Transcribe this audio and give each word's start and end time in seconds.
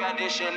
condition. 0.00 0.52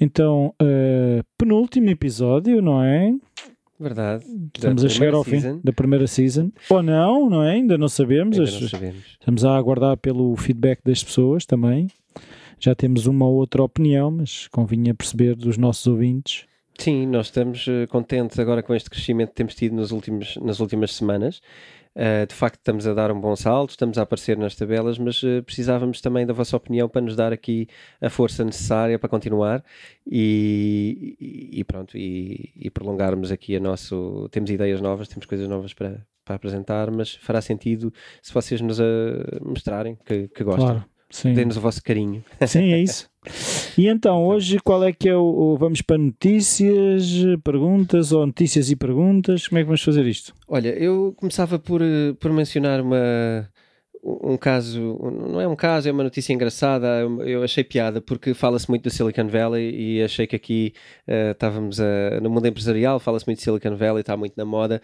Então, 0.00 0.54
eh, 0.62 1.22
penúltimo 1.36 1.90
episódio, 1.90 2.62
não 2.62 2.82
é? 2.82 3.12
Verdade. 3.80 4.24
Estamos 4.54 4.84
a 4.84 4.88
chegar 4.88 5.14
ao 5.14 5.24
season. 5.24 5.54
fim 5.54 5.60
da 5.64 5.72
primeira 5.72 6.06
season. 6.06 6.52
Ou 6.70 6.82
não, 6.82 7.28
não 7.28 7.42
é? 7.42 7.52
Ainda 7.54 7.76
não 7.76 7.88
sabemos. 7.88 8.38
Ainda 8.38 8.60
não 8.60 8.68
sabemos. 8.68 9.04
Estamos 9.18 9.44
a 9.44 9.56
aguardar 9.56 9.96
pelo 9.96 10.36
feedback 10.36 10.80
das 10.84 11.02
pessoas 11.02 11.44
também. 11.44 11.88
Já 12.60 12.74
temos 12.74 13.06
uma 13.06 13.26
ou 13.26 13.34
outra 13.34 13.62
opinião, 13.62 14.10
mas 14.10 14.46
convinha 14.48 14.94
perceber 14.94 15.34
dos 15.34 15.56
nossos 15.56 15.86
ouvintes. 15.86 16.47
Sim, 16.80 17.06
nós 17.06 17.26
estamos 17.26 17.66
eh, 17.66 17.86
contentes 17.88 18.38
agora 18.38 18.62
com 18.62 18.72
este 18.72 18.88
crescimento 18.88 19.30
que 19.30 19.34
temos 19.34 19.54
tido 19.56 19.74
nos 19.74 19.90
últimos, 19.90 20.36
nas 20.36 20.60
últimas 20.60 20.94
semanas. 20.94 21.40
Eh, 21.94 22.24
de 22.24 22.32
facto, 22.34 22.58
estamos 22.58 22.86
a 22.86 22.94
dar 22.94 23.10
um 23.10 23.20
bom 23.20 23.34
salto, 23.34 23.70
estamos 23.70 23.98
a 23.98 24.02
aparecer 24.02 24.38
nas 24.38 24.54
tabelas, 24.54 24.96
mas 24.96 25.20
eh, 25.24 25.42
precisávamos 25.42 26.00
também 26.00 26.24
da 26.24 26.32
vossa 26.32 26.56
opinião 26.56 26.88
para 26.88 27.00
nos 27.00 27.16
dar 27.16 27.32
aqui 27.32 27.66
a 28.00 28.08
força 28.08 28.44
necessária 28.44 28.96
para 28.96 29.08
continuar 29.08 29.64
e, 30.06 31.16
e- 31.52 31.64
pronto, 31.64 31.98
e, 31.98 32.52
e 32.54 32.70
prolongarmos 32.70 33.32
aqui 33.32 33.56
a 33.56 33.60
nosso. 33.60 34.28
Temos 34.30 34.48
ideias 34.48 34.80
novas, 34.80 35.08
temos 35.08 35.26
coisas 35.26 35.48
novas 35.48 35.74
para, 35.74 36.06
para 36.24 36.36
apresentar, 36.36 36.92
mas 36.92 37.16
fará 37.16 37.40
sentido 37.40 37.92
se 38.22 38.32
vocês 38.32 38.60
nos 38.60 38.78
mostrarem 39.42 39.98
que, 40.04 40.28
que 40.28 40.44
gostam. 40.44 40.66
Claro. 40.66 40.84
Dê-nos 41.24 41.56
o 41.56 41.60
vosso 41.60 41.82
carinho. 41.82 42.22
Sim, 42.46 42.72
é 42.72 42.80
isso. 42.80 43.08
E 43.76 43.86
então, 43.88 44.26
hoje 44.26 44.58
qual 44.58 44.82
é 44.84 44.92
que 44.92 45.08
é 45.08 45.16
o, 45.16 45.20
o- 45.22 45.56
Vamos 45.58 45.82
para 45.82 45.98
notícias, 45.98 47.10
perguntas 47.44 48.12
ou 48.12 48.26
notícias 48.26 48.70
e 48.70 48.76
perguntas? 48.76 49.46
Como 49.48 49.58
é 49.58 49.62
que 49.62 49.66
vamos 49.66 49.82
fazer 49.82 50.06
isto? 50.06 50.32
Olha, 50.46 50.68
eu 50.70 51.12
começava 51.16 51.58
por, 51.58 51.82
eh, 51.82 52.14
por 52.18 52.32
mencionar 52.32 52.80
uma, 52.80 53.48
um 54.22 54.36
caso, 54.36 54.80
não 55.30 55.40
é 55.40 55.46
um 55.48 55.56
caso, 55.56 55.88
é 55.88 55.92
uma 55.92 56.02
notícia 56.04 56.32
engraçada. 56.32 56.86
Eu 57.26 57.42
achei 57.42 57.62
piada 57.64 58.00
porque 58.00 58.34
fala-se 58.34 58.68
muito 58.68 58.82
do 58.84 58.90
Silicon 58.90 59.28
Valley 59.28 59.74
e 59.74 60.02
achei 60.02 60.26
que 60.26 60.36
aqui 60.36 60.72
eh, 61.06 61.32
estávamos 61.32 61.78
no 62.22 62.30
mundo 62.30 62.46
empresarial, 62.46 62.98
fala-se 63.00 63.26
muito 63.26 63.38
de 63.38 63.44
Silicon 63.44 63.76
Valley, 63.76 64.00
está 64.00 64.16
muito 64.16 64.34
na 64.36 64.44
moda. 64.44 64.80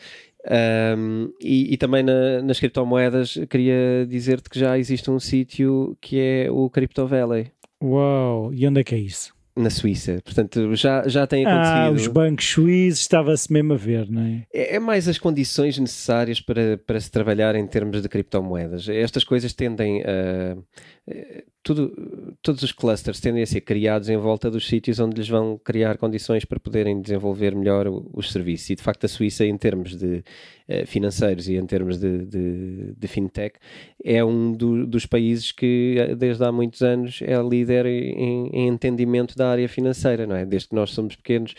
Ahm, 0.46 1.28
e, 1.40 1.72
e 1.72 1.76
também 1.76 2.02
na- 2.02 2.42
nas 2.42 2.58
criptomoedas, 2.60 3.38
queria 3.48 4.06
dizer-te 4.08 4.48
que 4.50 4.58
já 4.58 4.78
existe 4.78 5.10
um 5.10 5.18
sítio 5.18 5.96
que 6.00 6.20
é 6.20 6.50
o 6.50 6.68
Crypto 6.70 7.06
Valley. 7.06 7.50
Uau, 7.82 8.52
e 8.54 8.66
onde 8.66 8.80
é 8.80 8.84
que 8.84 8.94
é 8.94 8.98
isso? 8.98 9.33
Na 9.56 9.70
Suíça, 9.70 10.20
portanto 10.24 10.74
já, 10.74 11.06
já 11.06 11.26
tem 11.28 11.46
Ah, 11.46 11.84
acontecido. 11.86 11.94
os 12.08 12.12
bancos 12.12 12.44
suíços, 12.44 13.02
estava-se 13.02 13.52
mesmo 13.52 13.72
a 13.74 13.76
ver, 13.76 14.10
não 14.10 14.20
é? 14.22 14.42
É 14.52 14.74
é 14.74 14.78
mais 14.80 15.06
as 15.06 15.16
condições 15.16 15.78
necessárias 15.78 16.40
para, 16.40 16.76
para 16.78 16.98
se 17.00 17.08
trabalhar 17.08 17.54
em 17.54 17.64
termos 17.64 18.02
de 18.02 18.08
criptomoedas. 18.08 18.88
Estas 18.88 19.22
coisas 19.22 19.52
tendem 19.52 20.02
a. 20.02 20.56
Tudo, 21.64 22.36
todos 22.42 22.62
os 22.62 22.72
clusters 22.72 23.18
tendem 23.20 23.42
a 23.42 23.46
ser 23.46 23.62
criados 23.62 24.10
em 24.10 24.18
volta 24.18 24.50
dos 24.50 24.66
sítios 24.68 25.00
onde 25.00 25.16
lhes 25.16 25.28
vão 25.28 25.58
criar 25.64 25.96
condições 25.96 26.44
para 26.44 26.60
poderem 26.60 27.00
desenvolver 27.00 27.54
melhor 27.56 27.88
o- 27.88 28.06
os 28.12 28.30
serviços. 28.30 28.68
E 28.68 28.74
de 28.74 28.82
facto, 28.82 29.04
a 29.06 29.08
Suíça, 29.08 29.46
em 29.46 29.56
termos 29.56 29.96
de 29.96 30.22
eh, 30.68 30.84
financeiros 30.86 31.48
e 31.48 31.56
em 31.56 31.64
termos 31.66 31.98
de, 31.98 32.24
de, 32.26 32.92
de 32.96 33.08
fintech, 33.08 33.56
é 34.04 34.22
um 34.22 34.52
do- 34.52 34.86
dos 34.86 35.06
países 35.06 35.52
que, 35.52 35.96
eh, 35.98 36.14
desde 36.14 36.44
há 36.44 36.52
muitos 36.52 36.82
anos, 36.82 37.20
é 37.22 37.36
líder 37.42 37.86
em, 37.86 38.48
em 38.52 38.68
entendimento 38.68 39.34
da 39.36 39.48
área 39.50 39.68
financeira, 39.68 40.26
não 40.26 40.36
é? 40.36 40.44
Desde 40.44 40.68
que 40.68 40.74
nós 40.74 40.90
somos 40.90 41.16
pequenos, 41.16 41.54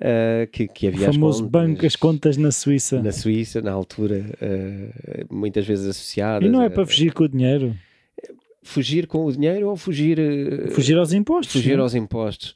eh, 0.00 0.48
que, 0.52 0.68
que 0.68 0.86
O 0.86 0.88
havia 0.90 1.08
as 1.08 1.14
famoso 1.16 1.44
contas- 1.44 1.50
banco, 1.50 1.86
as 1.86 1.96
contas 1.96 2.36
na 2.36 2.50
Suíça. 2.52 3.02
na 3.02 3.10
Suíça, 3.12 3.60
na 3.60 3.72
altura, 3.72 4.24
eh, 4.40 5.24
muitas 5.30 5.66
vezes 5.66 5.86
associadas. 5.86 6.48
E 6.48 6.50
não 6.52 6.62
é 6.62 6.66
a- 6.66 6.70
para 6.70 6.86
fugir 6.86 7.12
com 7.12 7.24
o 7.24 7.28
dinheiro, 7.28 7.74
fugir 8.68 9.06
com 9.06 9.24
o 9.24 9.32
dinheiro 9.32 9.68
ou 9.68 9.76
fugir, 9.76 10.18
eh, 10.18 10.68
fugir 10.70 10.96
aos 10.98 11.12
impostos. 11.12 11.52
fugir 11.54 11.78
é? 11.78 11.80
aos 11.80 11.94
impostos. 11.94 12.54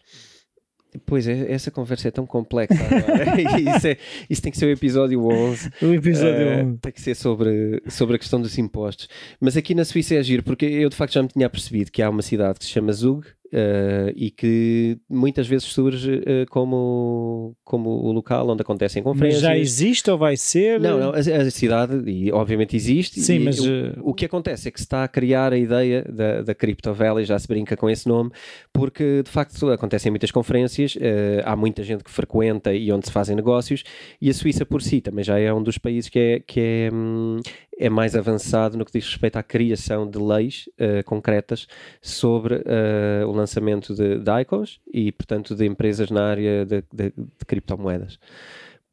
Pois 1.07 1.27
é, 1.27 1.51
essa 1.51 1.71
conversa 1.71 2.09
é 2.09 2.11
tão 2.11 2.27
complexa 2.27 2.75
agora. 2.75 3.41
isso, 3.77 3.87
é- 3.87 3.97
isso 4.29 4.43
tem 4.43 4.53
que 4.53 4.59
ser 4.59 4.67
o 4.67 4.71
episódio 4.71 5.25
11. 5.27 5.71
O 5.81 5.87
episódio 5.95 6.43
Eh, 6.49 6.63
um. 6.65 6.77
tem 6.77 6.93
que 6.93 7.01
ser 7.01 7.15
sobre, 7.15 7.83
sobre 7.89 8.17
a 8.17 8.19
questão 8.19 8.39
dos 8.43 8.59
impostos. 8.59 9.09
Mas 9.41 9.57
aqui 9.57 9.75
na 9.75 9.87
Suíça 9.87 10.15
é 10.15 10.23
giro, 10.23 10.43
porque 10.43 10.67
eu 10.67 10.91
de 10.91 10.97
facto 10.97 11.15
já 11.15 11.23
me 11.23 11.29
tinha 11.29 11.49
percebido 11.49 11.91
que 11.91 12.03
há 12.03 12.11
uma 12.11 12.21
cidade 12.21 12.59
que 12.59 12.67
se 12.67 12.71
chama 12.71 12.93
Zug 12.93 13.27
eh, 13.53 14.13
e 14.17 14.31
que 14.31 14.99
muitas 15.09 15.47
vezes 15.47 15.65
surge 15.67 16.23
eh, 16.25 16.47
como, 16.49 17.55
como 17.65 17.91
o 17.91 18.13
local 18.13 18.49
onde 18.49 18.63
acontecem 18.63 19.03
Mas 19.03 19.13
conferências. 19.13 19.43
já 19.43 19.57
existe 19.57 20.11
ou 20.11 20.17
vai 20.17 20.37
ser? 20.37 20.81
Não, 20.81 20.99
não, 20.99 21.11
a, 21.11 21.19
a 21.19 21.51
cidade, 21.51 22.03
e 22.11 22.33
obviamente 22.33 22.75
existe. 22.75 23.21
Sim, 23.21 23.41
mas, 23.41 23.61
o, 23.61 23.69
eh, 23.69 23.93
o 24.01 24.15
que 24.15 24.25
acontece 24.25 24.69
é 24.69 24.71
que 24.71 24.81
se 24.81 24.85
está 24.85 25.05
a 25.05 25.09
criar 25.09 25.53
a 25.53 25.59
ideia 25.59 26.03
da, 26.09 26.43
da 26.43 26.55
Crypto 26.55 26.95
Valley, 26.95 27.25
já 27.25 27.39
se 27.39 27.47
brinca 27.47 27.77
com 27.77 27.91
esse 27.91 28.09
nome, 28.09 28.31
porque 28.73 29.23
de 29.23 29.31
facto 29.31 29.71
acontecem 29.71 30.11
muitas 30.11 30.31
conferências, 30.31 30.97
eh, 31.01 31.43
há 31.45 31.55
muita 31.55 31.83
gente 31.83 32.03
que 32.03 32.11
frequenta 32.11 32.73
e 32.73 32.91
onde 32.91 33.07
se 33.07 33.13
fazem 33.13 33.37
negócios, 33.37 33.85
e 34.21 34.31
a 34.31 34.35
Suíça 34.35 34.65
por 34.65 34.83
si 34.83 35.01
também 35.01 35.25
já 35.25 35.39
é 35.39 35.53
um 35.53 35.63
dos 35.63 35.77
países 35.77 36.09
que 36.09 36.19
é, 36.19 36.41
que 36.41 36.61
é, 36.61 36.91
hum, 36.93 37.41
é 37.87 37.91
mais 37.91 38.15
avançado 38.15 38.77
no 38.79 38.85
que 38.85 38.93
diz 38.93 39.07
respeito 39.07 39.37
à 39.37 39.43
criação 39.43 40.09
de 40.09 40.19
leis 40.19 40.69
eh, 40.79 41.03
concretas 41.03 41.67
sobre 42.01 42.63
eh, 42.65 43.25
o 43.27 43.33
lançamento 43.33 43.95
de, 43.95 44.19
de 44.19 44.41
ICOs 44.43 44.81
e, 44.93 45.11
portanto, 45.13 45.55
de 45.55 45.67
empresas 45.67 46.11
na 46.11 46.25
área 46.31 46.65
de, 46.65 46.83
de- 46.93 47.13
de 47.17 47.45
criptomoedas. 47.47 48.19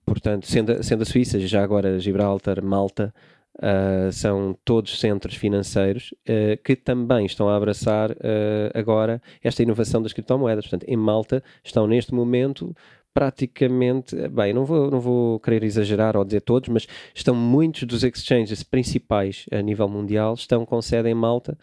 Portanto, 0.06 0.48
sendo, 0.48 0.72
a- 0.72 0.84
sendo 0.84 1.04
a 1.04 1.06
Suíça, 1.06 1.40
já 1.40 1.64
agora 1.64 2.00
Gibraltar, 2.00 2.64
Malta, 2.64 3.14
ah, 3.62 4.10
são 4.12 4.58
todos 4.64 5.00
centros 5.00 5.36
financeiros 5.36 6.14
ah, 6.28 6.58
que 6.64 6.76
também 6.76 7.26
estão 7.26 7.50
a 7.50 7.56
abraçar 7.58 8.12
ah, 8.12 8.72
agora 8.74 9.22
esta 9.44 9.62
inovação 9.64 10.02
das 10.02 10.14
criptomoedas. 10.14 10.66
Portanto, 10.66 10.86
em 10.90 10.98
Malta 10.98 11.44
estão 11.64 11.86
neste 11.88 12.14
momento 12.14 12.76
praticamente, 13.14 14.16
bem, 14.30 14.54
não 14.54 14.66
vou, 14.66 14.90
não 14.92 15.00
vou 15.00 15.40
querer 15.40 15.64
exagerar 15.64 16.16
ou 16.18 16.24
dizer 16.26 16.42
todos, 16.42 16.70
mas 16.70 16.88
estão 17.14 17.36
muitos 17.36 17.84
dos 17.84 18.04
exchanges 18.04 18.64
principais 18.64 19.46
a 19.52 19.62
nível 19.62 19.88
mundial 19.90 20.34
estão 20.34 20.66
com 20.66 20.82
sede 20.82 21.10
em 21.10 21.14
Malta 21.16 21.58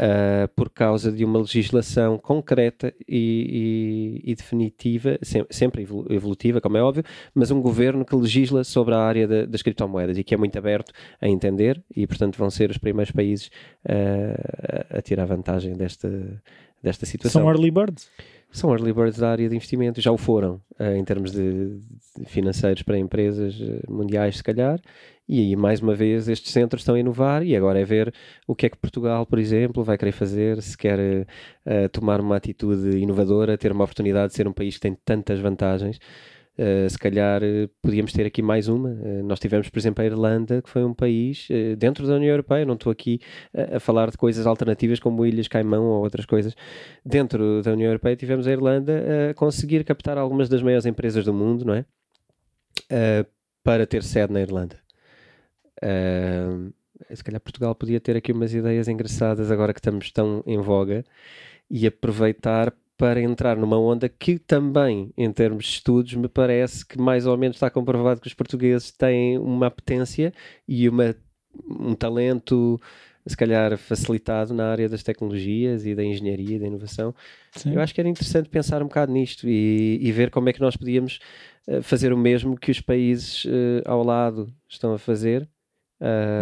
Uh, 0.00 0.48
por 0.56 0.68
causa 0.68 1.12
de 1.12 1.24
uma 1.24 1.38
legislação 1.38 2.18
concreta 2.18 2.92
e, 3.06 4.20
e- 4.24 4.32
e 4.32 4.34
definitiva, 4.34 5.16
sem- 5.22 5.46
sempre 5.48 5.82
evolu- 5.82 6.06
evolutiva, 6.10 6.60
como 6.60 6.76
é 6.76 6.82
óbvio, 6.82 7.04
mas 7.32 7.52
um 7.52 7.60
governo 7.60 8.04
que 8.04 8.16
legisla 8.16 8.64
sobre 8.64 8.94
a 8.94 8.98
área 8.98 9.28
da- 9.28 9.44
das 9.44 9.62
criptomoedas 9.62 10.18
e 10.18 10.24
que 10.24 10.34
é 10.34 10.36
muito 10.36 10.58
aberto 10.58 10.92
a 11.20 11.28
entender 11.28 11.80
e, 11.94 12.04
portanto, 12.04 12.36
vão 12.36 12.50
ser 12.50 12.70
os 12.70 12.78
primeiros 12.78 13.12
países 13.12 13.46
uh, 13.84 14.88
a, 14.92 14.98
a 14.98 15.02
tirar 15.02 15.24
vantagem 15.26 15.74
desta, 15.74 16.42
desta 16.82 17.06
situação. 17.06 17.42
São 17.42 17.48
early 17.48 17.70
birds. 17.70 18.10
São 18.52 18.70
early 18.70 18.92
birds 18.92 19.18
da 19.18 19.30
área 19.30 19.48
de 19.48 19.56
investimento, 19.56 20.00
já 20.00 20.12
o 20.12 20.18
foram 20.18 20.60
eh, 20.78 20.98
em 20.98 21.04
termos 21.04 21.32
de, 21.32 21.80
financeiros 22.26 22.82
para 22.82 22.98
empresas 22.98 23.58
eh, 23.58 23.80
mundiais, 23.88 24.36
se 24.36 24.44
calhar. 24.44 24.78
E 25.26 25.40
aí, 25.40 25.56
mais 25.56 25.80
uma 25.80 25.94
vez, 25.94 26.28
estes 26.28 26.52
centros 26.52 26.82
estão 26.82 26.94
a 26.94 27.00
inovar 27.00 27.42
e 27.42 27.56
agora 27.56 27.80
é 27.80 27.84
ver 27.84 28.12
o 28.46 28.54
que 28.54 28.66
é 28.66 28.68
que 28.68 28.76
Portugal, 28.76 29.24
por 29.24 29.38
exemplo, 29.38 29.82
vai 29.82 29.96
querer 29.96 30.12
fazer, 30.12 30.60
se 30.60 30.76
quer 30.76 31.26
eh, 31.64 31.88
tomar 31.88 32.20
uma 32.20 32.36
atitude 32.36 32.98
inovadora, 32.98 33.56
ter 33.56 33.72
uma 33.72 33.84
oportunidade 33.84 34.32
de 34.32 34.36
ser 34.36 34.46
um 34.46 34.52
país 34.52 34.74
que 34.74 34.80
tem 34.80 34.94
tantas 35.02 35.40
vantagens. 35.40 35.98
Uh, 36.58 36.88
se 36.88 36.98
calhar 36.98 37.42
uh, 37.42 37.68
podíamos 37.80 38.12
ter 38.12 38.26
aqui 38.26 38.42
mais 38.42 38.68
uma. 38.68 38.90
Uh, 38.90 39.22
nós 39.24 39.40
tivemos, 39.40 39.70
por 39.70 39.78
exemplo, 39.78 40.02
a 40.02 40.06
Irlanda, 40.06 40.60
que 40.60 40.68
foi 40.68 40.84
um 40.84 40.92
país 40.92 41.48
uh, 41.48 41.76
dentro 41.76 42.06
da 42.06 42.14
União 42.14 42.30
Europeia. 42.30 42.66
Não 42.66 42.74
estou 42.74 42.92
aqui 42.92 43.20
a, 43.54 43.76
a 43.76 43.80
falar 43.80 44.10
de 44.10 44.18
coisas 44.18 44.46
alternativas 44.46 45.00
como 45.00 45.24
Ilhas 45.24 45.48
Caimão 45.48 45.84
ou 45.84 46.02
outras 46.02 46.26
coisas. 46.26 46.54
Dentro 47.04 47.62
da 47.62 47.72
União 47.72 47.88
Europeia, 47.88 48.16
tivemos 48.16 48.46
a 48.46 48.52
Irlanda 48.52 49.02
a 49.30 49.34
conseguir 49.34 49.82
captar 49.82 50.18
algumas 50.18 50.48
das 50.48 50.62
maiores 50.62 50.84
empresas 50.84 51.24
do 51.24 51.32
mundo, 51.32 51.64
não 51.64 51.74
é? 51.74 51.84
Para 53.64 53.86
ter 53.86 54.02
sede 54.02 54.32
na 54.32 54.40
Irlanda. 54.40 54.78
Se 57.10 57.24
calhar 57.24 57.40
Portugal 57.40 57.74
podia 57.74 58.00
ter 58.00 58.16
aqui 58.16 58.30
umas 58.32 58.52
ideias 58.54 58.88
engraçadas 58.88 59.50
agora 59.50 59.72
que 59.72 59.80
estamos 59.80 60.10
tão 60.12 60.42
em 60.46 60.58
voga 60.58 61.04
e 61.70 61.86
aproveitar 61.86 62.72
para 63.02 63.20
entrar 63.20 63.56
numa 63.56 63.76
onda 63.76 64.08
que 64.08 64.38
também, 64.38 65.12
em 65.18 65.32
termos 65.32 65.64
de 65.64 65.70
estudos, 65.72 66.14
me 66.14 66.28
parece 66.28 66.86
que 66.86 66.96
mais 67.00 67.26
ou 67.26 67.36
menos 67.36 67.56
está 67.56 67.68
comprovado 67.68 68.20
que 68.20 68.28
os 68.28 68.32
portugueses 68.32 68.92
têm 68.92 69.36
uma 69.38 69.66
apetência 69.66 70.32
e 70.68 70.88
uma, 70.88 71.12
um 71.68 71.96
talento, 71.96 72.80
se 73.26 73.36
calhar, 73.36 73.76
facilitado 73.76 74.54
na 74.54 74.70
área 74.70 74.88
das 74.88 75.02
tecnologias 75.02 75.84
e 75.84 75.96
da 75.96 76.04
engenharia 76.04 76.54
e 76.54 76.58
da 76.60 76.68
inovação. 76.68 77.12
Sim. 77.56 77.74
Eu 77.74 77.80
acho 77.80 77.92
que 77.92 78.00
era 78.00 78.08
interessante 78.08 78.48
pensar 78.48 78.80
um 78.82 78.86
bocado 78.86 79.10
nisto 79.10 79.48
e, 79.48 79.98
e 80.00 80.12
ver 80.12 80.30
como 80.30 80.48
é 80.48 80.52
que 80.52 80.60
nós 80.60 80.76
podíamos 80.76 81.18
eh, 81.66 81.82
fazer 81.82 82.12
o 82.12 82.16
mesmo 82.16 82.56
que 82.56 82.70
os 82.70 82.80
países 82.80 83.44
eh, 83.48 83.82
ao 83.84 84.04
lado 84.04 84.46
estão 84.68 84.94
a 84.94 84.98
fazer 84.98 85.48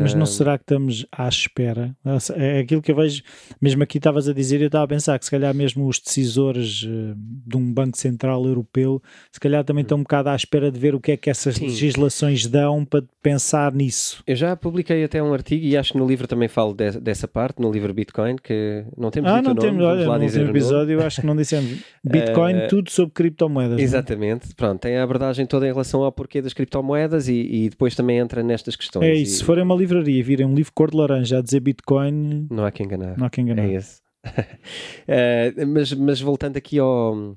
Mas 0.03 0.15
não 0.15 0.27
será 0.27 0.57
que 0.57 0.65
estamos 0.65 1.07
à 1.12 1.29
espera? 1.29 1.95
É 2.37 2.61
aquilo 2.61 2.81
que 2.81 2.93
eu 2.93 2.97
vejo, 2.97 3.23
mesmo 3.61 3.83
aqui 3.83 3.99
estavas 3.99 4.29
a 4.29 4.33
dizer, 4.33 4.61
eu 4.61 4.67
estava 4.67 4.85
a 4.85 4.89
pensar 4.89 5.19
que 5.19 5.25
se 5.25 5.31
calhar 5.31 5.55
mesmo 5.55 5.87
os 5.87 6.01
decisores 6.01 6.83
uh, 6.83 7.15
de 7.17 7.57
um 7.57 7.73
Banco 7.73 7.97
Central 7.97 8.45
Europeu, 8.47 9.03
se 9.31 9.39
calhar 9.39 9.65
também 9.65 9.83
estão 9.83 9.99
um 9.99 10.03
bocado 10.03 10.31
à 10.31 10.37
espera 10.37 10.71
de 10.71 10.79
ver 10.79 10.95
o 10.95 11.01
que 11.01 11.12
é 11.12 11.17
que 11.17 11.29
essas 11.29 11.57
Sim. 11.57 11.67
legislações 11.67 12.47
dão 12.47 12.85
para 12.85 13.05
pensar 13.23 13.73
nisso. 13.73 14.23
Eu 14.27 14.37
já 14.37 14.57
publiquei 14.57 15.05
até 15.05 15.23
um 15.23 15.33
artigo 15.33 15.65
e 15.65 15.77
acho 15.77 15.93
que 15.93 15.99
no 15.99 16.07
livro 16.07 16.27
também 16.27 16.49
falo 16.49 16.73
de, 16.73 16.93
dessa 17.01 17.29
parte, 17.29 17.61
no 17.61 17.71
livro 17.71 17.93
Bitcoin, 17.93 18.37
que 18.37 18.85
não 18.97 19.11
temos 19.11 19.31
ah, 19.31 19.43
não 19.43 19.55
temos, 19.55 19.79
nome, 19.79 19.85
olha, 19.85 20.09
lá 20.09 20.19
no 20.19 20.25
dizer 20.25 20.49
episódio 20.49 20.95
eu 20.95 21.07
acho 21.07 21.21
que 21.21 21.27
não 21.27 21.37
dissemos. 21.37 21.81
Bitcoin, 22.03 22.55
uh, 22.55 22.69
tudo 22.69 22.91
sobre 22.91 23.12
criptomoedas. 23.12 23.79
É? 23.79 23.83
Exatamente, 23.83 24.49
não? 24.49 24.55
pronto, 24.55 24.81
tem 24.81 24.97
a 24.97 25.03
abordagem 25.03 25.47
toda 25.47 25.67
em 25.67 25.71
relação 25.71 26.03
ao 26.03 26.11
porquê 26.11 26.41
das 26.41 26.53
criptomoedas 26.53 27.29
e, 27.29 27.35
e 27.35 27.69
depois 27.69 27.95
também 27.95 28.19
entra 28.19 28.43
nestas 28.43 28.75
questões. 28.75 29.05
É 29.05 29.15
isso, 29.15 29.45
forem 29.50 29.64
uma 29.64 29.75
livraria 29.75 30.17
e 30.17 30.23
virem 30.23 30.47
um 30.47 30.55
livro 30.55 30.70
cor 30.73 30.93
de 30.93 30.97
laranja 30.97 31.38
a 31.38 31.43
dizer 31.43 31.58
Bitcoin, 31.58 32.47
não 32.49 32.64
há 32.64 32.70
quem 32.70 32.87
enganar. 32.87 33.19
Não 33.19 33.26
há 33.26 33.31
quem 33.31 33.43
enganar. 33.43 33.64
É 33.64 33.73
esse. 33.73 34.00
uh, 34.25 35.67
mas, 35.67 35.93
mas 35.93 36.20
voltando 36.20 36.56
aqui 36.56 36.79
ao, 36.79 37.37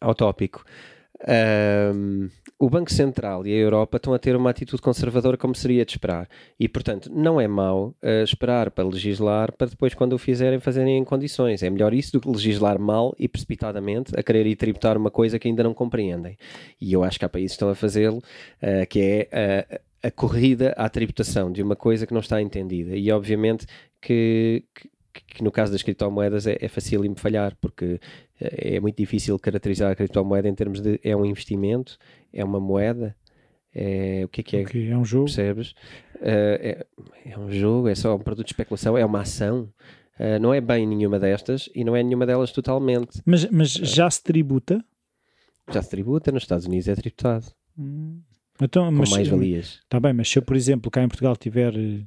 ao 0.00 0.14
tópico. 0.14 0.64
Um, 1.94 2.30
o 2.58 2.70
Banco 2.70 2.90
Central 2.90 3.46
e 3.46 3.52
a 3.52 3.56
Europa 3.56 3.98
estão 3.98 4.14
a 4.14 4.18
ter 4.18 4.34
uma 4.34 4.48
atitude 4.48 4.80
conservadora 4.80 5.36
como 5.36 5.54
seria 5.54 5.84
de 5.84 5.92
esperar. 5.92 6.26
E, 6.58 6.66
portanto, 6.70 7.10
não 7.12 7.38
é 7.38 7.46
mau 7.46 7.94
uh, 8.02 8.24
esperar 8.24 8.70
para 8.70 8.84
legislar 8.84 9.52
para 9.52 9.66
depois, 9.66 9.92
quando 9.92 10.14
o 10.14 10.18
fizerem, 10.18 10.58
fazerem 10.58 10.96
em 10.96 11.04
condições. 11.04 11.62
É 11.62 11.68
melhor 11.68 11.92
isso 11.92 12.12
do 12.12 12.20
que 12.22 12.30
legislar 12.30 12.78
mal 12.78 13.14
e 13.18 13.28
precipitadamente 13.28 14.18
a 14.18 14.22
querer 14.22 14.46
ir 14.46 14.56
tributar 14.56 14.96
uma 14.96 15.10
coisa 15.10 15.38
que 15.38 15.48
ainda 15.48 15.62
não 15.62 15.74
compreendem. 15.74 16.38
E 16.80 16.94
eu 16.94 17.04
acho 17.04 17.18
que 17.18 17.26
há 17.26 17.28
países 17.28 17.50
que 17.50 17.56
estão 17.56 17.68
a 17.68 17.74
fazê-lo, 17.74 18.22
uh, 18.62 18.86
que 18.88 19.28
é 19.30 19.74
uh, 19.78 19.93
a 20.04 20.10
corrida 20.10 20.74
à 20.76 20.86
tributação 20.88 21.50
de 21.50 21.62
uma 21.62 21.74
coisa 21.74 22.06
que 22.06 22.12
não 22.12 22.20
está 22.20 22.40
entendida. 22.42 22.94
E 22.94 23.10
obviamente 23.10 23.66
que, 24.02 24.62
que, 25.14 25.24
que 25.24 25.42
no 25.42 25.50
caso 25.50 25.72
das 25.72 25.82
criptomoedas 25.82 26.46
é, 26.46 26.58
é 26.60 26.68
facílimo 26.68 27.16
falhar, 27.16 27.56
porque 27.58 27.98
eh, 28.38 28.76
é 28.76 28.80
muito 28.80 28.98
difícil 28.98 29.38
caracterizar 29.38 29.90
a 29.90 29.96
criptomoeda 29.96 30.46
em 30.46 30.54
termos 30.54 30.82
de 30.82 31.00
é 31.02 31.16
um 31.16 31.24
investimento, 31.24 31.96
é 32.30 32.44
uma 32.44 32.60
moeda, 32.60 33.16
é, 33.74 34.22
o 34.26 34.28
que 34.28 34.42
é 34.42 34.44
que 34.44 34.56
é? 34.58 34.62
Okay, 34.62 34.90
é 34.90 34.96
um 34.96 35.04
jogo. 35.06 35.24
Percebes? 35.24 35.70
Uh, 36.16 36.60
é, 36.60 36.86
é, 37.24 37.38
um 37.38 37.50
jogo, 37.50 37.88
é 37.88 37.94
só 37.94 38.14
um 38.14 38.20
produto 38.20 38.46
de 38.46 38.52
especulação, 38.52 38.98
é 38.98 39.04
uma 39.04 39.22
ação. 39.22 39.72
Uh, 40.20 40.38
não 40.38 40.52
é 40.52 40.60
bem 40.60 40.86
nenhuma 40.86 41.18
destas 41.18 41.68
e 41.74 41.82
não 41.82 41.96
é 41.96 42.02
nenhuma 42.02 42.26
delas 42.26 42.52
totalmente. 42.52 43.22
Mas, 43.24 43.50
mas 43.50 43.70
já 43.70 44.08
se 44.10 44.22
tributa? 44.22 44.84
Já 45.72 45.82
se 45.82 45.88
tributa, 45.88 46.30
nos 46.30 46.42
Estados 46.42 46.66
Unidos 46.66 46.88
é 46.88 46.94
tributado. 46.94 47.46
Hum. 47.76 48.20
Então, 48.60 48.86
com 48.86 48.92
mas, 48.92 49.10
mais 49.10 49.28
valias. 49.28 49.80
Está 49.82 49.98
bem, 49.98 50.12
mas 50.12 50.28
se 50.28 50.38
eu, 50.38 50.42
por 50.42 50.56
exemplo, 50.56 50.90
cá 50.90 51.02
em 51.02 51.08
Portugal 51.08 51.36
tiver 51.36 51.74
eh, 51.76 52.02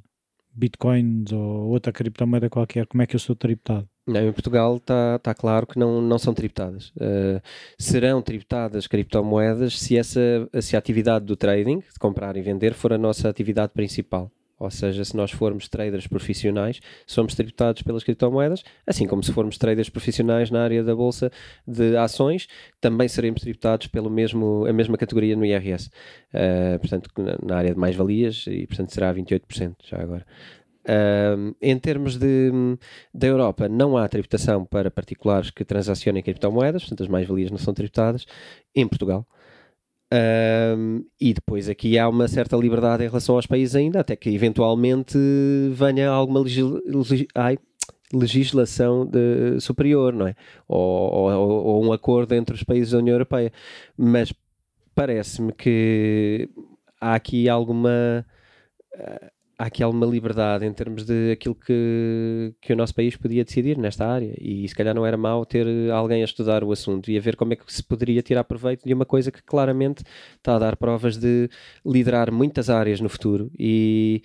bitcoins 0.52 1.32
ou 1.32 1.68
outra 1.68 1.92
criptomoeda 1.92 2.48
qualquer, 2.48 2.86
como 2.86 3.02
é 3.02 3.06
que 3.06 3.14
eu 3.14 3.20
sou 3.20 3.36
tributado? 3.36 3.88
Não, 4.06 4.26
em 4.26 4.32
Portugal 4.32 4.76
está 4.76 5.18
tá 5.18 5.34
claro 5.34 5.66
que 5.66 5.78
não, 5.78 6.00
não 6.00 6.18
são 6.18 6.32
tributadas. 6.32 6.88
Uh, 6.96 7.42
serão 7.78 8.22
tributadas 8.22 8.86
criptomoedas 8.86 9.78
se, 9.78 9.98
essa, 9.98 10.48
se 10.62 10.74
a 10.74 10.78
atividade 10.78 11.26
do 11.26 11.36
trading, 11.36 11.80
de 11.80 11.98
comprar 12.00 12.34
e 12.38 12.40
vender, 12.40 12.72
for 12.72 12.94
a 12.94 12.98
nossa 12.98 13.28
atividade 13.28 13.74
principal. 13.74 14.32
Ou 14.58 14.70
seja, 14.70 15.04
se 15.04 15.16
nós 15.16 15.30
formos 15.30 15.68
traders 15.68 16.06
profissionais, 16.06 16.80
somos 17.06 17.34
tributados 17.34 17.82
pelas 17.82 18.02
criptomoedas, 18.02 18.64
assim 18.86 19.06
como 19.06 19.22
se 19.22 19.32
formos 19.32 19.56
traders 19.56 19.88
profissionais 19.88 20.50
na 20.50 20.62
área 20.62 20.82
da 20.82 20.94
bolsa 20.94 21.30
de 21.66 21.96
ações, 21.96 22.48
também 22.80 23.06
seremos 23.06 23.40
tributados 23.40 23.86
pelo 23.86 24.10
mesmo 24.10 24.66
a 24.66 24.72
mesma 24.72 24.96
categoria 24.96 25.36
no 25.36 25.44
IRS. 25.44 25.86
Uh, 25.86 25.90
eh, 26.32 26.78
portanto, 26.78 27.10
na 27.44 27.56
área 27.56 27.72
de 27.72 27.78
mais-valias, 27.78 28.46
e 28.48 28.66
portanto 28.66 28.92
será 28.92 29.14
28% 29.14 29.76
já 29.84 30.00
agora. 30.00 30.26
Uh, 30.88 31.54
em 31.60 31.78
termos 31.78 32.16
de, 32.16 32.50
da 33.12 33.26
Europa, 33.26 33.68
não 33.68 33.96
há 33.96 34.08
tributação 34.08 34.64
para 34.64 34.90
particulares 34.90 35.50
que 35.50 35.62
transacionem 35.62 36.22
criptomoedas, 36.22 36.82
portanto 36.82 37.02
as 37.02 37.08
mais-valias 37.08 37.50
não 37.50 37.58
são 37.58 37.74
tributadas. 37.74 38.26
Em 38.74 38.88
Portugal, 38.88 39.26
um, 40.12 41.04
e 41.20 41.34
depois 41.34 41.68
aqui 41.68 41.98
há 41.98 42.08
uma 42.08 42.28
certa 42.28 42.56
liberdade 42.56 43.04
em 43.04 43.08
relação 43.08 43.36
aos 43.36 43.46
países 43.46 43.76
ainda, 43.76 44.00
até 44.00 44.16
que 44.16 44.30
eventualmente 44.30 45.18
venha 45.72 46.08
alguma 46.08 46.42
legislação 48.12 49.04
de, 49.06 49.60
superior, 49.60 50.14
não 50.14 50.26
é? 50.26 50.34
Ou, 50.66 51.12
ou, 51.12 51.50
ou, 51.50 51.84
um 51.84 51.92
acordo 51.92 52.34
entre 52.34 52.54
os 52.54 52.62
países 52.62 52.92
da 52.92 52.98
União 52.98 53.14
Europeia. 53.14 53.52
Mas 53.96 54.32
parece-me 54.94 55.52
que 55.52 56.48
há 57.00 57.14
aqui 57.14 57.48
alguma 57.48 58.24
há 59.58 59.64
aqui 59.64 59.82
alguma 59.82 60.06
liberdade 60.06 60.64
em 60.64 60.72
termos 60.72 61.04
de 61.04 61.32
aquilo 61.32 61.54
que, 61.54 62.54
que 62.60 62.72
o 62.72 62.76
nosso 62.76 62.94
país 62.94 63.16
podia 63.16 63.44
decidir 63.44 63.76
nesta 63.76 64.06
área. 64.06 64.32
E 64.40 64.66
se 64.68 64.74
calhar 64.74 64.94
não 64.94 65.04
era 65.04 65.16
mau 65.16 65.44
ter 65.44 65.66
alguém 65.90 66.22
a 66.22 66.24
estudar 66.24 66.62
o 66.62 66.70
assunto 66.70 67.10
e 67.10 67.18
a 67.18 67.20
ver 67.20 67.34
como 67.36 67.52
é 67.52 67.56
que 67.56 67.72
se 67.72 67.82
poderia 67.82 68.22
tirar 68.22 68.44
proveito 68.44 68.84
de 68.86 68.94
uma 68.94 69.04
coisa 69.04 69.32
que 69.32 69.42
claramente 69.42 70.04
está 70.36 70.54
a 70.54 70.58
dar 70.58 70.76
provas 70.76 71.16
de 71.16 71.50
liderar 71.84 72.30
muitas 72.30 72.70
áreas 72.70 73.00
no 73.00 73.08
futuro. 73.08 73.50
E, 73.58 74.22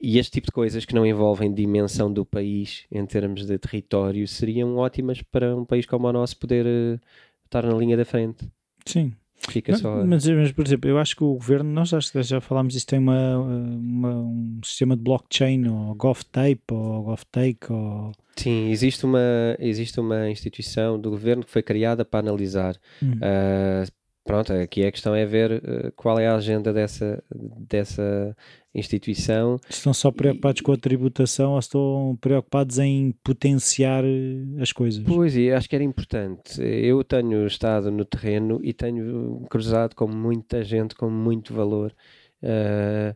e 0.00 0.18
este 0.18 0.32
tipo 0.32 0.48
de 0.48 0.52
coisas 0.52 0.84
que 0.84 0.94
não 0.94 1.06
envolvem 1.06 1.52
dimensão 1.52 2.12
do 2.12 2.24
país 2.26 2.84
em 2.92 3.06
termos 3.06 3.46
de 3.46 3.56
território 3.58 4.28
seriam 4.28 4.76
ótimas 4.76 5.22
para 5.22 5.56
um 5.56 5.64
país 5.64 5.86
como 5.86 6.06
o 6.06 6.12
nosso 6.12 6.38
poder 6.38 6.66
uh, 6.66 7.00
estar 7.46 7.64
na 7.64 7.74
linha 7.74 7.96
da 7.96 8.04
frente. 8.04 8.46
Sim, 8.84 9.14
Fica 9.48 9.72
não, 9.72 9.78
só. 9.78 10.04
Mas, 10.04 10.26
mas, 10.26 10.52
por 10.52 10.66
exemplo, 10.66 10.90
eu 10.90 10.98
acho 10.98 11.16
que 11.16 11.24
o 11.24 11.34
governo, 11.34 11.70
nós 11.70 11.88
já, 11.88 11.98
já 12.22 12.40
falámos 12.40 12.74
isso, 12.74 12.86
tem 12.86 12.98
uma, 12.98 13.38
uma, 13.38 14.14
um 14.14 14.60
sistema 14.64 14.96
de 14.96 15.02
blockchain, 15.02 15.68
ou 15.68 15.94
GovTape, 15.94 16.72
ou 16.72 17.02
GovTake, 17.04 17.72
ou. 17.72 18.12
Sim, 18.36 18.70
existe 18.70 19.04
uma, 19.04 19.56
existe 19.58 20.00
uma 20.00 20.28
instituição 20.28 20.98
do 20.98 21.10
governo 21.10 21.44
que 21.44 21.50
foi 21.50 21.62
criada 21.62 22.04
para 22.04 22.20
analisar. 22.20 22.76
Hum. 23.02 23.12
Uh, 23.12 23.92
pronto, 24.24 24.52
aqui 24.52 24.84
a 24.84 24.90
questão 24.90 25.14
é 25.14 25.24
ver 25.24 25.52
uh, 25.52 25.92
qual 25.94 26.18
é 26.18 26.26
a 26.26 26.34
agenda 26.34 26.72
dessa, 26.72 27.22
dessa 27.30 28.36
instituição. 28.74 29.60
Estão 29.68 29.94
só 29.94 30.10
preocupados 30.10 30.60
e... 30.60 30.64
com 30.64 30.72
a 30.72 30.76
tributação 30.76 31.52
ou 31.52 31.58
estão 31.58 32.18
preocupados 32.20 32.78
em 32.78 33.12
potenciar 33.22 34.04
eh, 34.04 34.60
as 34.60 34.72
coisas? 34.72 35.04
Pois, 35.04 35.36
e 35.36 35.50
acho 35.52 35.68
que 35.68 35.76
era 35.76 35.84
importante. 35.84 36.60
Eu 36.60 37.04
tenho 37.04 37.46
estado 37.46 37.90
no 37.90 38.04
terreno 38.04 38.60
e 38.62 38.72
tenho 38.72 39.46
cruzado 39.48 39.94
com 39.94 40.08
muita 40.08 40.64
gente 40.64 40.94
com 40.96 41.08
muito 41.08 41.54
valor 41.54 41.94
uh, 42.42 43.14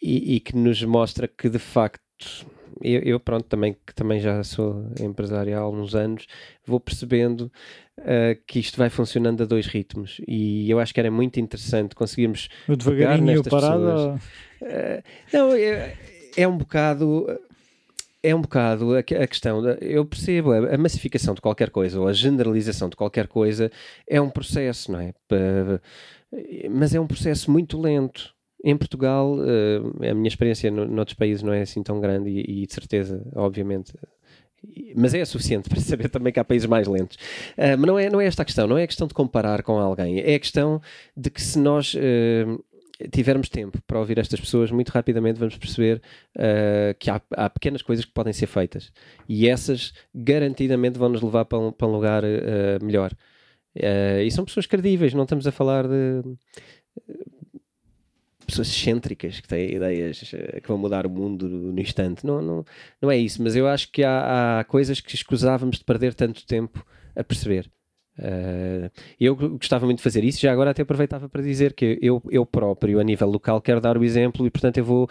e, 0.00 0.36
e, 0.36 0.40
que 0.40 0.56
nos 0.56 0.82
mostra 0.82 1.28
que 1.28 1.48
de 1.48 1.58
facto. 1.58 2.46
Eu, 2.82 3.00
eu, 3.02 3.20
pronto, 3.20 3.44
também, 3.44 3.76
que 3.86 3.94
também 3.94 4.20
já 4.20 4.42
sou 4.42 4.86
empresário 5.00 5.56
há 5.56 5.60
alguns 5.60 5.94
anos, 5.94 6.26
vou 6.66 6.80
percebendo 6.80 7.50
uh, 7.98 8.40
que 8.46 8.58
isto 8.58 8.78
vai 8.78 8.88
funcionando 8.88 9.42
a 9.42 9.46
dois 9.46 9.66
ritmos 9.66 10.20
e 10.26 10.70
eu 10.70 10.78
acho 10.78 10.94
que 10.94 11.00
era 11.00 11.10
muito 11.10 11.38
interessante 11.38 11.94
conseguirmos 11.94 12.48
o 12.68 12.76
devagarinho 12.76 13.42
parado 13.44 13.82
pessoas. 13.82 14.22
Uh, 14.62 15.02
não, 15.32 15.52
é, 15.52 15.96
é, 16.36 16.48
um 16.48 16.56
bocado. 16.56 17.26
É 18.22 18.34
um 18.34 18.42
bocado 18.42 18.96
a, 18.96 19.02
questão. 19.02 19.66
Eu 19.80 20.04
percebo 20.04 20.52
a, 20.52 20.74
a, 20.74 20.78
massificação 20.78 21.34
de 21.34 21.40
qualquer 21.40 21.70
coisa 21.70 21.98
ou 21.98 22.06
a 22.06 22.12
generalização 22.12 22.88
de 22.88 22.96
qualquer 22.96 23.26
coisa 23.26 23.70
é 24.06 24.20
um 24.20 24.28
processo, 24.28 24.92
não 24.92 25.00
é? 25.00 25.14
Mas 26.70 26.94
é 26.94 27.00
um 27.00 27.06
processo 27.06 27.50
muito 27.50 27.80
lento. 27.80 28.34
Em 28.62 28.76
Portugal, 28.76 29.36
uh, 29.38 30.10
a 30.10 30.14
minha 30.14 30.28
experiência 30.28 30.70
no, 30.70 30.86
noutros 30.86 31.16
países 31.16 31.42
não 31.42 31.52
é 31.52 31.62
assim 31.62 31.82
tão 31.82 32.00
grande 32.00 32.28
e, 32.28 32.62
e 32.62 32.66
de 32.66 32.72
certeza, 32.74 33.26
obviamente, 33.34 33.92
mas 34.94 35.14
é 35.14 35.24
suficiente 35.24 35.68
para 35.70 35.80
saber 35.80 36.08
também 36.08 36.32
que 36.32 36.40
há 36.40 36.44
países 36.44 36.66
mais 36.66 36.86
lentos. 36.86 37.16
Uh, 37.56 37.76
mas 37.78 37.86
não 37.86 37.98
é, 37.98 38.10
não 38.10 38.20
é 38.20 38.26
esta 38.26 38.42
a 38.42 38.44
questão, 38.44 38.66
não 38.66 38.78
é 38.78 38.84
a 38.84 38.86
questão 38.86 39.06
de 39.06 39.14
comparar 39.14 39.62
com 39.62 39.78
alguém, 39.78 40.20
é 40.20 40.34
a 40.34 40.38
questão 40.38 40.80
de 41.16 41.30
que 41.30 41.40
se 41.40 41.58
nós 41.58 41.94
uh, 41.94 42.64
tivermos 43.10 43.48
tempo 43.48 43.80
para 43.86 43.98
ouvir 43.98 44.18
estas 44.18 44.38
pessoas, 44.40 44.70
muito 44.70 44.90
rapidamente 44.90 45.38
vamos 45.38 45.56
perceber 45.56 46.02
uh, 46.36 46.94
que 46.98 47.10
há, 47.10 47.20
há, 47.32 47.48
pequenas 47.48 47.82
coisas 47.82 48.04
que 48.04 48.12
podem 48.12 48.32
ser 48.32 48.46
feitas 48.46 48.92
e 49.28 49.48
essas 49.48 49.92
garantidamente 50.14 50.98
vão 50.98 51.08
nos 51.08 51.22
levar 51.22 51.46
para 51.46 51.58
um, 51.58 51.72
para 51.72 51.86
um 51.86 51.92
lugar 51.92 52.22
melhor. 52.82 53.12
E 53.72 54.28
são 54.32 54.44
pessoas 54.44 54.66
credíveis, 54.66 55.14
não 55.14 55.22
estamos 55.22 55.46
a 55.46 55.52
falar 55.52 55.86
de 55.86 56.22
pessoas 58.50 58.68
excêntricas 58.68 59.40
que 59.40 59.48
têm 59.48 59.74
ideias 59.74 60.20
que 60.20 60.68
vão 60.68 60.78
mudar 60.78 61.06
o 61.06 61.10
mundo 61.10 61.48
no 61.48 61.80
instante. 61.80 62.24
Não, 62.26 62.40
não, 62.42 62.64
não 63.00 63.10
é 63.10 63.16
isso, 63.16 63.42
mas 63.42 63.56
eu 63.56 63.66
acho 63.66 63.90
que 63.90 64.02
há, 64.02 64.60
há 64.60 64.64
coisas 64.64 65.00
que 65.00 65.14
escusávamos 65.14 65.78
de 65.78 65.84
perder 65.84 66.14
tanto 66.14 66.46
tempo 66.46 66.84
a 67.16 67.24
perceber. 67.24 67.70
Uh, 68.20 68.90
eu 69.18 69.34
gostava 69.34 69.86
muito 69.86 69.98
de 69.98 70.04
fazer 70.04 70.22
isso, 70.24 70.40
já 70.40 70.52
agora 70.52 70.70
até 70.70 70.82
aproveitava 70.82 71.28
para 71.28 71.42
dizer 71.42 71.72
que 71.72 71.98
eu, 72.02 72.22
eu 72.30 72.44
próprio, 72.44 73.00
a 73.00 73.04
nível 73.04 73.28
local, 73.28 73.60
quero 73.60 73.80
dar 73.80 73.96
o 73.96 74.04
exemplo 74.04 74.46
e, 74.46 74.50
portanto, 74.50 74.78
eu 74.78 74.84
vou, 74.84 75.08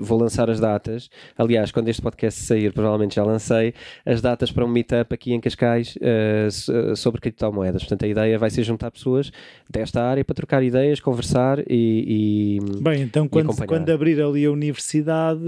vou 0.00 0.18
lançar 0.18 0.50
as 0.50 0.58
datas. 0.58 1.08
Aliás, 1.36 1.70
quando 1.70 1.88
este 1.88 2.02
podcast 2.02 2.40
sair, 2.40 2.72
provavelmente 2.72 3.16
já 3.16 3.24
lancei 3.24 3.74
as 4.04 4.20
datas 4.20 4.50
para 4.50 4.64
um 4.64 4.68
meetup 4.68 5.14
aqui 5.14 5.32
em 5.32 5.40
Cascais 5.40 5.96
uh, 5.96 6.96
sobre 6.96 7.20
criptomoedas. 7.20 7.82
Portanto, 7.82 8.04
a 8.04 8.08
ideia 8.08 8.38
vai 8.38 8.50
ser 8.50 8.64
juntar 8.64 8.90
pessoas 8.90 9.30
desta 9.68 10.02
área 10.02 10.24
para 10.24 10.34
trocar 10.34 10.62
ideias, 10.62 11.00
conversar 11.00 11.60
e. 11.68 12.58
e 12.58 12.82
Bem, 12.82 13.02
então, 13.02 13.28
quando, 13.28 13.54
quando 13.66 13.90
abrir 13.90 14.20
ali 14.20 14.44
a 14.44 14.50
universidade 14.50 15.42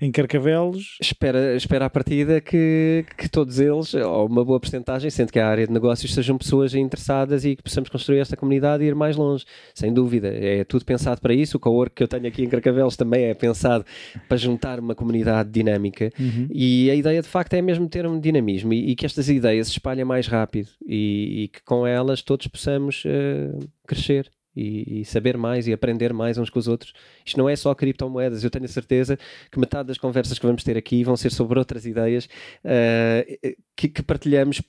em 0.00 0.10
Carcavelos. 0.10 0.96
Espera, 1.00 1.54
espera 1.54 1.84
a 1.84 1.90
partida 1.90 2.40
que, 2.40 3.04
que 3.16 3.28
todos 3.28 3.60
eles, 3.60 3.92
ou 3.94 4.26
uma 4.26 4.44
boa 4.44 4.58
porcentagem, 4.58 5.10
sendo 5.10 5.32
que 5.32 5.38
a 5.38 5.46
área 5.46 5.66
de 5.66 5.72
negócios 5.72 6.14
sejam 6.14 6.38
pessoas 6.38 6.74
interessadas 6.74 7.44
e 7.44 7.54
que 7.54 7.62
possamos 7.62 7.90
construir 7.90 8.18
esta 8.18 8.36
comunidade 8.36 8.82
e 8.82 8.86
ir 8.86 8.94
mais 8.94 9.16
longe, 9.16 9.44
sem 9.74 9.92
dúvida. 9.92 10.28
É 10.28 10.64
tudo 10.64 10.84
pensado 10.84 11.20
para 11.20 11.34
isso. 11.34 11.56
O 11.56 11.60
cowork 11.60 11.94
que 11.94 12.02
eu 12.02 12.08
tenho 12.08 12.26
aqui 12.26 12.42
em 12.42 12.48
Carcavelos 12.48 12.96
também 12.96 13.24
é 13.24 13.34
pensado 13.34 13.84
para 14.28 14.36
juntar 14.36 14.80
uma 14.80 14.94
comunidade 14.94 15.50
dinâmica 15.50 16.10
uhum. 16.18 16.48
e 16.50 16.90
a 16.90 16.94
ideia 16.94 17.20
de 17.20 17.28
facto 17.28 17.54
é 17.54 17.62
mesmo 17.62 17.88
ter 17.88 18.06
um 18.06 18.18
dinamismo 18.18 18.72
e, 18.72 18.90
e 18.90 18.96
que 18.96 19.04
estas 19.04 19.28
ideias 19.28 19.66
se 19.66 19.72
espalhem 19.74 20.04
mais 20.04 20.26
rápido 20.26 20.68
e, 20.86 21.44
e 21.44 21.48
que 21.48 21.62
com 21.62 21.86
elas 21.86 22.22
todos 22.22 22.46
possamos 22.46 23.04
uh, 23.04 23.58
crescer 23.86 24.30
e, 24.60 25.00
e, 25.00 25.04
saber 25.04 25.36
mais 25.36 25.66
e 25.66 25.72
aprender 25.72 26.12
mais 26.12 26.38
uns 26.38 26.50
com 26.50 26.58
os 26.58 26.68
outros. 26.68 26.92
Isto 27.24 27.38
não 27.38 27.48
é 27.48 27.56
só 27.56 27.74
criptomoedas, 27.74 28.44
eu 28.44 28.50
tenho 28.50 28.64
a 28.64 28.68
certeza 28.68 29.18
que 29.50 29.58
metade 29.58 29.88
das 29.88 29.98
conversas 29.98 30.38
que 30.38 30.46
vamos 30.46 30.62
ter 30.62 30.76
aqui 30.76 31.02
vão 31.02 31.16
ser 31.16 31.30
sobre 31.30 31.58
outras 31.58 31.86
ideias 31.86 32.26
uh, 32.26 33.56
que, 33.74 33.88
que 33.88 34.02
partilhamos 34.02 34.62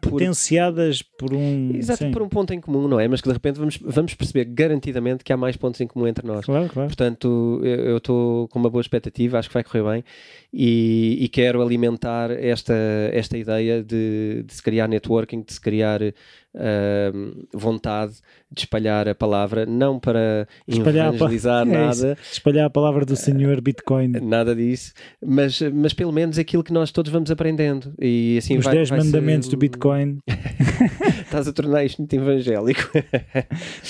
potenciadas 0.00 1.02
por, 1.02 1.30
por 1.30 1.34
um 1.34 1.72
exato, 1.74 2.10
por 2.10 2.22
um 2.22 2.28
ponto 2.28 2.52
em 2.52 2.60
comum, 2.60 2.86
não 2.86 3.00
é? 3.00 3.08
Mas 3.08 3.20
que 3.20 3.28
de 3.28 3.32
repente 3.32 3.58
vamos, 3.58 3.78
vamos 3.82 4.14
perceber 4.14 4.44
garantidamente 4.44 5.24
que 5.24 5.32
há 5.32 5.36
mais 5.36 5.56
pontos 5.56 5.80
em 5.80 5.86
comum 5.86 6.06
entre 6.06 6.26
nós. 6.26 6.44
Claro, 6.44 6.68
claro. 6.68 6.88
Portanto, 6.88 7.60
eu 7.64 7.96
estou 7.96 8.46
com 8.48 8.58
uma 8.58 8.70
boa 8.70 8.82
expectativa, 8.82 9.38
acho 9.38 9.48
que 9.48 9.54
vai 9.54 9.64
correr 9.64 9.82
bem 9.82 10.04
e, 10.52 11.18
e 11.20 11.28
quero 11.28 11.62
alimentar 11.62 12.30
esta, 12.30 12.74
esta 13.12 13.36
ideia 13.36 13.82
de, 13.82 14.44
de 14.46 14.54
se 14.54 14.62
criar 14.62 14.86
networking, 14.86 15.42
de 15.42 15.52
se 15.52 15.60
criar 15.60 16.00
uh, 16.54 17.46
vontade 17.52 18.14
de 18.50 18.60
espalhar 18.60 19.08
a 19.08 19.14
palavra, 19.14 19.66
não 19.66 19.98
para 19.98 20.46
espalhar 20.66 21.14
evangelizar 21.14 21.66
é 21.68 21.70
nada. 21.70 21.92
Isso, 21.92 22.32
espalhar 22.32 22.66
a 22.66 22.70
palavra 22.70 23.04
do 23.04 23.16
Senhor 23.16 23.60
Bitcoin. 23.60 24.08
Nada 24.22 24.54
disso, 24.54 24.92
mas, 25.24 25.60
mas 25.72 25.92
pelo 25.92 26.12
menos 26.12 26.38
aquilo 26.38 26.62
que 26.62 26.72
nós 26.72 26.90
todos 26.90 27.10
vamos 27.10 27.30
aprendendo. 27.30 27.92
E 28.00 28.38
assim 28.38 28.56
Os 28.56 28.66
10 28.66 28.90
mandamentos 28.90 29.46
ser... 29.46 29.56
do 29.56 29.58
Bitcoin. 29.58 30.18
Estás 31.24 31.48
a 31.48 31.52
tornar 31.52 31.84
isto 31.84 31.98
muito 31.98 32.14
evangélico. 32.14 32.90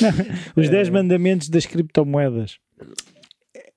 não, 0.01 0.63
os 0.63 0.69
10 0.69 0.91
mandamentos 0.91 1.49
das 1.49 1.67
criptomoedas. 1.67 2.59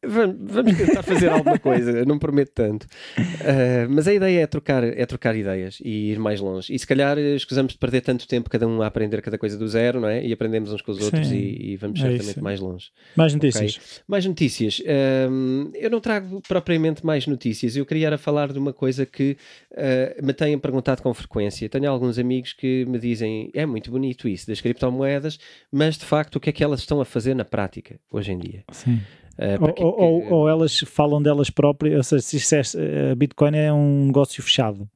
Vamos 0.07 0.77
tentar 0.77 1.03
fazer 1.03 1.29
alguma 1.29 1.59
coisa, 1.59 2.03
não 2.05 2.17
prometo 2.17 2.51
tanto. 2.53 2.83
Uh, 2.83 3.87
mas 3.89 4.07
a 4.07 4.13
ideia 4.13 4.41
é 4.41 4.47
trocar, 4.47 4.83
é 4.83 5.05
trocar 5.05 5.35
ideias 5.35 5.79
e 5.83 6.11
ir 6.11 6.19
mais 6.19 6.39
longe. 6.39 6.73
E 6.73 6.79
se 6.79 6.87
calhar 6.87 7.17
escusamos 7.17 7.73
de 7.73 7.79
perder 7.79 8.01
tanto 8.01 8.27
tempo 8.27 8.49
cada 8.49 8.67
um 8.67 8.81
a 8.81 8.87
aprender 8.87 9.21
cada 9.21 9.37
coisa 9.37 9.57
do 9.57 9.67
zero, 9.67 10.01
não 10.01 10.09
é? 10.09 10.25
E 10.25 10.33
aprendemos 10.33 10.71
uns 10.71 10.81
com 10.81 10.91
os 10.91 11.01
outros 11.01 11.31
e, 11.31 11.73
e, 11.73 11.77
vamos 11.77 11.99
é 11.99 12.09
certamente 12.09 12.41
mais 12.41 12.59
longe. 12.59 12.89
Mais 13.15 13.33
notícias. 13.33 13.75
Okay? 13.75 14.03
Mais 14.07 14.25
notícias. 14.25 14.79
Uh, 14.79 15.71
eu 15.75 15.89
não 15.89 15.99
trago 15.99 16.41
propriamente 16.47 17.05
mais 17.05 17.27
notícias. 17.27 17.75
Eu 17.75 17.85
queria 17.85 18.07
era 18.07 18.17
falar 18.17 18.51
de 18.51 18.57
uma 18.57 18.73
coisa 18.73 19.05
que 19.05 19.37
uh, 19.73 20.25
me 20.25 20.33
têm 20.33 20.57
perguntado 20.57 21.01
com 21.01 21.13
frequência. 21.13 21.69
Tenho 21.69 21.89
alguns 21.89 22.17
amigos 22.17 22.53
que 22.53 22.85
me 22.85 22.97
dizem: 22.97 23.51
é 23.53 23.65
muito 23.65 23.91
bonito 23.91 24.27
isso 24.27 24.47
das 24.47 24.61
criptomoedas, 24.61 25.37
mas 25.71 25.97
de 25.97 26.05
facto 26.05 26.37
o 26.37 26.39
que 26.39 26.49
é 26.49 26.53
que 26.53 26.63
elas 26.63 26.79
estão 26.79 26.99
a 27.01 27.05
fazer 27.05 27.35
na 27.35 27.45
prática 27.45 27.99
hoje 28.11 28.31
em 28.31 28.39
dia? 28.39 28.63
Sim. 28.71 28.99
Uh, 29.37 29.63
ou, 29.63 29.73
que, 29.73 29.83
ou, 29.83 30.21
que... 30.21 30.33
ou, 30.33 30.49
elas 30.49 30.79
falam 30.79 31.21
delas 31.21 31.49
próprias, 31.49 32.11
ou 32.11 32.21
seja, 32.21 32.63
se 32.63 32.77
uh, 32.77 33.15
Bitcoin 33.15 33.55
é 33.55 33.71
um 33.71 34.07
negócio 34.07 34.41
fechado. 34.41 34.89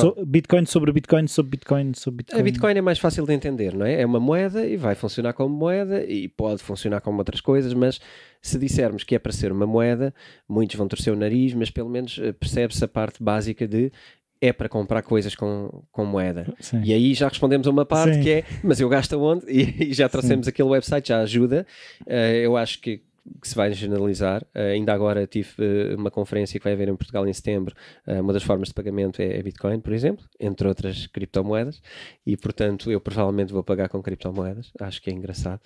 So, 0.00 0.16
Bitcoin 0.24 0.64
sobre 0.64 0.90
Bitcoin 0.90 1.26
sobre 1.26 1.50
Bitcoin 1.50 1.92
sobre 1.94 2.18
Bitcoin. 2.18 2.40
A 2.40 2.42
Bitcoin 2.42 2.78
é 2.78 2.80
mais 2.80 2.98
fácil 2.98 3.26
de 3.26 3.34
entender, 3.34 3.74
não 3.74 3.84
é? 3.84 4.00
É 4.00 4.06
uma 4.06 4.18
moeda 4.18 4.66
e 4.66 4.74
vai 4.74 4.94
funcionar 4.94 5.34
como 5.34 5.54
moeda 5.54 6.02
e 6.02 6.28
pode 6.28 6.62
funcionar 6.62 7.02
como 7.02 7.18
outras 7.18 7.42
coisas, 7.42 7.74
mas 7.74 8.00
se 8.40 8.58
dissermos 8.58 9.04
que 9.04 9.14
é 9.14 9.18
para 9.18 9.32
ser 9.32 9.52
uma 9.52 9.66
moeda, 9.66 10.14
muitos 10.48 10.76
vão 10.76 10.88
torcer 10.88 11.12
o 11.12 11.16
nariz, 11.16 11.52
mas 11.52 11.70
pelo 11.70 11.90
menos 11.90 12.18
eh, 12.18 12.32
percebe-se 12.32 12.82
a 12.82 12.88
parte 12.88 13.22
básica 13.22 13.68
de 13.68 13.92
é 14.42 14.52
para 14.52 14.68
comprar 14.68 15.02
coisas 15.02 15.34
com, 15.36 15.84
com 15.92 16.04
moeda. 16.04 16.52
Sim. 16.58 16.82
E 16.84 16.92
aí 16.92 17.14
já 17.14 17.28
respondemos 17.28 17.66
a 17.66 17.70
uma 17.70 17.86
parte 17.86 18.16
Sim. 18.16 18.22
que 18.22 18.30
é, 18.30 18.44
mas 18.64 18.80
eu 18.80 18.88
gasto 18.88 19.18
onde? 19.22 19.46
E, 19.48 19.62
e 19.90 19.94
já 19.94 20.08
trouxemos 20.08 20.46
Sim. 20.46 20.50
aquele 20.50 20.68
website, 20.68 21.08
já 21.08 21.20
ajuda. 21.20 21.64
Uh, 22.04 22.10
eu 22.42 22.56
acho 22.56 22.80
que 22.80 23.00
que 23.40 23.48
se 23.48 23.54
vai 23.54 23.72
generalizar. 23.72 24.42
Uh, 24.54 24.72
ainda 24.72 24.92
agora 24.92 25.24
tive 25.26 25.50
uh, 25.58 25.96
uma 25.96 26.10
conferência 26.10 26.58
que 26.58 26.64
vai 26.64 26.72
haver 26.72 26.88
em 26.88 26.96
Portugal 26.96 27.26
em 27.26 27.32
setembro. 27.32 27.74
Uh, 28.06 28.20
uma 28.20 28.32
das 28.32 28.42
formas 28.42 28.66
de 28.68 28.74
pagamento 28.74 29.22
é, 29.22 29.38
é, 29.38 29.42
Bitcoin, 29.42 29.80
por 29.80 29.92
exemplo, 29.92 30.24
entre 30.40 30.66
outras 30.66 31.06
criptomoedas, 31.06 31.80
e 32.26 32.36
portanto 32.36 32.90
eu 32.90 33.00
provavelmente 33.00 33.52
vou 33.52 33.62
pagar 33.62 33.88
com 33.88 34.02
criptomoedas. 34.02 34.72
Acho 34.80 35.00
que 35.00 35.10
é 35.10 35.12
engraçado. 35.12 35.60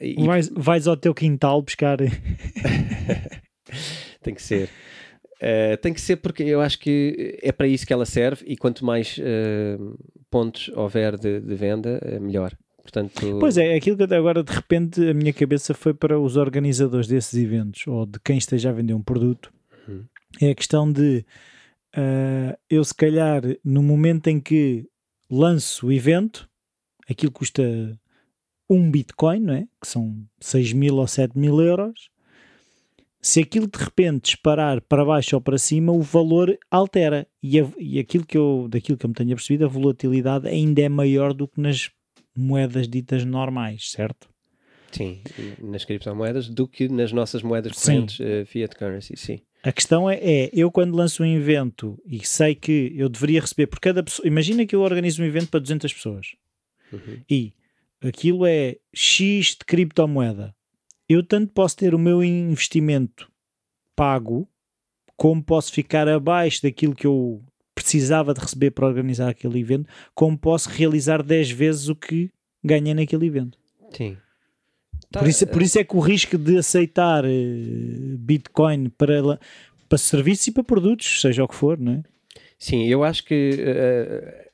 E... 0.00 0.22
Vais, 0.24 0.50
vais 0.50 0.86
ao 0.86 0.96
teu 0.96 1.14
quintal 1.14 1.62
buscar. 1.62 1.98
Tem 4.22 4.34
que 4.34 4.42
ser. 4.42 4.68
Uh, 5.44 5.76
tem 5.76 5.92
que 5.92 6.00
ser 6.00 6.16
porque 6.16 6.42
eu 6.42 6.62
acho 6.62 6.78
que 6.78 7.38
é 7.42 7.52
para 7.52 7.68
isso 7.68 7.86
que 7.86 7.92
ela 7.92 8.06
serve 8.06 8.42
e 8.48 8.56
quanto 8.56 8.82
mais 8.82 9.18
uh, 9.18 9.98
pontos 10.30 10.70
houver 10.70 11.18
de, 11.18 11.38
de 11.38 11.54
venda, 11.54 12.00
uh, 12.02 12.18
melhor. 12.18 12.56
Portanto... 12.80 13.38
Pois 13.38 13.58
é, 13.58 13.74
aquilo 13.74 13.94
que 13.94 14.14
agora 14.14 14.42
de 14.42 14.50
repente 14.50 15.06
a 15.06 15.12
minha 15.12 15.34
cabeça 15.34 15.74
foi 15.74 15.92
para 15.92 16.18
os 16.18 16.38
organizadores 16.38 17.06
desses 17.06 17.34
eventos 17.34 17.86
ou 17.86 18.06
de 18.06 18.18
quem 18.20 18.38
esteja 18.38 18.70
a 18.70 18.72
vender 18.72 18.94
um 18.94 19.02
produto. 19.02 19.52
Uhum. 19.86 20.04
É 20.40 20.50
a 20.50 20.54
questão 20.54 20.90
de 20.90 21.24
eu, 22.68 22.82
se 22.82 22.92
calhar, 22.92 23.40
no 23.64 23.80
momento 23.82 24.26
em 24.26 24.40
que 24.40 24.84
lanço 25.30 25.86
o 25.86 25.92
evento, 25.92 26.48
aquilo 27.08 27.30
custa 27.30 27.62
um 28.68 28.90
Bitcoin, 28.90 29.40
não 29.40 29.54
é? 29.54 29.68
que 29.80 29.86
são 29.86 30.26
6 30.40 30.72
mil 30.72 30.96
ou 30.96 31.06
7 31.06 31.38
mil 31.38 31.60
euros 31.60 32.10
se 33.24 33.40
aquilo 33.40 33.66
de 33.66 33.82
repente 33.82 34.24
disparar 34.24 34.82
para 34.82 35.02
baixo 35.02 35.34
ou 35.34 35.40
para 35.40 35.56
cima, 35.56 35.90
o 35.90 36.02
valor 36.02 36.58
altera. 36.70 37.26
E, 37.42 37.58
a, 37.58 37.66
e 37.78 37.98
aquilo 37.98 38.26
que 38.26 38.36
eu, 38.36 38.66
daquilo 38.68 38.98
que 38.98 39.06
eu 39.06 39.08
me 39.08 39.14
tenho 39.14 39.34
percebido, 39.34 39.64
a 39.64 39.68
volatilidade 39.68 40.46
ainda 40.46 40.82
é 40.82 40.90
maior 40.90 41.32
do 41.32 41.48
que 41.48 41.58
nas 41.58 41.90
moedas 42.36 42.86
ditas 42.86 43.24
normais, 43.24 43.92
certo? 43.92 44.28
Sim, 44.92 45.22
nas 45.58 45.86
criptomoedas, 45.86 46.50
do 46.50 46.68
que 46.68 46.86
nas 46.86 47.12
nossas 47.12 47.42
moedas 47.42 47.72
correntes 47.72 48.20
uh, 48.20 48.44
fiat 48.44 48.76
currency, 48.76 49.16
sim. 49.16 49.40
A 49.62 49.72
questão 49.72 50.08
é, 50.08 50.16
é, 50.16 50.50
eu 50.52 50.70
quando 50.70 50.94
lanço 50.94 51.22
um 51.22 51.26
evento 51.26 51.98
e 52.06 52.24
sei 52.26 52.54
que 52.54 52.92
eu 52.94 53.08
deveria 53.08 53.40
receber 53.40 53.68
por 53.68 53.80
cada 53.80 54.02
pessoa, 54.02 54.28
imagina 54.28 54.66
que 54.66 54.76
eu 54.76 54.82
organizo 54.82 55.22
um 55.22 55.26
evento 55.26 55.48
para 55.48 55.60
200 55.60 55.90
pessoas 55.94 56.26
uhum. 56.92 57.22
e 57.28 57.54
aquilo 58.02 58.44
é 58.44 58.76
X 58.92 59.56
de 59.58 59.64
criptomoeda 59.66 60.54
eu 61.08 61.22
tanto 61.22 61.52
posso 61.52 61.76
ter 61.76 61.94
o 61.94 61.98
meu 61.98 62.22
investimento 62.22 63.30
pago, 63.94 64.48
como 65.16 65.42
posso 65.42 65.72
ficar 65.72 66.08
abaixo 66.08 66.62
daquilo 66.62 66.94
que 66.94 67.06
eu 67.06 67.42
precisava 67.74 68.32
de 68.32 68.40
receber 68.40 68.70
para 68.70 68.86
organizar 68.86 69.28
aquele 69.28 69.60
evento, 69.60 69.88
como 70.14 70.38
posso 70.38 70.68
realizar 70.68 71.22
10 71.22 71.50
vezes 71.50 71.88
o 71.88 71.96
que 71.96 72.30
ganhei 72.62 72.94
naquele 72.94 73.26
evento. 73.26 73.58
Sim. 73.92 74.16
Tá, 75.10 75.20
por, 75.20 75.28
isso, 75.28 75.46
por 75.46 75.62
isso 75.62 75.78
é 75.78 75.84
que 75.84 75.96
o 75.96 76.00
risco 76.00 76.38
de 76.38 76.56
aceitar 76.56 77.24
uh, 77.24 78.18
Bitcoin 78.18 78.88
para, 78.88 79.38
para 79.88 79.98
serviços 79.98 80.46
e 80.48 80.52
para 80.52 80.64
produtos, 80.64 81.20
seja 81.20 81.44
o 81.44 81.48
que 81.48 81.54
for, 81.54 81.78
não 81.78 81.92
é? 81.92 82.02
Sim, 82.58 82.86
eu 82.86 83.04
acho 83.04 83.24
que 83.24 83.58
uh, 83.60 84.50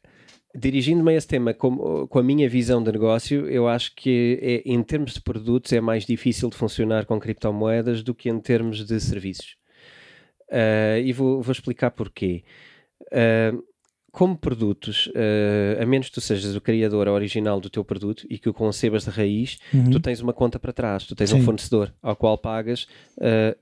Dirigindo-me 0.54 1.12
a 1.12 1.16
esse 1.16 1.28
tema 1.28 1.54
com, 1.54 2.06
com, 2.08 2.18
a 2.18 2.22
minha 2.22 2.48
visão 2.48 2.82
de 2.82 2.90
negócio, 2.90 3.46
eu 3.48 3.68
acho 3.68 3.94
que 3.94 4.38
é, 4.42 4.62
em 4.68 4.82
termos 4.82 5.14
de 5.14 5.20
produtos 5.20 5.72
é 5.72 5.80
mais 5.80 6.04
difícil 6.04 6.50
de 6.50 6.56
funcionar 6.56 7.06
com 7.06 7.20
criptomoedas 7.20 8.02
do 8.02 8.12
que 8.12 8.28
em 8.28 8.40
termos 8.40 8.84
de 8.84 9.00
serviços. 9.00 9.56
Uh, 10.50 10.98
e 11.04 11.12
vou, 11.12 11.40
vou, 11.40 11.52
explicar 11.52 11.92
porquê. 11.92 12.42
Uh, 13.12 13.62
como 14.10 14.36
produtos, 14.36 15.06
uh, 15.06 15.80
a 15.80 15.86
menos 15.86 16.08
que 16.08 16.14
tu 16.14 16.20
sejas 16.20 16.56
o 16.56 16.60
criador 16.60 17.06
original 17.06 17.60
do 17.60 17.70
teu 17.70 17.84
produto 17.84 18.26
e 18.28 18.36
que 18.36 18.48
o 18.48 18.52
concebas 18.52 19.04
de 19.04 19.10
raiz, 19.10 19.60
uhum. 19.72 19.88
tu 19.92 20.00
tens 20.00 20.20
uma 20.20 20.32
conta 20.32 20.58
para 20.58 20.72
trás, 20.72 21.06
tu 21.06 21.14
tens 21.14 21.30
Sim. 21.30 21.36
um 21.36 21.42
fornecedor 21.44 21.94
ao 22.02 22.16
qual 22.16 22.36
pagas 22.36 22.88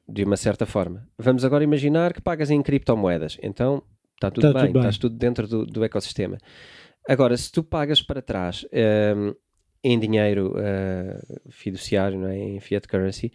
de 0.09 0.25
uma 0.25 0.39
certa 0.39 0.65
forma. 0.65 1.07
Vamos 1.19 1.45
agora 1.45 1.63
imaginar 1.63 2.15
que 2.15 2.23
pagas 2.23 2.51
em 2.51 2.63
criptomoedas. 2.63 3.37
Então, 3.43 3.83
está 4.19 4.31
tudo, 4.31 4.53
tá 4.53 4.53
bem, 4.53 4.67
tudo 4.67 4.73
bem, 4.73 4.81
estás 4.81 4.99
tudo 4.99 5.17
dentro 5.17 5.47
do, 5.47 5.65
do 5.65 5.85
ecossistema. 5.85 6.37
Agora, 7.09 7.37
se 7.37 7.51
tu 7.51 7.63
pagas 7.63 8.03
para 8.03 8.21
trás 8.21 8.67
um, 9.17 9.35
em 9.83 9.99
dinheiro 9.99 10.55
uh, 10.57 11.51
fiduciário, 11.51 12.19
não 12.19 12.29
é? 12.29 12.37
em 12.37 12.61
fiat 12.61 12.87
currency, 12.87 13.33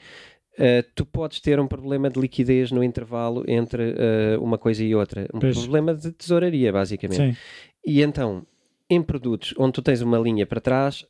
Uh, 0.53 0.85
tu 0.93 1.03
podes 1.03 1.39
ter 1.39 1.59
um 1.59 1.65
problema 1.65 2.11
de 2.11 2.19
liquidez 2.19 2.71
no 2.71 2.83
intervalo 2.83 3.43
entre 3.47 3.93
uh, 3.93 4.39
uma 4.39 4.55
coisa 4.55 4.83
e 4.83 4.93
outra. 4.93 5.27
Um 5.33 5.39
pois. 5.39 5.57
problema 5.57 5.95
de 5.95 6.11
tesouraria, 6.11 6.71
basicamente. 6.71 7.33
Sim. 7.33 7.37
E 7.83 8.03
então, 8.03 8.45
em 8.87 9.01
produtos 9.01 9.55
onde 9.57 9.73
tu 9.73 9.81
tens 9.81 10.01
uma 10.01 10.19
linha 10.19 10.45
para 10.45 10.61
trás, 10.61 11.03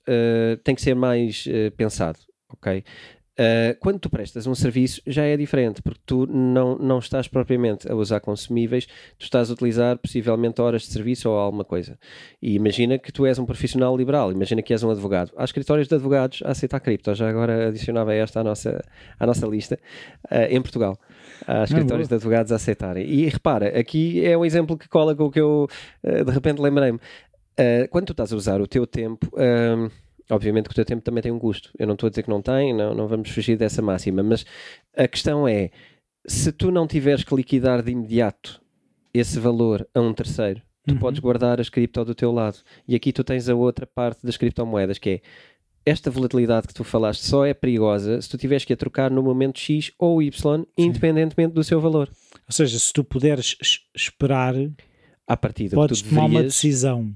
tem 0.63 0.73
que 0.73 0.81
ser 0.81 0.95
mais 0.95 1.45
pensado, 1.75 2.19
ok? 2.47 2.85
Uh, 3.33 3.73
quando 3.79 3.97
tu 3.97 4.11
prestas 4.11 4.45
um 4.45 4.53
serviço 4.53 5.01
já 5.07 5.23
é 5.23 5.35
diferente, 5.35 5.81
porque 5.81 5.99
tu 6.05 6.27
não, 6.27 6.77
não 6.77 6.99
estás 6.99 7.27
propriamente 7.27 7.91
a 7.91 7.95
usar 7.95 8.19
consumíveis, 8.19 8.85
tu 9.17 9.23
estás 9.23 9.49
a 9.49 9.53
utilizar 9.53 9.97
possivelmente 9.97 10.61
horas 10.61 10.83
de 10.83 10.89
serviço 10.89 11.29
ou 11.31 11.39
alguma 11.39 11.65
coisa. 11.65 11.97
E 12.39 12.53
imagina 12.53 12.99
que 12.99 13.11
tu 13.11 13.25
és 13.25 13.39
um 13.39 13.45
profissional 13.45 13.97
liberal, 13.97 14.31
imagina 14.31 14.61
que 14.61 14.71
és 14.71 14.83
um 14.83 14.91
advogado. 14.91 15.31
Há 15.35 15.43
escritórios 15.43 15.87
de 15.87 15.95
advogados 15.95 16.43
a 16.45 16.51
aceitar 16.51 16.79
cripto, 16.79 17.15
já 17.15 17.27
agora 17.27 17.69
adicionava 17.69 18.13
esta 18.13 18.41
à 18.41 18.43
nossa, 18.43 18.83
à 19.19 19.25
nossa 19.25 19.47
lista, 19.47 19.79
uh, 20.25 20.35
em 20.49 20.61
Portugal. 20.61 20.95
Há 21.47 21.61
ah, 21.61 21.63
escritórios 21.63 22.07
de 22.07 22.13
advogados 22.13 22.51
a 22.51 22.57
aceitarem. 22.57 23.03
E 23.03 23.27
repara, 23.29 23.79
aqui 23.79 24.23
é 24.23 24.37
um 24.37 24.45
exemplo 24.45 24.77
que 24.77 24.87
cola 24.87 25.15
com 25.15 25.23
o 25.23 25.31
que 25.31 25.41
eu 25.41 25.67
uh, 26.03 26.23
de 26.23 26.31
repente 26.31 26.61
lembrei-me. 26.61 26.99
quando 27.89 28.05
tu 28.05 28.13
estás 28.13 28.31
a 28.31 28.35
usar 28.35 28.61
o 28.61 28.67
teu 28.67 28.85
tempo 28.85 29.31
Obviamente 30.29 30.65
que 30.65 30.71
o 30.71 30.75
teu 30.75 30.85
tempo 30.85 31.01
também 31.01 31.21
tem 31.21 31.31
um 31.31 31.39
custo. 31.39 31.69
Eu 31.77 31.85
não 31.85 31.93
estou 31.93 32.07
a 32.07 32.09
dizer 32.09 32.23
que 32.23 32.29
não 32.29 32.41
tem, 32.41 32.73
não, 32.73 32.93
não 32.93 33.07
vamos 33.07 33.29
fugir 33.29 33.57
dessa 33.57 33.81
máxima, 33.81 34.23
mas 34.23 34.45
a 34.95 35.07
questão 35.07 35.47
é: 35.47 35.69
se 36.25 36.51
tu 36.51 36.71
não 36.71 36.87
tiveres 36.87 37.23
que 37.23 37.35
liquidar 37.35 37.81
de 37.81 37.91
imediato 37.91 38.61
esse 39.13 39.39
valor 39.39 39.87
a 39.93 40.01
um 40.01 40.13
terceiro, 40.13 40.61
tu 40.87 40.93
uhum. 40.93 40.99
podes 40.99 41.19
guardar 41.19 41.59
as 41.59 41.69
cripto 41.69 42.03
do 42.05 42.15
teu 42.15 42.31
lado. 42.31 42.57
E 42.87 42.95
aqui 42.95 43.11
tu 43.11 43.23
tens 43.23 43.49
a 43.49 43.55
outra 43.55 43.85
parte 43.85 44.25
das 44.25 44.37
criptomoedas, 44.37 44.97
que 44.97 45.09
é 45.09 45.21
esta 45.85 46.09
volatilidade 46.09 46.67
que 46.67 46.73
tu 46.73 46.83
falaste 46.83 47.25
só 47.25 47.45
é 47.45 47.53
perigosa 47.53 48.21
se 48.21 48.29
tu 48.29 48.37
tiveres 48.37 48.63
que 48.63 48.71
a 48.71 48.77
trocar 48.77 49.11
no 49.11 49.21
momento 49.21 49.59
X 49.59 49.91
ou 49.99 50.21
Y, 50.21 50.31
Sim. 50.31 50.65
independentemente 50.77 51.53
do 51.53 51.63
seu 51.63 51.81
valor. 51.81 52.09
Ou 52.47 52.51
seja, 52.51 52.79
se 52.79 52.91
tu 52.93 53.03
puderes 53.03 53.57
esperar, 53.93 54.55
à 55.27 55.37
partida, 55.37 55.75
podes 55.75 56.01
tomar 56.01 56.25
uma 56.25 56.43
decisão 56.43 57.13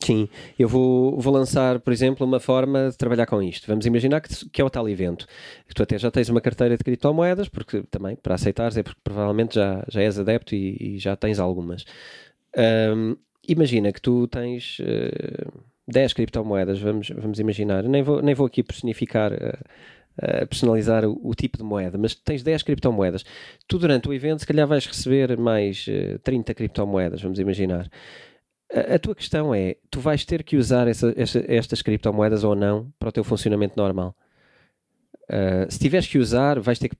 Sim, 0.00 0.28
eu 0.58 0.68
vou, 0.68 1.18
vou 1.18 1.32
lançar, 1.32 1.80
por 1.80 1.92
exemplo, 1.92 2.26
uma 2.26 2.40
forma 2.40 2.90
de 2.90 2.96
trabalhar 2.96 3.26
com 3.26 3.42
isto. 3.42 3.66
Vamos 3.66 3.86
imaginar 3.86 4.20
que, 4.20 4.48
que 4.50 4.60
é 4.60 4.64
o 4.64 4.70
tal 4.70 4.88
evento, 4.88 5.26
tu 5.74 5.82
até 5.82 5.98
já 5.98 6.10
tens 6.10 6.28
uma 6.28 6.40
carteira 6.40 6.76
de 6.76 6.84
criptomoedas, 6.84 7.48
porque 7.48 7.82
também, 7.90 8.16
para 8.16 8.34
aceitares, 8.34 8.76
é 8.76 8.82
porque 8.82 9.00
provavelmente 9.02 9.54
já, 9.54 9.84
já 9.88 10.02
és 10.02 10.18
adepto 10.18 10.54
e, 10.54 10.96
e 10.96 10.98
já 10.98 11.16
tens 11.16 11.38
algumas. 11.38 11.84
Um, 12.56 13.16
imagina 13.48 13.92
que 13.92 14.00
tu 14.00 14.26
tens 14.26 14.78
uh, 14.80 15.62
10 15.88 16.12
criptomoedas, 16.12 16.78
vamos, 16.78 17.08
vamos 17.10 17.38
imaginar, 17.38 17.84
nem 17.84 18.02
vou, 18.02 18.22
nem 18.22 18.34
vou 18.34 18.46
aqui 18.46 18.62
personificar. 18.62 19.32
Uh, 19.32 19.58
Uh, 20.16 20.46
personalizar 20.46 21.04
o, 21.04 21.20
o, 21.24 21.34
tipo 21.34 21.58
de 21.58 21.64
moeda, 21.64 21.98
mas 21.98 22.14
tens 22.14 22.40
10 22.40 22.62
criptomoedas. 22.62 23.24
Tu, 23.66 23.80
durante 23.80 24.08
o 24.08 24.14
evento, 24.14 24.38
se 24.38 24.46
calhar 24.46 24.64
vais 24.64 24.86
receber 24.86 25.36
mais 25.36 25.88
uh, 25.88 26.20
30 26.20 26.54
criptomoedas, 26.54 27.20
vamos 27.20 27.40
imaginar 27.40 27.90
a, 28.94 28.98
tua 28.98 29.14
questão 29.14 29.54
é: 29.54 29.76
tu 29.90 30.00
vais 30.00 30.24
ter 30.24 30.42
que 30.42 30.56
usar 30.56 30.88
essa, 30.88 31.14
estas 31.16 31.82
criptomoedas 31.82 32.44
ou 32.44 32.54
não 32.54 32.92
para 32.98 33.08
o 33.08 33.12
teu 33.12 33.24
funcionamento 33.24 33.74
normal? 33.76 34.14
Uh, 35.24 35.70
se 35.70 35.78
tiveres 35.78 36.06
que 36.06 36.18
usar, 36.18 36.60
vais 36.60 36.78
ter 36.78 36.88
que 36.88 36.96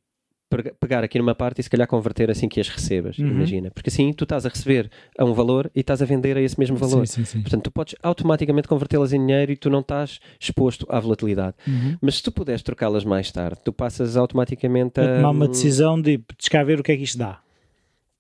pegar 0.80 1.02
aqui 1.02 1.18
numa 1.18 1.34
parte 1.34 1.60
e 1.60 1.64
se 1.64 1.70
calhar 1.70 1.86
converter 1.86 2.30
assim 2.30 2.48
que 2.48 2.60
as 2.60 2.68
recebas, 2.68 3.18
uhum. 3.18 3.26
imagina. 3.26 3.70
Porque 3.70 3.90
assim 3.90 4.12
tu 4.12 4.24
estás 4.24 4.46
a 4.46 4.48
receber 4.48 4.90
a 5.18 5.24
um 5.24 5.32
valor 5.32 5.70
e 5.74 5.80
estás 5.80 6.00
a 6.00 6.04
vender 6.04 6.36
a 6.36 6.40
esse 6.40 6.58
mesmo 6.58 6.76
valor. 6.76 7.06
Sim, 7.06 7.24
sim, 7.24 7.24
sim. 7.24 7.40
Portanto, 7.40 7.64
tu 7.64 7.70
podes 7.70 7.94
automaticamente 8.02 8.68
convertê-las 8.68 9.12
em 9.12 9.18
dinheiro 9.18 9.52
e 9.52 9.56
tu 9.56 9.68
não 9.68 9.80
estás 9.80 10.20
exposto 10.38 10.86
à 10.88 11.00
volatilidade. 11.00 11.56
Uhum. 11.66 11.96
Mas 12.00 12.16
se 12.16 12.22
tu 12.22 12.30
puderes 12.30 12.62
trocá-las 12.62 13.04
mais 13.04 13.30
tarde, 13.32 13.60
tu 13.64 13.72
passas 13.72 14.16
automaticamente 14.16 15.00
a... 15.00 15.04
a 15.04 15.16
tomar 15.16 15.30
uma 15.30 15.48
decisão 15.48 16.00
de 16.00 16.20
descaver 16.38 16.78
o 16.80 16.82
que 16.82 16.92
é 16.92 16.96
que 16.96 17.02
isto 17.02 17.18
dá. 17.18 17.40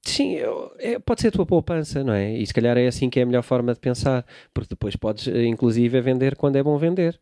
Sim, 0.04 0.36
é, 0.78 0.98
pode 0.98 1.22
ser 1.22 1.28
a 1.28 1.32
tua 1.32 1.46
poupança, 1.46 2.04
não 2.04 2.12
é? 2.12 2.36
E 2.36 2.46
se 2.46 2.52
calhar 2.52 2.76
é 2.76 2.86
assim 2.86 3.08
que 3.08 3.18
é 3.18 3.22
a 3.22 3.26
melhor 3.26 3.42
forma 3.42 3.72
de 3.72 3.80
pensar, 3.80 4.24
porque 4.52 4.68
depois 4.70 4.94
podes, 4.96 5.26
eh, 5.28 5.44
inclusive, 5.44 6.00
vender 6.00 6.36
quando 6.36 6.56
é 6.56 6.62
bom 6.62 6.76
vender, 6.76 7.18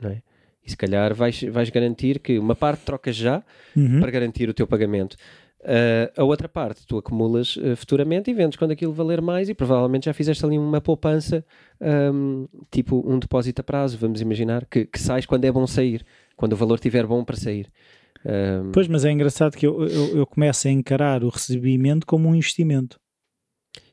não 0.00 0.10
é? 0.10 0.22
E 0.64 0.70
se 0.70 0.76
calhar 0.76 1.14
vais, 1.14 1.42
vais 1.42 1.70
garantir 1.70 2.18
que 2.18 2.38
uma 2.38 2.56
parte 2.56 2.82
trocas 2.84 3.14
já 3.14 3.42
uhum. 3.76 4.00
para 4.00 4.10
garantir 4.10 4.48
o 4.48 4.54
teu 4.54 4.66
pagamento. 4.66 5.16
Uh, 5.60 6.20
a 6.20 6.24
outra 6.24 6.48
parte 6.48 6.86
tu 6.86 6.96
acumulas 6.96 7.56
uh, 7.56 7.74
futuramente 7.74 8.30
e 8.30 8.34
vendes 8.34 8.56
quando 8.56 8.70
aquilo 8.70 8.92
valer 8.92 9.20
mais 9.20 9.48
e 9.48 9.54
provavelmente 9.54 10.04
já 10.04 10.12
fizeste 10.12 10.44
ali 10.44 10.56
uma 10.56 10.80
poupança, 10.80 11.44
um, 11.80 12.46
tipo 12.70 13.02
um 13.04 13.18
depósito 13.18 13.60
a 13.60 13.64
prazo, 13.64 13.98
vamos 13.98 14.20
imaginar, 14.20 14.64
que, 14.66 14.86
que 14.86 15.00
sais 15.00 15.26
quando 15.26 15.44
é 15.44 15.50
bom 15.50 15.66
sair, 15.66 16.04
quando 16.36 16.52
o 16.52 16.56
valor 16.56 16.76
estiver 16.76 17.06
bom 17.06 17.24
para 17.24 17.36
sair. 17.36 17.68
Um... 18.24 18.72
Pois, 18.72 18.88
mas 18.88 19.04
é 19.04 19.10
engraçado 19.10 19.56
que 19.56 19.66
eu, 19.66 19.86
eu, 19.86 20.18
eu 20.18 20.26
começo 20.26 20.68
a 20.68 20.70
encarar 20.70 21.22
o 21.22 21.28
recebimento 21.28 22.06
como 22.06 22.28
um 22.28 22.34
investimento. 22.34 22.98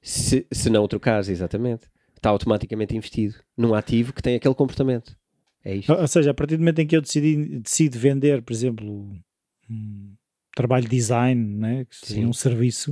Se, 0.02 0.46
se 0.52 0.70
não 0.70 0.84
o 0.84 0.88
trocares, 0.88 1.30
exatamente. 1.30 1.88
Está 2.16 2.30
automaticamente 2.30 2.96
investido 2.96 3.36
num 3.58 3.74
ativo 3.74 4.14
que 4.14 4.22
tem 4.22 4.36
aquele 4.36 4.56
comportamento. 4.56 5.16
É 5.64 5.76
isto. 5.76 5.94
Ou 5.94 6.08
seja, 6.08 6.32
a 6.32 6.34
partir 6.34 6.58
do 6.58 6.60
momento 6.60 6.80
em 6.80 6.88
que 6.88 6.96
eu 6.96 7.02
decidi, 7.02 7.60
decido 7.60 7.98
vender, 7.98 8.42
por 8.42 8.54
exemplo, 8.54 9.12
um 9.70 10.14
trabalho 10.56 10.84
de 10.84 10.96
design, 10.96 11.42
né, 11.58 11.86
que 11.86 11.96
seria 11.96 12.28
um 12.28 12.34
serviço, 12.34 12.92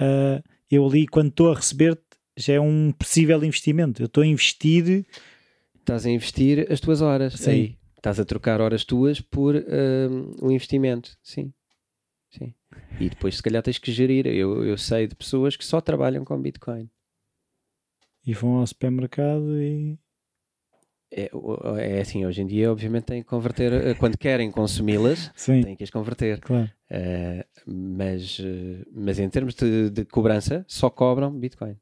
uh, 0.00 0.42
eu 0.70 0.86
ali, 0.86 1.06
quando 1.06 1.28
estou 1.28 1.52
a 1.52 1.56
receber, 1.56 1.98
já 2.36 2.54
é 2.54 2.60
um 2.60 2.92
possível 2.92 3.42
investimento. 3.44 4.02
Eu 4.02 4.06
estou 4.06 4.22
a 4.22 4.26
investir. 4.26 5.06
Estás 5.80 6.06
a 6.06 6.10
investir 6.10 6.66
as 6.70 6.80
tuas 6.80 7.00
horas. 7.00 7.34
Sim. 7.34 7.50
Aí 7.50 7.78
estás 7.96 8.20
a 8.20 8.24
trocar 8.24 8.60
horas 8.60 8.84
tuas 8.84 9.20
por 9.20 9.54
um, 9.56 10.46
um 10.46 10.50
investimento, 10.50 11.16
sim. 11.22 11.52
Sim. 12.30 12.54
E 13.00 13.08
depois, 13.08 13.36
se 13.36 13.42
calhar, 13.42 13.62
tens 13.62 13.78
que 13.78 13.92
gerir. 13.92 14.26
Eu, 14.26 14.64
eu 14.64 14.76
sei 14.76 15.06
de 15.06 15.14
pessoas 15.14 15.56
que 15.56 15.64
só 15.64 15.80
trabalham 15.80 16.24
com 16.24 16.40
Bitcoin. 16.40 16.90
E 18.26 18.34
vão 18.34 18.58
ao 18.58 18.66
supermercado 18.66 19.60
e. 19.60 19.98
É, 21.10 21.30
é 21.78 22.00
assim, 22.00 22.26
hoje 22.26 22.42
em 22.42 22.46
dia, 22.46 22.70
obviamente, 22.70 23.04
têm 23.04 23.22
que 23.22 23.28
converter. 23.28 23.72
Eh, 23.72 23.94
quando 23.94 24.18
querem 24.18 24.50
consumi-las, 24.50 25.32
têm 25.46 25.76
que 25.76 25.84
as 25.84 25.90
converter. 25.90 26.40
Claro. 26.40 26.70
Uh, 26.90 27.44
mas, 27.64 28.38
uh, 28.40 28.86
mas 28.92 29.18
em 29.18 29.28
termos 29.28 29.54
de, 29.54 29.88
de 29.90 30.04
cobrança, 30.04 30.64
só 30.66 30.90
cobram 30.90 31.32
Bitcoin, 31.32 31.76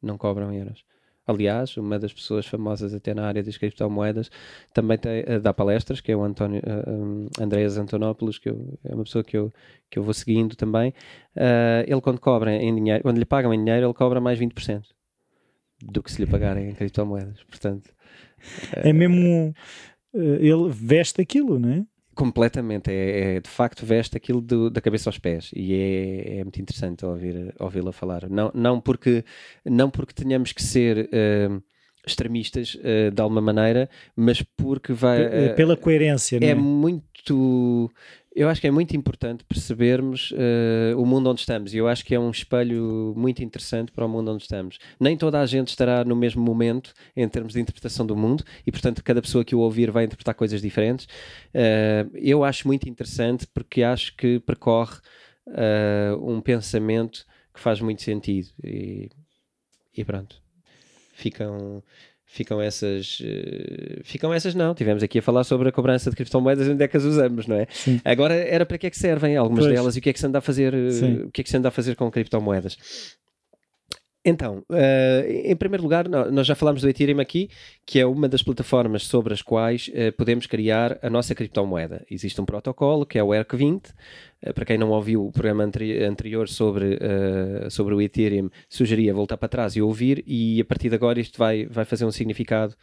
não 0.00 0.16
cobram 0.16 0.52
euros. 0.52 0.84
Aliás, 1.28 1.76
uma 1.76 1.98
das 1.98 2.10
pessoas 2.10 2.46
famosas 2.46 2.94
até 2.94 3.12
na 3.12 3.26
área 3.26 3.42
das 3.42 3.58
criptomoedas 3.58 4.30
também 4.72 4.96
tem, 4.96 5.20
uh, 5.20 5.38
dá 5.38 5.52
palestras, 5.52 6.00
que 6.00 6.10
é 6.10 6.16
o 6.16 6.24
António, 6.24 6.62
um, 6.86 7.28
Andreas 7.38 7.76
Antonopoulos, 7.76 8.38
que 8.38 8.48
eu, 8.48 8.78
é 8.82 8.94
uma 8.94 9.04
pessoa 9.04 9.22
que 9.22 9.36
eu, 9.36 9.52
que 9.90 9.98
eu 9.98 10.02
vou 10.02 10.14
seguindo 10.14 10.56
também. 10.56 10.88
Uh, 11.36 11.84
ele 11.86 12.00
quando 12.00 12.18
cobra 12.18 12.56
em 12.56 12.74
dinheiro, 12.74 13.02
quando 13.02 13.18
lhe 13.18 13.26
pagam 13.26 13.52
em 13.52 13.58
dinheiro, 13.62 13.86
ele 13.86 13.94
cobra 13.94 14.22
mais 14.22 14.40
20% 14.40 14.84
do 15.82 16.02
que 16.02 16.10
se 16.10 16.24
lhe 16.24 16.26
pagarem 16.26 16.70
em 16.70 16.74
criptomoedas. 16.74 17.44
Portanto, 17.44 17.92
é 18.72 18.92
mesmo 18.92 19.54
ele 20.14 20.70
veste 20.70 21.20
aquilo, 21.20 21.58
não 21.58 21.70
é? 21.70 21.86
Completamente, 22.18 22.90
é, 22.90 23.36
é, 23.36 23.40
de 23.40 23.48
facto 23.48 23.86
veste 23.86 24.16
aquilo 24.16 24.40
do, 24.40 24.68
da 24.68 24.80
cabeça 24.80 25.08
aos 25.08 25.20
pés 25.20 25.52
e 25.54 25.72
é, 25.72 26.38
é 26.38 26.42
muito 26.42 26.60
interessante 26.60 27.06
ouvir, 27.06 27.54
ouvi-la 27.60 27.92
falar. 27.92 28.28
Não, 28.28 28.50
não, 28.52 28.80
porque, 28.80 29.24
não 29.64 29.88
porque 29.88 30.12
tenhamos 30.12 30.50
que 30.50 30.60
ser 30.60 31.08
uh, 31.12 31.62
extremistas 32.04 32.74
uh, 32.74 33.12
de 33.12 33.22
alguma 33.22 33.40
maneira, 33.40 33.88
mas 34.16 34.42
porque 34.42 34.92
vai. 34.92 35.26
Uh, 35.26 35.54
Pela 35.54 35.76
coerência, 35.76 36.40
é? 36.42 36.46
é 36.46 36.54
muito 36.56 37.88
eu 38.38 38.48
acho 38.48 38.60
que 38.60 38.68
é 38.68 38.70
muito 38.70 38.96
importante 38.96 39.42
percebermos 39.42 40.30
uh, 40.30 40.96
o 40.96 41.04
mundo 41.04 41.28
onde 41.28 41.40
estamos 41.40 41.74
e 41.74 41.76
eu 41.76 41.88
acho 41.88 42.04
que 42.04 42.14
é 42.14 42.20
um 42.20 42.30
espelho 42.30 43.12
muito 43.16 43.42
interessante 43.42 43.90
para 43.90 44.06
o 44.06 44.08
mundo 44.08 44.30
onde 44.30 44.44
estamos. 44.44 44.78
Nem 45.00 45.16
toda 45.16 45.40
a 45.40 45.46
gente 45.46 45.68
estará 45.68 46.04
no 46.04 46.14
mesmo 46.14 46.40
momento 46.40 46.94
em 47.16 47.28
termos 47.28 47.54
de 47.54 47.60
interpretação 47.60 48.06
do 48.06 48.14
mundo 48.14 48.44
e, 48.64 48.70
portanto, 48.70 49.02
cada 49.02 49.20
pessoa 49.20 49.44
que 49.44 49.56
o 49.56 49.58
ouvir 49.58 49.90
vai 49.90 50.04
interpretar 50.04 50.36
coisas 50.36 50.62
diferentes. 50.62 51.06
Uh, 51.52 52.08
eu 52.14 52.44
acho 52.44 52.68
muito 52.68 52.88
interessante 52.88 53.44
porque 53.44 53.82
acho 53.82 54.16
que 54.16 54.38
percorre 54.38 54.98
uh, 55.48 56.30
um 56.30 56.40
pensamento 56.40 57.26
que 57.52 57.58
faz 57.58 57.80
muito 57.80 58.02
sentido 58.02 58.50
e, 58.62 59.10
e 59.96 60.04
pronto. 60.04 60.40
Ficam 61.12 61.82
ficam 62.28 62.60
essas. 62.60 63.18
Uh, 63.20 64.04
ficam 64.04 64.32
essas 64.32 64.54
não. 64.54 64.74
Tivemos 64.74 65.02
aqui 65.02 65.18
a 65.18 65.22
falar 65.22 65.42
sobre 65.42 65.70
a 65.70 65.72
cobrança 65.72 66.10
de 66.10 66.16
criptomoedas 66.16 66.68
onde 66.68 66.84
é 66.84 66.86
que 66.86 66.96
as 66.96 67.02
usamos, 67.02 67.46
não 67.46 67.56
é? 67.56 67.66
Sim. 67.70 68.00
Agora 68.04 68.34
era 68.34 68.64
para 68.64 68.78
que 68.78 68.86
é 68.86 68.90
que 68.90 68.98
servem 68.98 69.36
algumas 69.36 69.64
pois. 69.64 69.74
delas 69.74 69.96
e 69.96 69.98
o 69.98 70.02
que 70.02 70.10
é 70.10 70.12
que 70.12 70.20
se 70.20 70.26
anda 70.26 70.38
a 70.38 70.42
fazer, 70.42 70.74
uh, 70.74 71.26
o 71.26 71.30
que 71.32 71.40
é 71.40 71.44
que 71.44 71.50
se 71.50 71.56
anda 71.56 71.68
a 71.68 71.72
fazer 71.72 71.96
com 71.96 72.08
criptomoedas. 72.10 72.76
Então, 74.24 74.64
uh, 74.68 75.26
em 75.26 75.56
primeiro 75.56 75.82
lugar, 75.82 76.08
nós 76.08 76.46
já 76.46 76.54
falámos 76.54 76.82
do 76.82 76.88
Ethereum 76.88 77.20
aqui, 77.20 77.48
que 77.86 78.00
é 78.00 78.06
uma 78.06 78.28
das 78.28 78.42
plataformas 78.42 79.04
sobre 79.04 79.32
as 79.32 79.40
quais 79.40 79.88
uh, 79.88 80.12
podemos 80.16 80.46
criar 80.46 80.98
a 81.00 81.08
nossa 81.08 81.34
criptomoeda. 81.34 82.04
Existe 82.10 82.40
um 82.40 82.44
protocolo 82.44 83.06
que 83.06 83.18
é 83.18 83.22
o 83.22 83.28
ERC20. 83.28 83.90
Uh, 84.44 84.52
para 84.52 84.64
quem 84.64 84.76
não 84.76 84.90
ouviu 84.90 85.26
o 85.26 85.32
programa 85.32 85.64
anteri 85.64 86.04
anterior 86.04 86.48
sobre, 86.48 86.98
sobre 87.70 87.94
o 87.94 88.00
Ethereum, 88.00 88.50
sugeria 88.68 89.14
voltar 89.14 89.36
para 89.36 89.48
trás 89.48 89.74
e 89.76 89.82
ouvir, 89.82 90.22
e 90.26 90.60
a 90.60 90.64
partir 90.64 90.88
de 90.88 90.94
agora 90.94 91.20
isto 91.20 91.38
vai, 91.38 91.66
vai 91.66 91.84
fazer 91.84 92.04
um 92.04 92.10
significado 92.10 92.74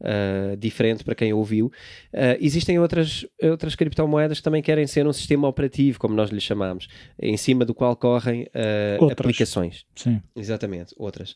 uh, 0.00 0.56
diferente 0.56 1.04
para 1.04 1.14
quem 1.14 1.32
ouviu. 1.32 1.66
Uh, 2.12 2.36
existem 2.40 2.78
outras, 2.78 3.26
outras 3.42 3.74
criptomoedas 3.74 4.38
que 4.38 4.44
também 4.44 4.62
querem 4.62 4.86
ser 4.86 5.06
um 5.06 5.12
sistema 5.12 5.48
operativo, 5.48 5.98
como 5.98 6.14
nós 6.14 6.30
lhe 6.30 6.40
chamamos, 6.40 6.88
em 7.20 7.36
cima 7.36 7.64
do 7.64 7.74
qual 7.74 7.96
correm 7.96 8.46
aplicações. 9.10 9.84
Sim. 9.94 10.20
Exatamente, 10.36 10.94
outras. 10.98 11.34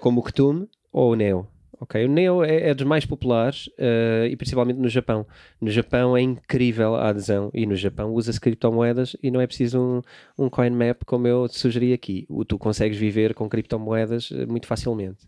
como 0.00 0.20
o 0.20 0.22
Ktum 0.22 0.66
ou 0.92 1.12
o 1.12 1.14
Neo. 1.14 1.46
Ok, 1.82 2.04
o 2.04 2.08
Neo 2.08 2.44
é, 2.44 2.68
é 2.68 2.74
dos 2.74 2.86
mais 2.86 3.06
populares 3.06 3.68
uh, 3.68 4.26
e 4.30 4.36
principalmente 4.36 4.76
no 4.76 4.88
Japão. 4.88 5.26
No 5.58 5.70
Japão 5.70 6.14
é 6.14 6.20
incrível 6.20 6.94
a 6.94 7.08
adesão 7.08 7.50
e 7.54 7.64
no 7.64 7.74
Japão 7.74 8.12
usa-se 8.12 8.38
criptomoedas 8.38 9.16
e 9.22 9.30
não 9.30 9.40
é 9.40 9.46
preciso 9.46 9.80
um, 9.80 10.02
um 10.44 10.50
coin 10.50 10.68
map 10.68 11.04
como 11.06 11.26
eu 11.26 11.48
te 11.48 11.58
sugeri 11.58 11.94
aqui. 11.94 12.26
O, 12.28 12.44
tu 12.44 12.58
consegues 12.58 12.98
viver 12.98 13.32
com 13.32 13.48
criptomoedas 13.48 14.30
uh, 14.30 14.46
muito 14.46 14.66
facilmente. 14.66 15.26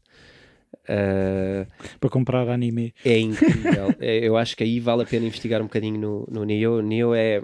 Uh, 0.84 1.66
Para 2.00 2.10
comprar 2.10 2.48
anime. 2.48 2.92
É 3.04 3.18
incrível. 3.18 3.94
é, 4.00 4.26
eu 4.26 4.36
acho 4.36 4.56
que 4.56 4.64
aí 4.64 4.80
vale 4.80 5.02
a 5.02 5.06
pena 5.06 5.26
investigar 5.26 5.60
um 5.60 5.64
bocadinho 5.64 5.98
no, 5.98 6.28
no 6.30 6.44
Neo. 6.44 6.82
Neo 6.82 7.14
é 7.14 7.42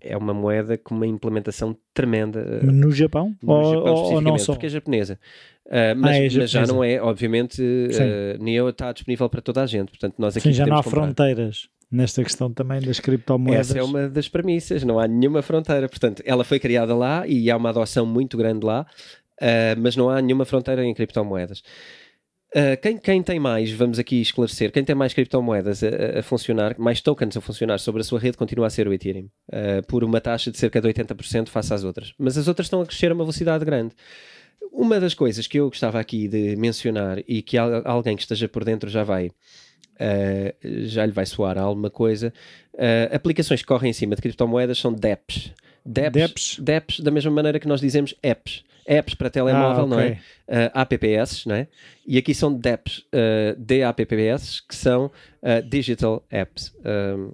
é 0.00 0.16
uma 0.16 0.32
moeda 0.32 0.78
com 0.78 0.94
uma 0.94 1.06
implementação 1.06 1.76
tremenda. 1.92 2.60
No 2.62 2.90
Japão? 2.92 3.34
No 3.42 3.52
ou, 3.52 3.74
Japão, 3.74 3.94
ou 3.94 4.20
não 4.20 4.38
só? 4.38 4.52
porque 4.52 4.66
é 4.66 4.68
japonesa. 4.68 5.18
Uh, 5.66 5.94
mas, 5.96 6.16
ah, 6.16 6.18
é 6.18 6.38
mas, 6.38 6.50
já 6.50 6.66
não 6.66 6.82
é, 6.82 7.02
obviamente, 7.02 7.60
uh, 7.60 8.42
Neo 8.42 8.68
está 8.68 8.92
disponível 8.92 9.28
para 9.28 9.42
toda 9.42 9.62
a 9.62 9.66
gente. 9.66 9.88
Portanto, 9.88 10.14
nós 10.18 10.36
aqui 10.36 10.48
Sim, 10.48 10.54
já 10.54 10.66
não 10.66 10.78
há 10.78 10.82
comprar. 10.82 11.02
fronteiras 11.02 11.68
nesta 11.90 12.22
questão 12.22 12.52
também 12.52 12.80
das 12.80 13.00
criptomoedas. 13.00 13.70
Essa 13.70 13.78
é 13.78 13.82
uma 13.82 14.08
das 14.08 14.28
premissas, 14.28 14.84
não 14.84 14.98
há 14.98 15.08
nenhuma 15.08 15.42
fronteira. 15.42 15.88
Portanto, 15.88 16.22
ela 16.24 16.44
foi 16.44 16.58
criada 16.58 16.94
lá 16.94 17.26
e 17.26 17.50
há 17.50 17.56
uma 17.56 17.70
adoção 17.70 18.06
muito 18.06 18.36
grande 18.36 18.64
lá, 18.64 18.86
uh, 19.40 19.80
mas 19.80 19.96
não 19.96 20.08
há 20.08 20.20
nenhuma 20.20 20.44
fronteira 20.44 20.84
em 20.84 20.94
criptomoedas. 20.94 21.62
Uh, 22.50 22.80
quem, 22.80 22.96
quem, 22.96 23.22
tem 23.22 23.38
mais, 23.38 23.70
vamos 23.70 23.98
aqui 23.98 24.22
esclarecer, 24.22 24.72
quem 24.72 24.82
tem 24.82 24.96
mais 24.96 25.12
criptomoedas 25.12 25.82
a, 25.84 26.20
a, 26.20 26.22
funcionar, 26.22 26.74
mais 26.78 26.98
tokens 26.98 27.36
a 27.36 27.42
funcionar 27.42 27.78
sobre 27.78 28.00
a 28.00 28.04
sua 28.04 28.18
rede, 28.18 28.38
continua 28.38 28.66
a 28.66 28.70
ser 28.70 28.88
o 28.88 28.92
Ethereum, 28.92 29.28
uh, 29.50 29.86
por 29.86 30.02
uma 30.02 30.18
taxa 30.18 30.50
de 30.50 30.56
cerca 30.56 30.80
de 30.80 30.88
80% 30.88 31.48
face 31.48 31.74
às 31.74 31.84
outras. 31.84 32.14
Mas 32.18 32.38
as 32.38 32.48
outras 32.48 32.66
estão 32.66 32.80
a 32.80 32.86
crescer 32.86 33.10
a 33.10 33.14
uma 33.14 33.24
velocidade 33.24 33.66
grande. 33.66 33.94
Uma 34.72 34.98
das 34.98 35.12
coisas 35.12 35.46
que 35.46 35.60
eu 35.60 35.68
gostava 35.68 36.00
aqui 36.00 36.26
de 36.26 36.56
mencionar 36.56 37.18
e 37.28 37.42
que 37.42 37.58
alguém 37.58 38.16
que 38.16 38.22
esteja 38.22 38.48
por 38.48 38.64
dentro 38.64 38.88
já 38.88 39.04
vai 39.04 39.26
uh, 39.26 40.86
já 40.86 41.04
lhe 41.04 41.12
vai 41.12 41.26
soar 41.26 41.58
alguma 41.58 41.90
coisa, 41.90 42.32
aplicações 43.12 43.60
que 43.60 43.66
correm 43.66 43.90
em 43.90 43.92
cima 43.92 44.14
de 44.14 44.22
criptomoedas 44.22 44.78
são 44.78 44.92
DEPs. 44.92 45.52
DEPs, 45.92 46.58
DEPs. 46.58 47.00
Da 47.00 47.10
mesma 47.10 47.30
maneira 47.30 47.58
que 47.58 47.68
nós 47.68 47.80
dizemos 47.80 48.14
apps. 48.22 48.64
Apps 48.86 49.14
para 49.14 49.28
telemóvel, 49.28 49.82
ah, 49.82 49.84
okay. 49.84 49.88
não 49.88 50.00
é? 50.00 50.66
Uh, 50.66 50.70
apps, 50.74 51.44
não 51.44 51.54
é? 51.54 51.68
E 52.06 52.16
aqui 52.16 52.34
são 52.34 52.52
DEPs, 52.52 52.98
uh, 53.12 53.54
DAPPS, 53.58 54.60
que 54.60 54.74
são 54.74 55.10
Digital 55.68 56.24
Apps. 56.30 56.74
Um, 56.84 57.32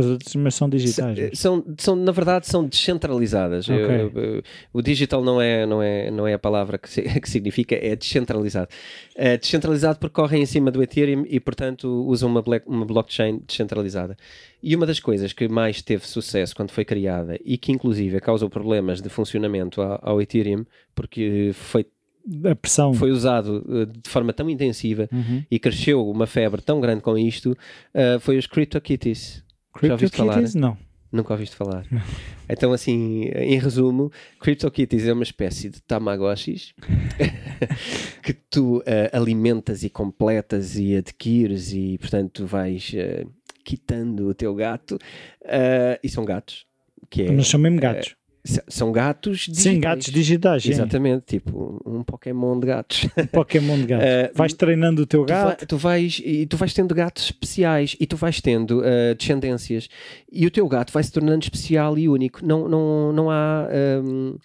as 0.00 0.06
outras 0.06 0.34
mas 0.36 0.54
são 0.54 0.68
digitais. 0.68 1.38
São, 1.38 1.64
são, 1.78 1.94
na 1.96 2.12
verdade, 2.12 2.46
são 2.46 2.64
descentralizadas. 2.66 3.68
Okay. 3.68 3.80
Eu, 3.80 4.12
eu, 4.14 4.42
o 4.72 4.82
digital 4.82 5.22
não 5.22 5.40
é, 5.40 5.66
não 5.66 5.82
é, 5.82 6.10
não 6.10 6.26
é 6.26 6.34
a 6.34 6.38
palavra 6.38 6.78
que, 6.78 6.88
se, 6.88 7.02
que 7.20 7.28
significa, 7.28 7.74
é 7.74 7.94
descentralizado. 7.94 8.68
É 9.14 9.36
descentralizado 9.36 9.98
porque 9.98 10.14
correm 10.14 10.42
em 10.42 10.46
cima 10.46 10.70
do 10.70 10.82
Ethereum 10.82 11.24
e, 11.28 11.38
portanto, 11.38 11.86
usam 12.06 12.28
uma, 12.28 12.42
black, 12.42 12.68
uma 12.68 12.84
blockchain 12.84 13.42
descentralizada. 13.46 14.16
E 14.62 14.74
uma 14.74 14.86
das 14.86 15.00
coisas 15.00 15.32
que 15.32 15.48
mais 15.48 15.80
teve 15.82 16.06
sucesso 16.06 16.54
quando 16.54 16.70
foi 16.70 16.84
criada 16.84 17.38
e 17.44 17.56
que, 17.56 17.72
inclusive, 17.72 18.20
causou 18.20 18.50
problemas 18.50 19.00
de 19.00 19.08
funcionamento 19.08 19.80
ao, 19.80 20.00
ao 20.02 20.22
Ethereum, 20.22 20.64
porque 20.94 21.50
foi 21.54 21.86
a 22.44 22.54
pressão 22.54 22.92
foi 22.92 23.10
usado 23.10 23.64
uh, 23.66 23.86
de 23.86 24.08
forma 24.08 24.32
tão 24.32 24.48
intensiva 24.50 25.08
uhum. 25.12 25.42
e 25.50 25.58
cresceu 25.58 26.08
uma 26.08 26.26
febre 26.26 26.60
tão 26.60 26.80
grande 26.80 27.02
com 27.02 27.16
isto, 27.16 27.52
uh, 27.52 28.20
foi 28.20 28.36
os 28.38 28.46
CryptoKitties. 28.46 29.42
Ouviste 29.82 30.16
falar? 30.16 30.42
Não. 30.54 30.76
Nunca 31.12 31.32
ouviste 31.32 31.56
falar. 31.56 31.84
Então, 32.52 32.72
assim, 32.72 33.26
em 33.32 33.60
resumo, 33.60 34.10
CryptoKitties 34.40 35.06
é 35.06 35.12
uma 35.12 35.22
espécie 35.22 35.70
de 35.70 35.80
Tamagotchis 35.80 36.74
que 38.24 38.32
tu 38.32 38.78
uh, 38.78 38.82
alimentas 39.12 39.84
e 39.84 39.88
completas 39.88 40.76
e 40.76 40.96
adquires 40.96 41.72
e, 41.72 41.96
portanto, 41.96 42.44
vais 42.44 42.92
uh, 42.92 43.32
quitando 43.62 44.26
o 44.26 44.34
teu 44.34 44.52
gato. 44.52 44.96
Uh, 45.42 45.94
e 46.02 46.08
são 46.08 46.24
gatos. 46.24 46.66
Que 47.08 47.22
é, 47.22 47.30
Mas 47.30 47.46
são 47.46 47.60
mesmo 47.60 47.78
gatos. 47.78 48.16
São 48.44 48.90
gatos 48.90 49.40
digitais. 49.40 49.62
Sim, 49.62 49.80
gatos 49.80 50.06
digitais. 50.06 50.62
Sim. 50.62 50.70
Exatamente, 50.70 51.24
tipo 51.26 51.82
um 51.84 52.02
Pokémon 52.02 52.58
de 52.58 52.66
gatos. 52.66 53.06
Um 53.16 53.26
Pokémon 53.26 53.78
de 53.78 53.86
gatos. 53.86 54.06
Uh, 54.06 54.30
vais 54.34 54.54
treinando 54.54 55.02
o 55.02 55.06
teu 55.06 55.24
gato. 55.24 55.66
Tu, 55.66 55.76
vai, 55.76 56.12
tu, 56.12 56.22
vais, 56.22 56.22
e 56.24 56.46
tu 56.46 56.56
vais 56.56 56.72
tendo 56.72 56.94
gatos 56.94 57.24
especiais 57.24 57.96
e 58.00 58.06
tu 58.06 58.16
vais 58.16 58.40
tendo 58.40 58.80
uh, 58.80 59.14
descendências. 59.16 59.88
E 60.32 60.46
o 60.46 60.50
teu 60.50 60.66
gato 60.68 60.90
vai 60.90 61.02
se 61.02 61.12
tornando 61.12 61.42
especial 61.42 61.98
e 61.98 62.08
único. 62.08 62.44
Não, 62.44 62.66
não, 62.66 63.12
não 63.12 63.30
há. 63.30 63.68
Um, 64.02 64.38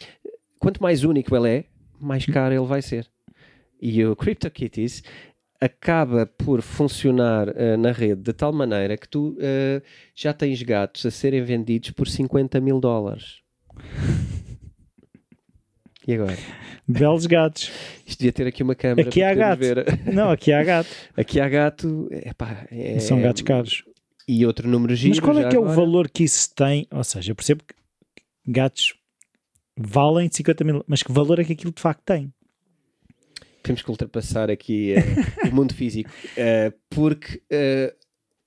quanto 0.60 0.84
mais 0.84 1.04
único 1.06 1.34
ele 1.36 1.50
é, 1.50 1.66
mais 2.00 2.26
caro 2.26 2.54
ele 2.54 2.66
vai 2.66 2.82
ser. 2.82 3.08
E 3.82 4.04
o 4.04 4.16
CryptoKitties 4.16 5.04
acaba 5.62 6.26
por 6.26 6.62
funcionar 6.62 7.48
uh, 7.48 7.78
na 7.80 7.94
rede 7.94 8.24
de 8.24 8.34
tal 8.34 8.52
maneira 8.52 8.98
que 8.98 9.08
tu 9.08 9.38
já 10.14 10.34
tens 10.34 10.62
gatos 10.62 11.06
a 11.06 11.12
serem 11.12 11.44
vendidos 11.44 11.92
por 11.92 12.10
50 12.10 12.60
mil 12.60 12.82
dólares. 12.82 13.45
E 16.08 16.13
agora? 16.13 16.38
Belos 16.88 17.26
gatos. 17.26 17.71
Isto 18.06 18.19
devia 18.19 18.32
ter 18.32 18.48
aqui 18.48 18.62
uma 18.62 18.76
câmera. 18.76 19.10
Aqui 19.10 19.24
há 19.24 19.34
gato. 19.34 19.60
Ver. 19.60 19.86
Não, 20.13 20.30
aqui 20.30 20.52
há 20.52 20.63
gato. 20.63 20.89
aqui 21.17 21.39
há 21.39 21.50
gato. 21.50 22.08
Epá, 22.12 22.67
é... 22.69 23.00
São 23.00 23.19
gatos 23.21 23.41
caros. 23.41 23.84
E 24.28 24.45
outro 24.45 24.67
número 24.67 24.95
giro. 24.95 25.15
Mas 25.15 25.19
qual 25.19 25.38
é 25.39 25.50
que 25.50 25.56
agora? 25.56 25.69
é 25.69 25.71
o 25.71 25.76
valor 25.76 26.10
que 26.10 26.24
isso 26.24 26.54
tem? 26.54 26.88
Ou 26.91 27.04
seja, 27.04 27.32
eu 27.32 27.36
percebo 27.36 27.63
que 27.63 27.74
gatos 28.52 28.93
valem 29.78 30.30
50 30.32 30.63
mil, 30.63 30.84
mas 30.88 31.04
que 31.04 31.12
valor 31.12 31.39
é 31.39 31.43
que 31.43 31.54
aquilo 31.54 31.74
de 31.74 31.82
facto 31.82 32.02
tem? 32.06 32.32
Temos 33.62 33.82
que 33.82 33.89
ultrapassar 33.89 34.50
aqui 34.50 34.93
uh, 34.95 35.50
o 35.50 35.56
mundo 35.56 35.74
físico, 35.74 36.10
uh, 36.10 36.74
porque 36.89 37.41
uh, 37.52 37.95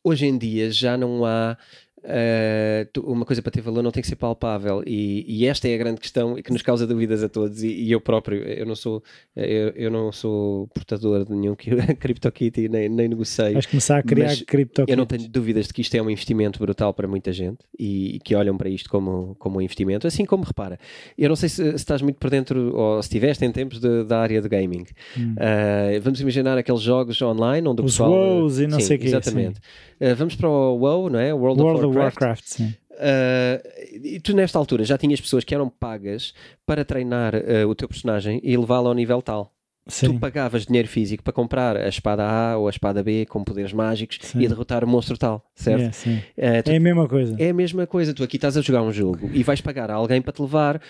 hoje 0.02 0.26
em 0.26 0.38
dia 0.38 0.70
já 0.70 0.96
não 0.96 1.24
há 1.24 1.56
Uh, 2.04 3.10
uma 3.10 3.24
coisa 3.24 3.42
para 3.42 3.50
ter 3.50 3.60
valor 3.60 3.82
não 3.82 3.90
tem 3.90 4.00
que 4.00 4.08
ser 4.08 4.16
palpável. 4.16 4.82
E, 4.86 5.24
e, 5.26 5.46
esta 5.46 5.68
é 5.68 5.74
a 5.74 5.78
grande 5.78 6.00
questão 6.00 6.36
que 6.36 6.52
nos 6.52 6.62
causa 6.62 6.86
dúvidas 6.86 7.22
a 7.22 7.28
todos. 7.28 7.62
E, 7.62 7.68
e 7.68 7.92
eu 7.92 8.00
próprio 8.00 8.42
eu 8.42 8.64
não 8.64 8.76
sou 8.76 9.02
eu, 9.34 9.70
eu, 9.70 9.90
não 9.90 10.12
sou 10.12 10.68
portador 10.68 11.24
de 11.24 11.32
nenhum 11.32 11.54
CryptoKitty 11.98 12.68
nem, 12.68 12.88
nem 12.88 13.08
negocio 13.08 13.52
vais 13.52 13.66
começar 13.66 13.98
a 13.98 14.02
criar 14.02 14.34
CryptoKitty 14.46 14.90
eu 14.92 14.96
não 14.96 15.06
tenho 15.06 15.28
dúvidas 15.28 15.66
de 15.66 15.74
que 15.74 15.80
isto 15.80 15.94
é 15.96 16.02
um 16.02 16.08
investimento 16.08 16.58
brutal 16.58 16.94
para 16.94 17.08
muita 17.08 17.32
gente 17.32 17.58
e, 17.78 18.16
e, 18.16 18.18
que 18.20 18.34
olham 18.34 18.56
para 18.56 18.68
isto 18.68 18.88
como, 18.88 19.34
como 19.38 19.58
um 19.58 19.62
investimento. 19.62 20.06
Assim 20.06 20.24
como 20.24 20.44
repara 20.44 20.78
eu 21.16 21.28
não 21.28 21.36
sei 21.36 21.48
se, 21.48 21.70
se 21.70 21.76
estás 21.76 22.00
muito 22.00 22.16
por 22.16 22.30
dentro 22.30 22.76
ou 22.76 23.02
se 23.02 23.08
estiveste 23.08 23.44
em 23.44 23.50
tempos 23.50 23.80
de, 23.80 24.04
da 24.04 24.20
área 24.20 24.40
de 24.40 24.48
gaming. 24.48 24.84
Hum. 25.16 25.34
uh, 25.34 26.00
vamos 26.00 26.20
imaginar 26.20 26.56
aqueles 26.56 26.80
jogos 26.80 27.20
online 27.22 27.66
onde 27.66 27.82
o 27.82 27.84
Os 27.84 27.92
pessoal 27.92 28.10
WoWs 28.10 28.60
e 28.60 28.66
não 28.66 28.78
sim, 28.78 28.86
sei 28.86 28.96
o 28.96 29.00
que 29.00 29.06
exatamente. 29.06 29.58
Uh, 30.00 30.14
vamos 30.14 30.36
para 30.36 30.48
o 30.48 30.76
WoW 30.76 31.10
não 31.10 31.18
é? 31.18 31.34
World, 31.34 31.60
World 31.60 31.86
of 31.86 31.87
Warcraft, 31.88 32.20
Warcraft 32.20 32.44
sim. 32.44 32.74
Uh, 32.98 33.62
e 34.02 34.18
tu 34.18 34.34
nesta 34.34 34.58
altura 34.58 34.84
já 34.84 34.98
tinhas 34.98 35.20
pessoas 35.20 35.44
que 35.44 35.54
eram 35.54 35.68
pagas 35.68 36.34
para 36.66 36.84
treinar 36.84 37.32
uh, 37.32 37.68
o 37.68 37.74
teu 37.74 37.86
personagem 37.86 38.40
e 38.42 38.56
levá-lo 38.56 38.88
ao 38.88 38.94
nível 38.94 39.22
tal. 39.22 39.54
Sim. 39.86 40.08
Tu 40.08 40.18
pagavas 40.18 40.66
dinheiro 40.66 40.86
físico 40.86 41.22
para 41.22 41.32
comprar 41.32 41.74
a 41.74 41.88
espada 41.88 42.22
A 42.22 42.58
ou 42.58 42.66
a 42.66 42.70
espada 42.70 43.02
B 43.02 43.24
com 43.24 43.42
poderes 43.42 43.72
mágicos 43.72 44.18
sim. 44.20 44.40
e 44.40 44.48
derrotar 44.48 44.84
o 44.84 44.86
monstro 44.86 45.16
tal, 45.16 45.48
certo? 45.54 45.96
É, 46.36 46.58
uh, 46.58 46.62
tu, 46.62 46.70
é 46.72 46.76
a 46.76 46.80
mesma 46.80 47.08
coisa. 47.08 47.36
É 47.38 47.50
a 47.50 47.54
mesma 47.54 47.86
coisa. 47.86 48.12
Tu 48.12 48.22
aqui 48.22 48.36
estás 48.36 48.56
a 48.56 48.60
jogar 48.60 48.82
um 48.82 48.92
jogo 48.92 49.30
e 49.32 49.42
vais 49.42 49.60
pagar 49.60 49.90
a 49.90 49.94
alguém 49.94 50.20
para 50.20 50.32
te 50.32 50.42
levar 50.42 50.82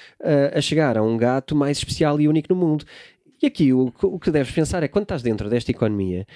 a 0.53 0.61
chegar 0.61 0.97
a 0.97 1.03
um 1.03 1.17
gato 1.17 1.55
mais 1.55 1.79
especial 1.79 2.19
e 2.21 2.27
único 2.27 2.53
no 2.53 2.59
mundo. 2.59 2.85
E 3.41 3.47
aqui 3.47 3.73
o, 3.73 3.93
o 4.03 4.19
que 4.19 4.33
deves 4.33 4.53
pensar 4.53 4.83
é 4.83 4.89
quando 4.89 5.05
estás 5.05 5.23
dentro 5.23 5.49
desta 5.49 5.71
economia, 5.71 6.27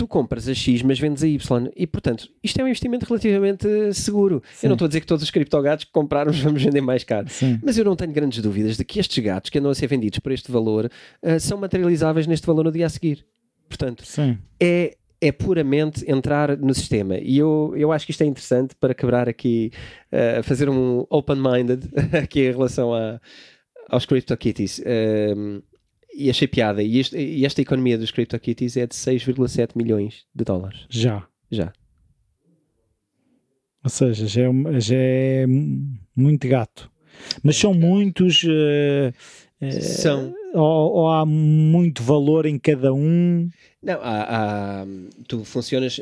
tu 0.00 0.08
compras 0.08 0.48
a 0.48 0.54
X, 0.54 0.80
mas 0.82 0.98
vendes 0.98 1.22
a 1.22 1.28
Y. 1.28 1.70
E, 1.76 1.86
portanto, 1.86 2.26
isto 2.42 2.58
é 2.58 2.64
um 2.64 2.66
investimento 2.66 3.04
relativamente 3.04 3.92
seguro. 3.92 4.42
Sim. 4.54 4.66
Eu 4.66 4.70
não 4.70 4.74
estou 4.74 4.86
a 4.86 4.88
dizer 4.88 5.02
que 5.02 5.06
todos 5.06 5.22
os 5.22 5.30
criptogatos 5.30 5.84
que 5.84 5.92
comprarmos 5.92 6.40
vamos 6.40 6.62
vender 6.62 6.80
mais 6.80 7.04
caro. 7.04 7.28
Sim. 7.28 7.60
Mas 7.62 7.76
eu 7.76 7.84
não 7.84 7.94
tenho 7.94 8.10
grandes 8.10 8.40
dúvidas 8.42 8.78
de 8.78 8.84
que 8.84 8.98
estes 8.98 9.22
gatos 9.22 9.50
que 9.50 9.58
andam 9.58 9.70
a 9.70 9.74
ser 9.74 9.88
vendidos 9.88 10.18
por 10.18 10.32
este 10.32 10.50
valor 10.50 10.86
uh, 10.86 11.38
são 11.38 11.58
materializáveis 11.58 12.26
neste 12.26 12.46
valor 12.46 12.64
no 12.64 12.72
dia 12.72 12.86
a 12.86 12.88
seguir. 12.88 13.26
Portanto, 13.68 14.06
Sim. 14.06 14.38
é 14.58 14.96
é 15.22 15.30
puramente 15.30 16.10
entrar 16.10 16.56
no 16.56 16.72
sistema. 16.72 17.18
E 17.18 17.36
eu, 17.36 17.74
eu 17.76 17.92
acho 17.92 18.06
que 18.06 18.10
isto 18.10 18.22
é 18.22 18.26
interessante 18.26 18.74
para 18.74 18.94
quebrar 18.94 19.28
aqui, 19.28 19.70
uh, 20.10 20.42
fazer 20.42 20.70
um 20.70 21.04
open-minded 21.10 21.82
aqui 22.24 22.40
em 22.40 22.52
relação 22.52 22.94
a, 22.94 23.20
aos 23.90 24.06
CryptoKitties. 24.06 24.78
Uh, 24.78 25.62
e 26.14 26.30
achei 26.30 26.48
piada. 26.48 26.82
E, 26.82 26.98
este, 26.98 27.16
e 27.16 27.44
esta 27.44 27.60
economia 27.60 27.98
dos 27.98 28.10
CryptoKitties 28.10 28.76
é 28.76 28.86
de 28.86 28.94
6,7 28.94 29.70
milhões 29.76 30.24
de 30.34 30.44
dólares. 30.44 30.86
Já. 30.88 31.26
Já. 31.50 31.72
Ou 33.82 33.90
seja, 33.90 34.26
já 34.26 34.42
é, 34.42 34.80
já 34.80 34.96
é 34.96 35.46
muito 36.14 36.46
gato. 36.46 36.90
Mas 37.42 37.56
são 37.56 37.74
muitos. 37.74 38.42
Uh, 38.44 39.12
São. 39.80 40.34
Ou, 40.54 40.92
ou, 40.92 41.08
há 41.08 41.24
muito 41.24 42.02
valor 42.02 42.44
em 42.46 42.58
cada 42.58 42.92
um? 42.92 43.48
Não, 43.82 44.00
há, 44.02 44.82
há, 44.82 44.86
tu 45.28 45.44
funcionas, 45.44 46.00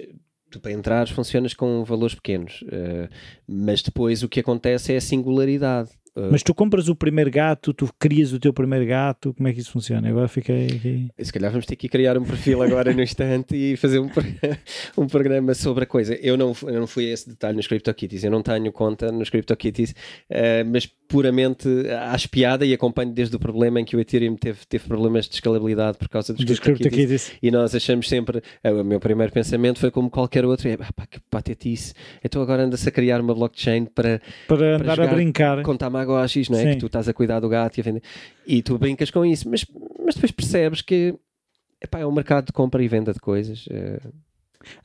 tu 0.50 0.58
para 0.58 0.72
entrares 0.72 1.12
funcionas 1.12 1.52
com 1.52 1.84
valores 1.84 2.14
pequenos, 2.14 2.62
uh, 2.62 3.08
mas 3.46 3.82
depois 3.82 4.22
o 4.22 4.28
que 4.28 4.40
acontece 4.40 4.92
é 4.92 4.96
a 4.96 5.00
singularidade. 5.00 5.90
Uh, 6.18 6.32
Mas 6.32 6.42
tu 6.42 6.52
compras 6.52 6.88
o 6.88 6.96
primeiro 6.96 7.30
gato, 7.30 7.72
tu 7.72 7.88
crias 7.98 8.32
o 8.32 8.40
teu 8.40 8.52
primeiro 8.52 8.84
gato, 8.84 9.32
como 9.34 9.48
é 9.48 9.52
que 9.52 9.60
isso 9.60 9.70
funciona? 9.70 10.08
Agora 10.08 10.26
fiquei 10.26 10.66
aqui. 10.66 11.08
Se 11.20 11.32
calhar 11.32 11.50
vamos 11.50 11.66
ter 11.66 11.76
que 11.76 11.88
criar 11.88 12.18
um 12.18 12.24
perfil 12.24 12.60
agora 12.62 12.92
no 12.92 13.00
instante 13.02 13.54
e 13.54 13.76
fazer 13.76 14.00
um, 14.00 14.10
um 14.98 15.06
programa 15.06 15.54
sobre 15.54 15.84
a 15.84 15.86
coisa. 15.86 16.14
Eu 16.16 16.36
não, 16.36 16.52
eu 16.62 16.80
não 16.80 16.86
fui 16.86 17.08
a 17.08 17.12
esse 17.12 17.28
detalhe 17.28 17.56
nos 17.56 17.68
CryptoKitties, 17.68 18.24
eu 18.24 18.30
não 18.30 18.42
tenho 18.42 18.72
conta 18.72 19.12
nos 19.12 19.30
CryptoKitties, 19.30 19.92
uh, 19.92 20.66
mas 20.66 20.90
puramente 21.08 21.68
acho 22.10 22.28
piada 22.28 22.66
e 22.66 22.74
acompanho 22.74 23.10
desde 23.10 23.34
o 23.34 23.38
problema 23.38 23.80
em 23.80 23.84
que 23.84 23.96
o 23.96 24.00
Ethereum 24.00 24.36
teve, 24.36 24.66
teve 24.66 24.86
problemas 24.86 25.26
de 25.26 25.34
escalabilidade 25.34 25.96
por 25.96 26.08
causa 26.08 26.34
dos, 26.34 26.44
dos 26.44 26.60
CryptoKitties. 26.60 27.32
E 27.42 27.50
nós 27.50 27.74
achamos 27.74 28.08
sempre, 28.08 28.38
uh, 28.38 28.80
o 28.80 28.84
meu 28.84 29.00
primeiro 29.00 29.32
pensamento 29.32 29.78
foi 29.78 29.90
como 29.90 30.10
qualquer 30.10 30.44
outro, 30.44 30.68
é 30.68 30.76
pá, 30.76 31.06
que 31.10 31.18
patetice. 31.30 31.94
Então 32.22 32.42
agora 32.42 32.64
anda-se 32.64 32.86
a 32.88 32.92
criar 32.92 33.20
uma 33.20 33.34
blockchain 33.34 33.86
para, 33.86 34.20
para, 34.46 34.78
para 34.78 34.92
andar 34.92 35.00
a 35.00 35.06
brincar. 35.06 35.62
Contar 35.62 35.86
Tamagotchis, 35.86 36.50
não 36.50 36.58
é? 36.58 36.62
Sim. 36.62 36.70
Que 36.72 36.76
tu 36.76 36.86
estás 36.86 37.08
a 37.08 37.14
cuidar 37.14 37.40
do 37.40 37.48
gato 37.48 37.78
e 37.78 37.80
a 37.80 37.84
vender. 37.84 38.02
E 38.46 38.62
tu 38.62 38.76
brincas 38.76 39.10
com 39.10 39.24
isso, 39.24 39.48
mas, 39.48 39.64
mas 40.04 40.14
depois 40.14 40.30
percebes 40.30 40.82
que 40.82 41.14
epá, 41.82 42.00
é 42.00 42.06
um 42.06 42.12
mercado 42.12 42.46
de 42.46 42.52
compra 42.52 42.82
e 42.82 42.88
venda 42.88 43.12
de 43.12 43.20
coisas. 43.20 43.64
É... 43.70 43.98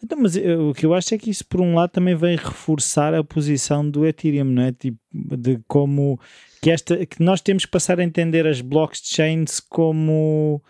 Então, 0.03 0.17
mas 0.21 0.35
eu, 0.35 0.69
o 0.69 0.73
que 0.73 0.85
eu 0.85 0.93
acho 0.93 1.13
é 1.13 1.17
que 1.17 1.29
isso, 1.29 1.45
por 1.45 1.61
um 1.61 1.75
lado, 1.75 1.91
também 1.91 2.15
vem 2.15 2.35
reforçar 2.35 3.13
a 3.13 3.23
posição 3.23 3.87
do 3.87 4.05
Ethereum, 4.05 4.45
não 4.45 4.63
é? 4.63 4.71
Tipo, 4.71 4.97
de 5.11 5.59
como 5.67 6.19
que, 6.61 6.71
esta, 6.71 7.05
que 7.05 7.21
nós 7.21 7.41
temos 7.41 7.65
que 7.65 7.71
passar 7.71 7.99
a 7.99 8.03
entender 8.03 8.47
as 8.47 8.61
blockchains 8.61 9.59
como 9.59 10.61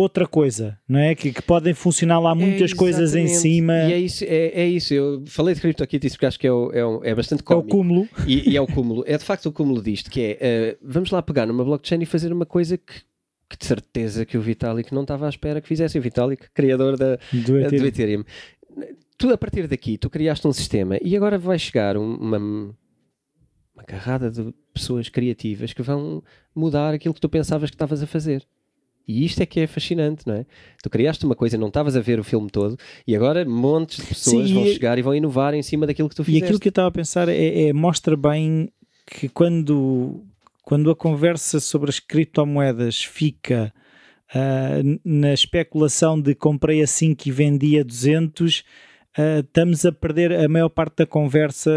outra 0.00 0.26
coisa, 0.26 0.78
não 0.88 0.98
é? 1.00 1.14
Que, 1.14 1.32
que 1.32 1.42
podem 1.42 1.74
funcionar 1.74 2.20
lá 2.20 2.34
muitas 2.34 2.72
é, 2.72 2.74
coisas 2.74 3.14
em 3.14 3.26
cima. 3.26 3.72
E 3.88 3.92
é 3.92 3.98
isso, 3.98 4.24
é, 4.24 4.46
é 4.54 4.66
isso. 4.66 4.94
Eu 4.94 5.24
falei 5.26 5.54
de 5.54 5.60
CryptoKitties 5.60 6.14
porque 6.14 6.26
acho 6.26 6.38
que 6.38 6.46
é, 6.46 6.52
o, 6.52 6.70
é, 6.72 6.84
o, 6.84 7.00
é 7.04 7.14
bastante 7.14 7.42
cómico. 7.42 7.66
É 7.66 7.68
o 7.68 7.70
cúmulo. 7.70 8.08
E, 8.26 8.50
e, 8.50 8.56
é 8.56 8.60
o 8.60 8.66
cúmulo. 8.66 9.02
É 9.06 9.18
de 9.18 9.24
facto 9.24 9.46
o 9.46 9.52
cúmulo 9.52 9.82
disto, 9.82 10.10
que 10.10 10.38
é, 10.40 10.76
uh, 10.76 10.78
vamos 10.82 11.10
lá 11.10 11.20
pegar 11.20 11.46
numa 11.46 11.64
blockchain 11.64 12.00
e 12.02 12.06
fazer 12.06 12.32
uma 12.32 12.46
coisa 12.46 12.78
que, 12.78 13.02
que 13.48 13.56
de 13.56 13.64
certeza 13.64 14.24
que 14.24 14.36
o 14.36 14.40
Vitalik 14.40 14.94
não 14.94 15.02
estava 15.02 15.26
à 15.26 15.28
espera 15.28 15.60
que 15.60 15.68
fizesse. 15.68 15.98
O 15.98 16.02
Vitalik, 16.02 16.50
criador 16.52 16.96
da, 16.96 17.16
do, 17.32 17.58
Ethereum. 17.58 17.80
do 17.80 17.86
Ethereum. 17.86 18.24
Tu, 19.16 19.30
a 19.30 19.38
partir 19.38 19.66
daqui, 19.66 19.96
tu 19.96 20.10
criaste 20.10 20.46
um 20.46 20.52
sistema 20.52 20.98
e 21.02 21.16
agora 21.16 21.38
vai 21.38 21.58
chegar 21.58 21.96
uma, 21.96 22.38
uma 22.38 23.84
carrada 23.86 24.30
de 24.30 24.54
pessoas 24.72 25.08
criativas 25.08 25.72
que 25.72 25.82
vão 25.82 26.22
mudar 26.54 26.94
aquilo 26.94 27.14
que 27.14 27.20
tu 27.20 27.28
pensavas 27.28 27.70
que 27.70 27.74
estavas 27.74 28.02
a 28.02 28.06
fazer. 28.06 28.46
E 29.08 29.24
isto 29.24 29.42
é 29.42 29.46
que 29.46 29.58
é 29.58 29.66
fascinante, 29.66 30.26
não 30.26 30.34
é? 30.34 30.46
Tu 30.82 30.90
criaste 30.90 31.24
uma 31.24 31.34
coisa, 31.34 31.56
não 31.56 31.68
estavas 31.68 31.96
a 31.96 32.00
ver 32.00 32.20
o 32.20 32.24
filme 32.24 32.50
todo 32.50 32.76
e 33.06 33.16
agora 33.16 33.42
montes 33.42 33.96
de 33.96 34.06
pessoas 34.06 34.48
Sim, 34.48 34.54
vão 34.54 34.66
e... 34.66 34.72
chegar 34.74 34.98
e 34.98 35.02
vão 35.02 35.14
inovar 35.14 35.54
em 35.54 35.62
cima 35.62 35.86
daquilo 35.86 36.10
que 36.10 36.14
tu 36.14 36.22
fizeste. 36.22 36.42
E 36.42 36.44
aquilo 36.44 36.60
que 36.60 36.68
eu 36.68 36.70
estava 36.70 36.88
a 36.88 36.92
pensar 36.92 37.26
é, 37.26 37.68
é 37.68 37.72
mostra 37.72 38.14
bem 38.14 38.70
que 39.06 39.26
quando, 39.26 40.22
quando 40.68 40.90
a 40.90 40.94
conversa 40.94 41.60
sobre 41.60 41.88
as 41.88 41.98
criptomoedas 41.98 43.02
fica 43.02 43.72
uh, 44.34 45.00
na 45.02 45.32
especulação 45.32 46.20
de 46.20 46.34
comprei 46.34 46.82
a 46.82 46.86
5 46.86 47.26
e 47.26 47.32
vendi 47.32 47.80
a 47.80 47.82
200, 47.82 48.58
uh, 48.58 49.40
estamos 49.40 49.86
a 49.86 49.92
perder 49.92 50.30
a 50.30 50.46
maior 50.46 50.68
parte 50.68 50.96
da 50.96 51.06
conversa, 51.06 51.70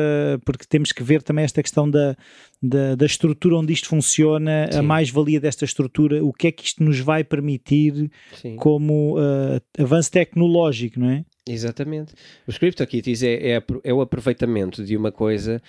porque 0.44 0.66
temos 0.68 0.92
que 0.92 1.02
ver 1.04 1.24
também 1.24 1.46
esta 1.46 1.64
questão 1.64 1.90
da, 1.90 2.18
da, 2.62 2.96
da 2.96 3.06
estrutura 3.06 3.56
onde 3.56 3.72
isto 3.72 3.88
funciona, 3.88 4.68
Sim. 4.70 4.80
a 4.80 4.82
mais-valia 4.82 5.40
desta 5.40 5.64
estrutura, 5.64 6.22
o 6.22 6.34
que 6.34 6.48
é 6.48 6.52
que 6.52 6.66
isto 6.66 6.84
nos 6.84 7.00
vai 7.00 7.24
permitir 7.24 8.12
Sim. 8.42 8.58
como 8.58 9.18
uh, 9.18 9.62
avanço 9.80 10.12
tecnológico, 10.12 11.00
não 11.00 11.12
é? 11.12 11.24
Exatamente. 11.48 12.14
Os 12.46 12.58
CryptoKitties 12.58 13.24
é, 13.24 13.54
é, 13.54 13.64
é 13.86 13.94
o 13.94 14.02
aproveitamento 14.02 14.84
de 14.84 14.98
uma 14.98 15.14
coisa 15.14 15.62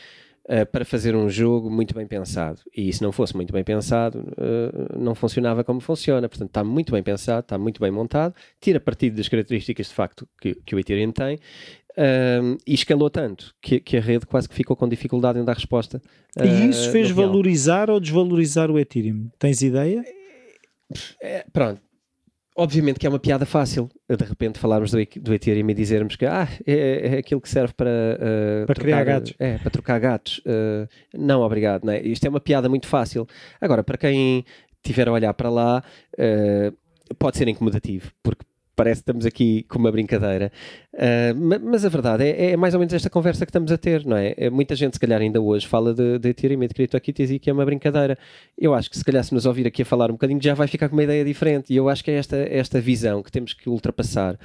Uh, 0.45 0.67
para 0.67 0.85
fazer 0.85 1.15
um 1.15 1.31
jogo 1.31 1.71
muito 1.71 1.95
bem 1.95 2.05
pensado. 2.05 2.59
E 2.77 2.93
se 2.93 3.01
não 3.01 3.13
fosse 3.13 3.35
muito 3.35 3.53
bem 3.53 3.63
pensado, 3.63 4.19
uh, 4.19 4.99
não 4.99 5.15
funcionava 5.15 5.63
como 5.63 5.81
funciona. 5.81 6.29
Portanto, 6.29 6.49
está 6.49 6.65
muito 6.65 6.91
bem 6.91 7.03
pensado, 7.03 7.41
está 7.41 7.57
muito 7.57 7.81
bem 7.81 7.93
montado, 7.93 8.35
tira 8.61 8.81
partido 8.81 9.17
das 9.17 9.29
características 9.29 9.87
de 9.87 9.95
facto 9.95 10.29
que, 10.41 10.57
que 10.57 10.75
o 10.75 10.81
Ethereum 10.81 11.13
tem. 11.13 11.37
Uh, 11.93 12.59
e 12.67 12.75
escalou 12.75 13.09
tanto 13.09 13.55
que, 13.61 13.79
que, 13.79 13.97
a 13.97 14.01
rede 14.01 14.27
quase 14.27 14.49
que 14.49 14.55
ficou 14.55 14.75
com 14.75 14.89
dificuldade 14.89 15.39
em 15.39 15.45
dar 15.45 15.55
resposta. 15.55 16.03
e 16.43 16.69
isso 16.71 16.91
fez 16.91 17.11
valorizar 17.11 17.89
ou 17.89 18.01
desvalorizar 18.01 18.71
o 18.71 18.79
Ethereum? 18.79 19.31
Tens 19.39 19.63
ideia? 19.63 20.03
É, 21.21 21.45
pronto, 21.53 21.81
Obviamente 22.55 22.99
que 22.99 23.07
é 23.07 23.09
uma 23.09 23.19
piada 23.19 23.47
fácil 23.47 23.89
de 24.09 24.25
repente 24.25 24.59
falarmos 24.59 24.91
do, 24.91 24.99
do 25.23 25.33
Ethereum 25.33 25.71
e 25.71 25.75
dizermos 25.75 26.17
que 26.17 26.27
ah, 26.27 26.47
é, 26.67 27.15
é 27.15 27.19
aquilo 27.19 27.41
que 27.41 27.49
serve 27.49 27.73
para, 27.73 27.89
uh, 27.89 28.67
para 28.67 28.75
trocar, 28.75 28.83
criar 28.83 29.05
gatos. 29.05 29.35
É, 29.39 29.59
para 29.59 29.71
trocar 29.71 29.99
gatos. 29.99 30.39
Uh, 30.39 30.89
não, 31.15 31.41
obrigado. 31.41 31.85
Não 31.85 31.93
é? 31.93 32.03
Isto 32.03 32.27
é 32.27 32.29
uma 32.29 32.41
piada 32.41 32.69
muito 32.69 32.87
fácil. 32.87 33.27
Agora, 33.61 33.83
para 33.83 33.97
quem 33.97 34.45
tiver 34.83 35.09
a 35.09 35.13
olhar 35.13 35.33
para 35.33 35.49
lá, 35.49 35.83
uh, 36.15 37.15
pode 37.15 37.39
ser 37.39 37.49
incomodativo, 37.49 38.13
porque 38.23 38.45
parece 38.75 39.01
que 39.01 39.11
estamos 39.11 39.27
aqui 39.27 39.65
com 39.69 39.79
uma 39.79 39.93
brincadeira, 39.93 40.51
uh, 40.95 41.61
mas 41.63 41.85
a 41.85 41.89
verdade 41.89 42.25
é, 42.25 42.53
é, 42.53 42.57
mais 42.57 42.75
ou 42.75 42.81
menos 42.81 42.93
esta 42.95 43.11
conversa 43.11 43.45
que 43.45 43.51
estamos 43.51 43.71
a 43.71 43.77
ter, 43.77 44.05
não 44.07 44.17
é? 44.17 44.35
é 44.37 44.51
muita 44.51 44.75
gente, 44.75 44.95
se 44.95 45.01
calhar, 45.01 45.21
ainda 45.21 45.41
hoje 45.41 45.67
fala 45.67 45.93
de, 45.93 46.19
de 46.19 46.29
Ethereum 46.31 46.63
e 46.63 46.69
de 46.69 46.75
CryptoKitties 46.75 47.31
e 47.31 47.39
que 47.39 47.51
é 47.51 47.53
uma 47.53 47.65
brincadeira. 47.65 48.19
Eu 48.57 48.75
acho 48.75 48.91
que, 48.91 48.97
se 48.97 49.05
calhar, 49.05 49.23
se 49.23 49.35
nos 49.35 49.47
ouvir 49.47 49.67
aqui 49.67 49.83
a 49.83 49.85
falar 49.85 50.11
um 50.11 50.15
bocadinho, 50.15 50.41
já 50.43 50.55
vai 50.55 50.67
ficar 50.67 50.89
com 50.89 50.97
uma 50.97 51.05
ideia 51.05 51.25
diferente. 51.25 51.73
E 51.73 51.77
eu 51.77 51.89
acho 51.89 52.03
que 52.03 52.11
é 52.11 52.15
esta, 52.15 52.37
esta 52.37 52.81
visão 52.81 53.23
que 53.23 53.31
temos 53.31 53.53
que 53.53 53.69
ultrapassar, 53.69 54.39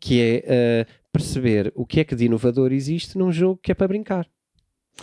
que 0.00 0.20
é 0.20 0.86
uh, 0.86 0.92
perceber 1.12 1.72
o 1.74 1.84
que 1.84 2.00
é 2.00 2.04
que 2.04 2.14
de 2.14 2.24
inovador 2.24 2.72
existe 2.72 3.18
num 3.18 3.30
jogo 3.30 3.60
que 3.62 3.70
é 3.70 3.74
para 3.74 3.88
brincar. 3.88 4.26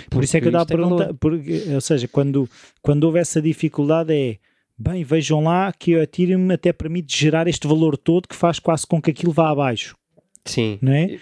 Por 0.09 0.23
isso 0.23 0.37
é 0.37 0.41
que 0.41 0.47
eu 0.47 0.51
dá 0.51 0.61
a 0.61 0.65
pergunta, 0.65 1.13
porque, 1.19 1.65
ou 1.73 1.81
seja, 1.81 2.07
quando, 2.07 2.49
quando 2.81 3.03
houve 3.03 3.19
essa 3.19 3.41
dificuldade 3.41 4.13
é 4.13 4.37
Bem, 4.81 5.03
vejam 5.03 5.43
lá 5.43 5.71
que 5.71 5.95
o 5.95 6.01
Ethereum 6.01 6.51
até 6.51 6.73
permite 6.73 7.15
gerar 7.15 7.47
este 7.47 7.67
valor 7.67 7.95
todo 7.95 8.27
que 8.27 8.35
faz 8.35 8.57
quase 8.57 8.87
com 8.87 8.99
que 8.99 9.11
aquilo 9.11 9.31
vá 9.31 9.51
abaixo. 9.51 9.95
Sim. 10.43 10.79
Não 10.81 10.91
é? 10.91 11.19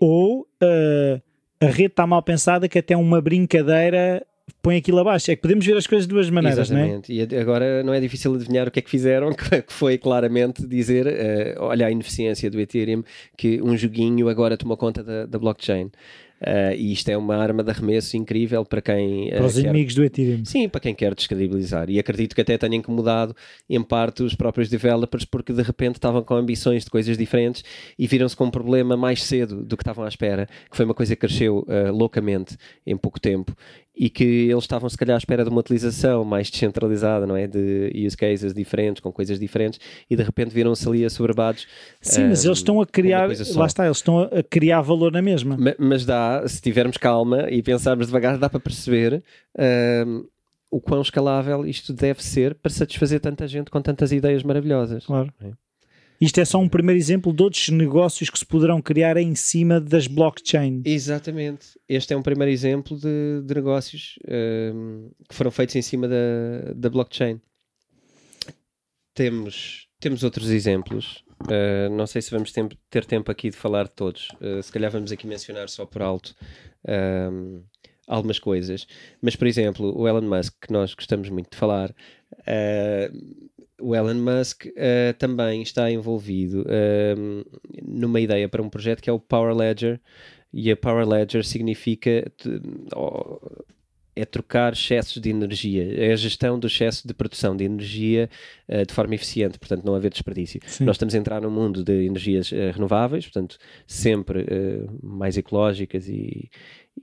Ou 0.00 0.40
uh, 0.40 1.22
a 1.60 1.66
rede 1.66 1.86
está 1.86 2.04
mal 2.04 2.20
pensada 2.20 2.68
que 2.68 2.78
até 2.78 2.96
uma 2.96 3.20
brincadeira 3.20 4.26
põe 4.60 4.76
aquilo 4.76 4.98
abaixo. 4.98 5.30
É 5.30 5.36
que 5.36 5.42
podemos 5.42 5.64
ver 5.64 5.76
as 5.76 5.86
coisas 5.86 6.04
de 6.06 6.12
duas 6.12 6.28
maneiras, 6.30 6.68
Exatamente. 6.68 7.12
não 7.12 7.22
é? 7.22 7.28
E 7.32 7.36
agora 7.38 7.84
não 7.84 7.94
é 7.94 8.00
difícil 8.00 8.34
adivinhar 8.34 8.66
o 8.66 8.72
que 8.72 8.80
é 8.80 8.82
que 8.82 8.90
fizeram, 8.90 9.30
que 9.32 9.72
foi 9.72 9.98
claramente 9.98 10.66
dizer, 10.66 11.06
uh, 11.06 11.62
olha 11.62 11.86
a 11.86 11.90
ineficiência 11.90 12.50
do 12.50 12.60
Ethereum, 12.60 13.04
que 13.36 13.62
um 13.62 13.76
joguinho 13.76 14.28
agora 14.28 14.56
tomou 14.56 14.76
conta 14.76 15.04
da, 15.04 15.26
da 15.26 15.38
blockchain. 15.38 15.92
Uh, 16.40 16.74
e 16.76 16.92
isto 16.92 17.08
é 17.08 17.16
uma 17.16 17.34
arma 17.36 17.64
de 17.64 17.70
arremesso 17.70 18.16
incrível 18.16 18.64
para 18.64 18.82
quem. 18.82 19.28
Uh, 19.28 19.36
para 19.36 19.46
os 19.46 19.54
quer... 19.54 19.60
inimigos 19.62 19.94
do 19.94 20.04
Ethereum. 20.04 20.44
Sim, 20.44 20.68
para 20.68 20.80
quem 20.80 20.94
quer 20.94 21.14
descredibilizar. 21.14 21.88
E 21.88 21.98
acredito 21.98 22.34
que 22.34 22.40
até 22.40 22.58
tenha 22.58 22.76
incomodado, 22.76 23.34
em 23.68 23.82
parte, 23.82 24.22
os 24.22 24.34
próprios 24.34 24.68
developers, 24.68 25.24
porque 25.24 25.52
de 25.52 25.62
repente 25.62 25.94
estavam 25.94 26.22
com 26.22 26.34
ambições 26.34 26.84
de 26.84 26.90
coisas 26.90 27.16
diferentes 27.16 27.64
e 27.98 28.06
viram-se 28.06 28.36
com 28.36 28.44
um 28.44 28.50
problema 28.50 28.96
mais 28.96 29.22
cedo 29.22 29.64
do 29.64 29.76
que 29.76 29.82
estavam 29.82 30.04
à 30.04 30.08
espera, 30.08 30.46
que 30.70 30.76
foi 30.76 30.84
uma 30.84 30.94
coisa 30.94 31.16
que 31.16 31.20
cresceu 31.20 31.66
uh, 31.68 31.92
loucamente 31.92 32.56
em 32.86 32.96
pouco 32.96 33.18
tempo 33.18 33.56
e 33.96 34.10
que 34.10 34.24
eles 34.50 34.64
estavam 34.64 34.88
se 34.88 34.96
calhar 34.96 35.14
à 35.14 35.18
espera 35.18 35.42
de 35.42 35.48
uma 35.48 35.60
utilização 35.60 36.24
mais 36.24 36.50
descentralizada, 36.50 37.26
não 37.26 37.36
é? 37.36 37.46
De 37.46 37.90
use 38.06 38.16
cases 38.16 38.52
diferentes, 38.52 39.00
com 39.00 39.10
coisas 39.10 39.38
diferentes, 39.38 39.80
e 40.10 40.14
de 40.14 40.22
repente 40.22 40.50
viram-se 40.50 40.86
ali 40.86 41.04
assoberbados. 41.04 41.66
Sim, 42.00 42.24
um, 42.24 42.28
mas 42.28 42.44
eles 42.44 42.58
estão 42.58 42.80
a 42.80 42.86
criar, 42.86 43.28
lá 43.54 43.66
está, 43.66 43.86
eles 43.86 43.96
estão 43.96 44.20
a 44.20 44.42
criar 44.42 44.82
valor 44.82 45.10
na 45.10 45.22
mesma. 45.22 45.56
Mas, 45.58 45.74
mas 45.78 46.04
dá, 46.04 46.46
se 46.46 46.60
tivermos 46.60 46.98
calma 46.98 47.48
e 47.50 47.62
pensarmos 47.62 48.06
devagar, 48.06 48.36
dá 48.36 48.50
para 48.50 48.60
perceber 48.60 49.22
um, 50.06 50.26
o 50.70 50.80
quão 50.80 51.00
escalável 51.00 51.64
isto 51.64 51.92
deve 51.92 52.22
ser 52.22 52.54
para 52.54 52.70
satisfazer 52.70 53.20
tanta 53.20 53.48
gente 53.48 53.70
com 53.70 53.80
tantas 53.80 54.12
ideias 54.12 54.42
maravilhosas. 54.42 55.06
Claro. 55.06 55.32
É? 55.40 55.52
Isto 56.20 56.40
é 56.40 56.44
só 56.44 56.58
um 56.58 56.68
primeiro 56.68 56.98
exemplo 56.98 57.32
de 57.32 57.42
outros 57.42 57.68
negócios 57.68 58.30
que 58.30 58.38
se 58.38 58.46
poderão 58.46 58.80
criar 58.80 59.16
em 59.16 59.34
cima 59.34 59.80
das 59.80 60.06
blockchain. 60.06 60.82
Exatamente. 60.84 61.78
Este 61.88 62.14
é 62.14 62.16
um 62.16 62.22
primeiro 62.22 62.50
exemplo 62.50 62.98
de, 62.98 63.42
de 63.44 63.54
negócios 63.54 64.18
um, 64.74 65.10
que 65.28 65.34
foram 65.34 65.50
feitos 65.50 65.76
em 65.76 65.82
cima 65.82 66.08
da, 66.08 66.72
da 66.74 66.88
blockchain. 66.88 67.40
Temos, 69.14 69.88
temos 70.00 70.22
outros 70.22 70.50
exemplos. 70.50 71.24
Uh, 71.42 71.94
não 71.94 72.06
sei 72.06 72.22
se 72.22 72.30
vamos 72.30 72.50
ter, 72.50 72.66
ter, 72.88 73.04
tempo 73.04 73.30
aqui 73.30 73.50
de 73.50 73.56
falar 73.56 73.84
de 73.84 73.92
todos. 73.92 74.28
Uh, 74.40 74.62
se 74.62 74.72
calhar 74.72 74.90
vamos 74.90 75.12
aqui 75.12 75.26
mencionar 75.26 75.68
só 75.68 75.84
por 75.84 76.02
alto 76.02 76.34
um, 77.30 77.62
algumas 78.06 78.38
coisas. 78.38 78.86
Mas, 79.20 79.36
por 79.36 79.46
exemplo, 79.46 79.96
o 79.98 80.08
Elon 80.08 80.22
Musk, 80.22 80.54
que 80.60 80.72
nós 80.72 80.94
gostamos 80.94 81.28
muito 81.28 81.50
de 81.50 81.56
falar, 81.56 81.90
uh, 81.90 83.55
o 83.80 83.94
Elon 83.94 84.14
Musk 84.14 84.66
uh, 84.66 85.12
também 85.18 85.62
está 85.62 85.90
envolvido 85.90 86.62
uh, 86.62 87.44
numa 87.82 88.20
ideia 88.20 88.48
para 88.48 88.62
um 88.62 88.68
projeto 88.68 89.02
que 89.02 89.10
é 89.10 89.12
o 89.12 89.20
Power 89.20 89.54
Ledger 89.54 90.00
e 90.52 90.70
a 90.70 90.76
Power 90.76 91.06
Ledger 91.06 91.44
significa 91.44 92.24
é 94.16 94.24
trocar 94.24 94.72
excessos 94.72 95.20
de 95.20 95.28
energia, 95.28 95.94
é 95.94 96.10
a 96.10 96.16
gestão 96.16 96.58
do 96.58 96.66
excesso 96.66 97.06
de 97.06 97.12
produção 97.12 97.54
de 97.54 97.64
energia 97.64 98.30
uh, 98.66 98.86
de 98.86 98.94
forma 98.94 99.14
eficiente, 99.14 99.58
portanto 99.58 99.84
não 99.84 99.94
haver 99.94 100.10
desperdício. 100.10 100.58
Sim. 100.66 100.84
Nós 100.84 100.96
estamos 100.96 101.14
a 101.14 101.18
entrar 101.18 101.42
num 101.42 101.50
mundo 101.50 101.84
de 101.84 102.06
energias 102.06 102.50
uh, 102.50 102.72
renováveis, 102.72 103.26
portanto 103.26 103.58
sempre 103.86 104.40
uh, 104.44 105.06
mais 105.06 105.36
ecológicas 105.36 106.08
e, 106.08 106.50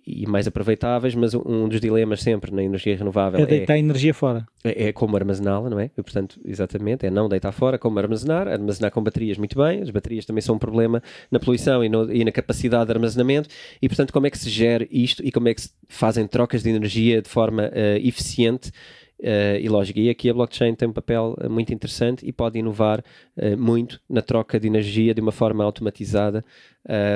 e 0.06 0.26
mais 0.26 0.48
aproveitáveis, 0.48 1.16
mas 1.16 1.34
um 1.34 1.68
dos 1.68 1.80
dilemas 1.80 2.22
sempre 2.22 2.52
na 2.52 2.64
energia 2.64 2.96
renovável 2.96 3.40
é 3.40 3.46
deitar 3.46 3.76
é, 3.76 3.80
energia 3.80 4.14
fora. 4.14 4.46
É, 4.64 4.90
é 4.90 4.94
como 4.94 5.16
armazená-la, 5.16 5.70
não 5.70 5.80
é? 5.80 5.86
E, 5.98 6.02
portanto, 6.02 6.40
exatamente, 6.44 7.06
é 7.06 7.10
não 7.10 7.30
deitar 7.30 7.52
fora, 7.52 7.78
como 7.78 8.00
armazenar, 8.00 8.48
armazenar 8.48 8.92
com 8.92 9.02
baterias 9.02 9.38
muito 9.38 9.58
bem, 9.58 9.82
as 9.82 9.90
baterias 9.90 10.26
também 10.26 10.42
são 10.42 10.56
um 10.56 10.60
problema 10.60 11.02
na 11.32 11.40
poluição 11.40 11.84
e, 11.84 11.90
no, 11.90 12.12
e 12.12 12.26
na 12.26 12.32
capacidade 12.32 12.88
de 12.88 12.92
armazenamento, 12.92 13.50
e 13.82 13.88
portanto 13.88 14.12
como 14.12 14.28
é 14.28 14.30
que 14.30 14.38
se 14.38 14.50
gera 14.50 14.88
isto 14.92 15.26
e 15.26 15.32
como 15.32 15.48
é 15.48 15.54
que 15.54 15.62
se 15.62 15.70
fazem 15.88 16.28
trocas 16.28 16.64
de 16.64 16.70
energia 16.70 17.22
de 17.22 17.30
forma 17.30 17.64
uh, 17.64 18.08
eficiente 18.08 18.72
Uh, 19.20 19.56
e 19.62 19.70
lógica. 19.70 20.02
E 20.02 20.10
aqui 20.10 20.30
a 20.30 20.34
blockchain 20.34 20.76
tem 20.76 20.90
um 20.90 20.92
papel 20.92 21.34
uh, 21.40 21.50
muito 21.50 21.74
interessante 21.74 22.28
e 22.28 22.34
pode 22.34 22.60
inovar 22.60 23.02
uh, 23.38 23.58
muito 23.58 24.02
na 24.10 24.22
troca 24.22 24.60
de 24.60 24.68
energia 24.68 25.14
de 25.14 25.22
uma 25.22 25.32
forma 25.32 25.64
automatizada. 25.64 26.44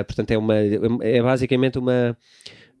portanto, 0.06 0.30
é, 0.30 0.38
uma, 0.38 0.54
é 1.02 1.20
basicamente 1.20 1.78
uma, 1.78 2.16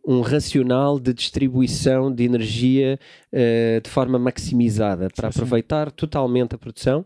um 0.08 0.22
racional 0.22 0.98
de 0.98 1.12
distribuição 1.12 2.10
de 2.10 2.24
energia 2.24 2.98
uh, 3.30 3.80
de 3.82 3.90
forma 3.90 4.18
maximizada 4.18 5.08
para 5.14 5.30
sim, 5.30 5.38
aproveitar 5.38 5.88
sim. 5.88 5.94
totalmente 5.94 6.54
a 6.54 6.58
produção 6.58 7.00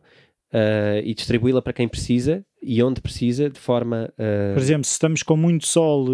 uh, 0.53 1.03
e 1.03 1.13
distribuí-la 1.13 1.61
para 1.61 1.73
quem 1.73 1.89
precisa 1.89 2.45
e 2.63 2.81
onde 2.81 3.01
precisa 3.01 3.51
de 3.51 3.59
forma. 3.59 4.09
Uh... 4.13 4.55
Por 4.55 4.63
exemplo, 4.63 4.85
se 4.85 4.93
estamos 4.93 5.25
com 5.25 5.37
muito 5.37 5.67
sol 5.67 6.07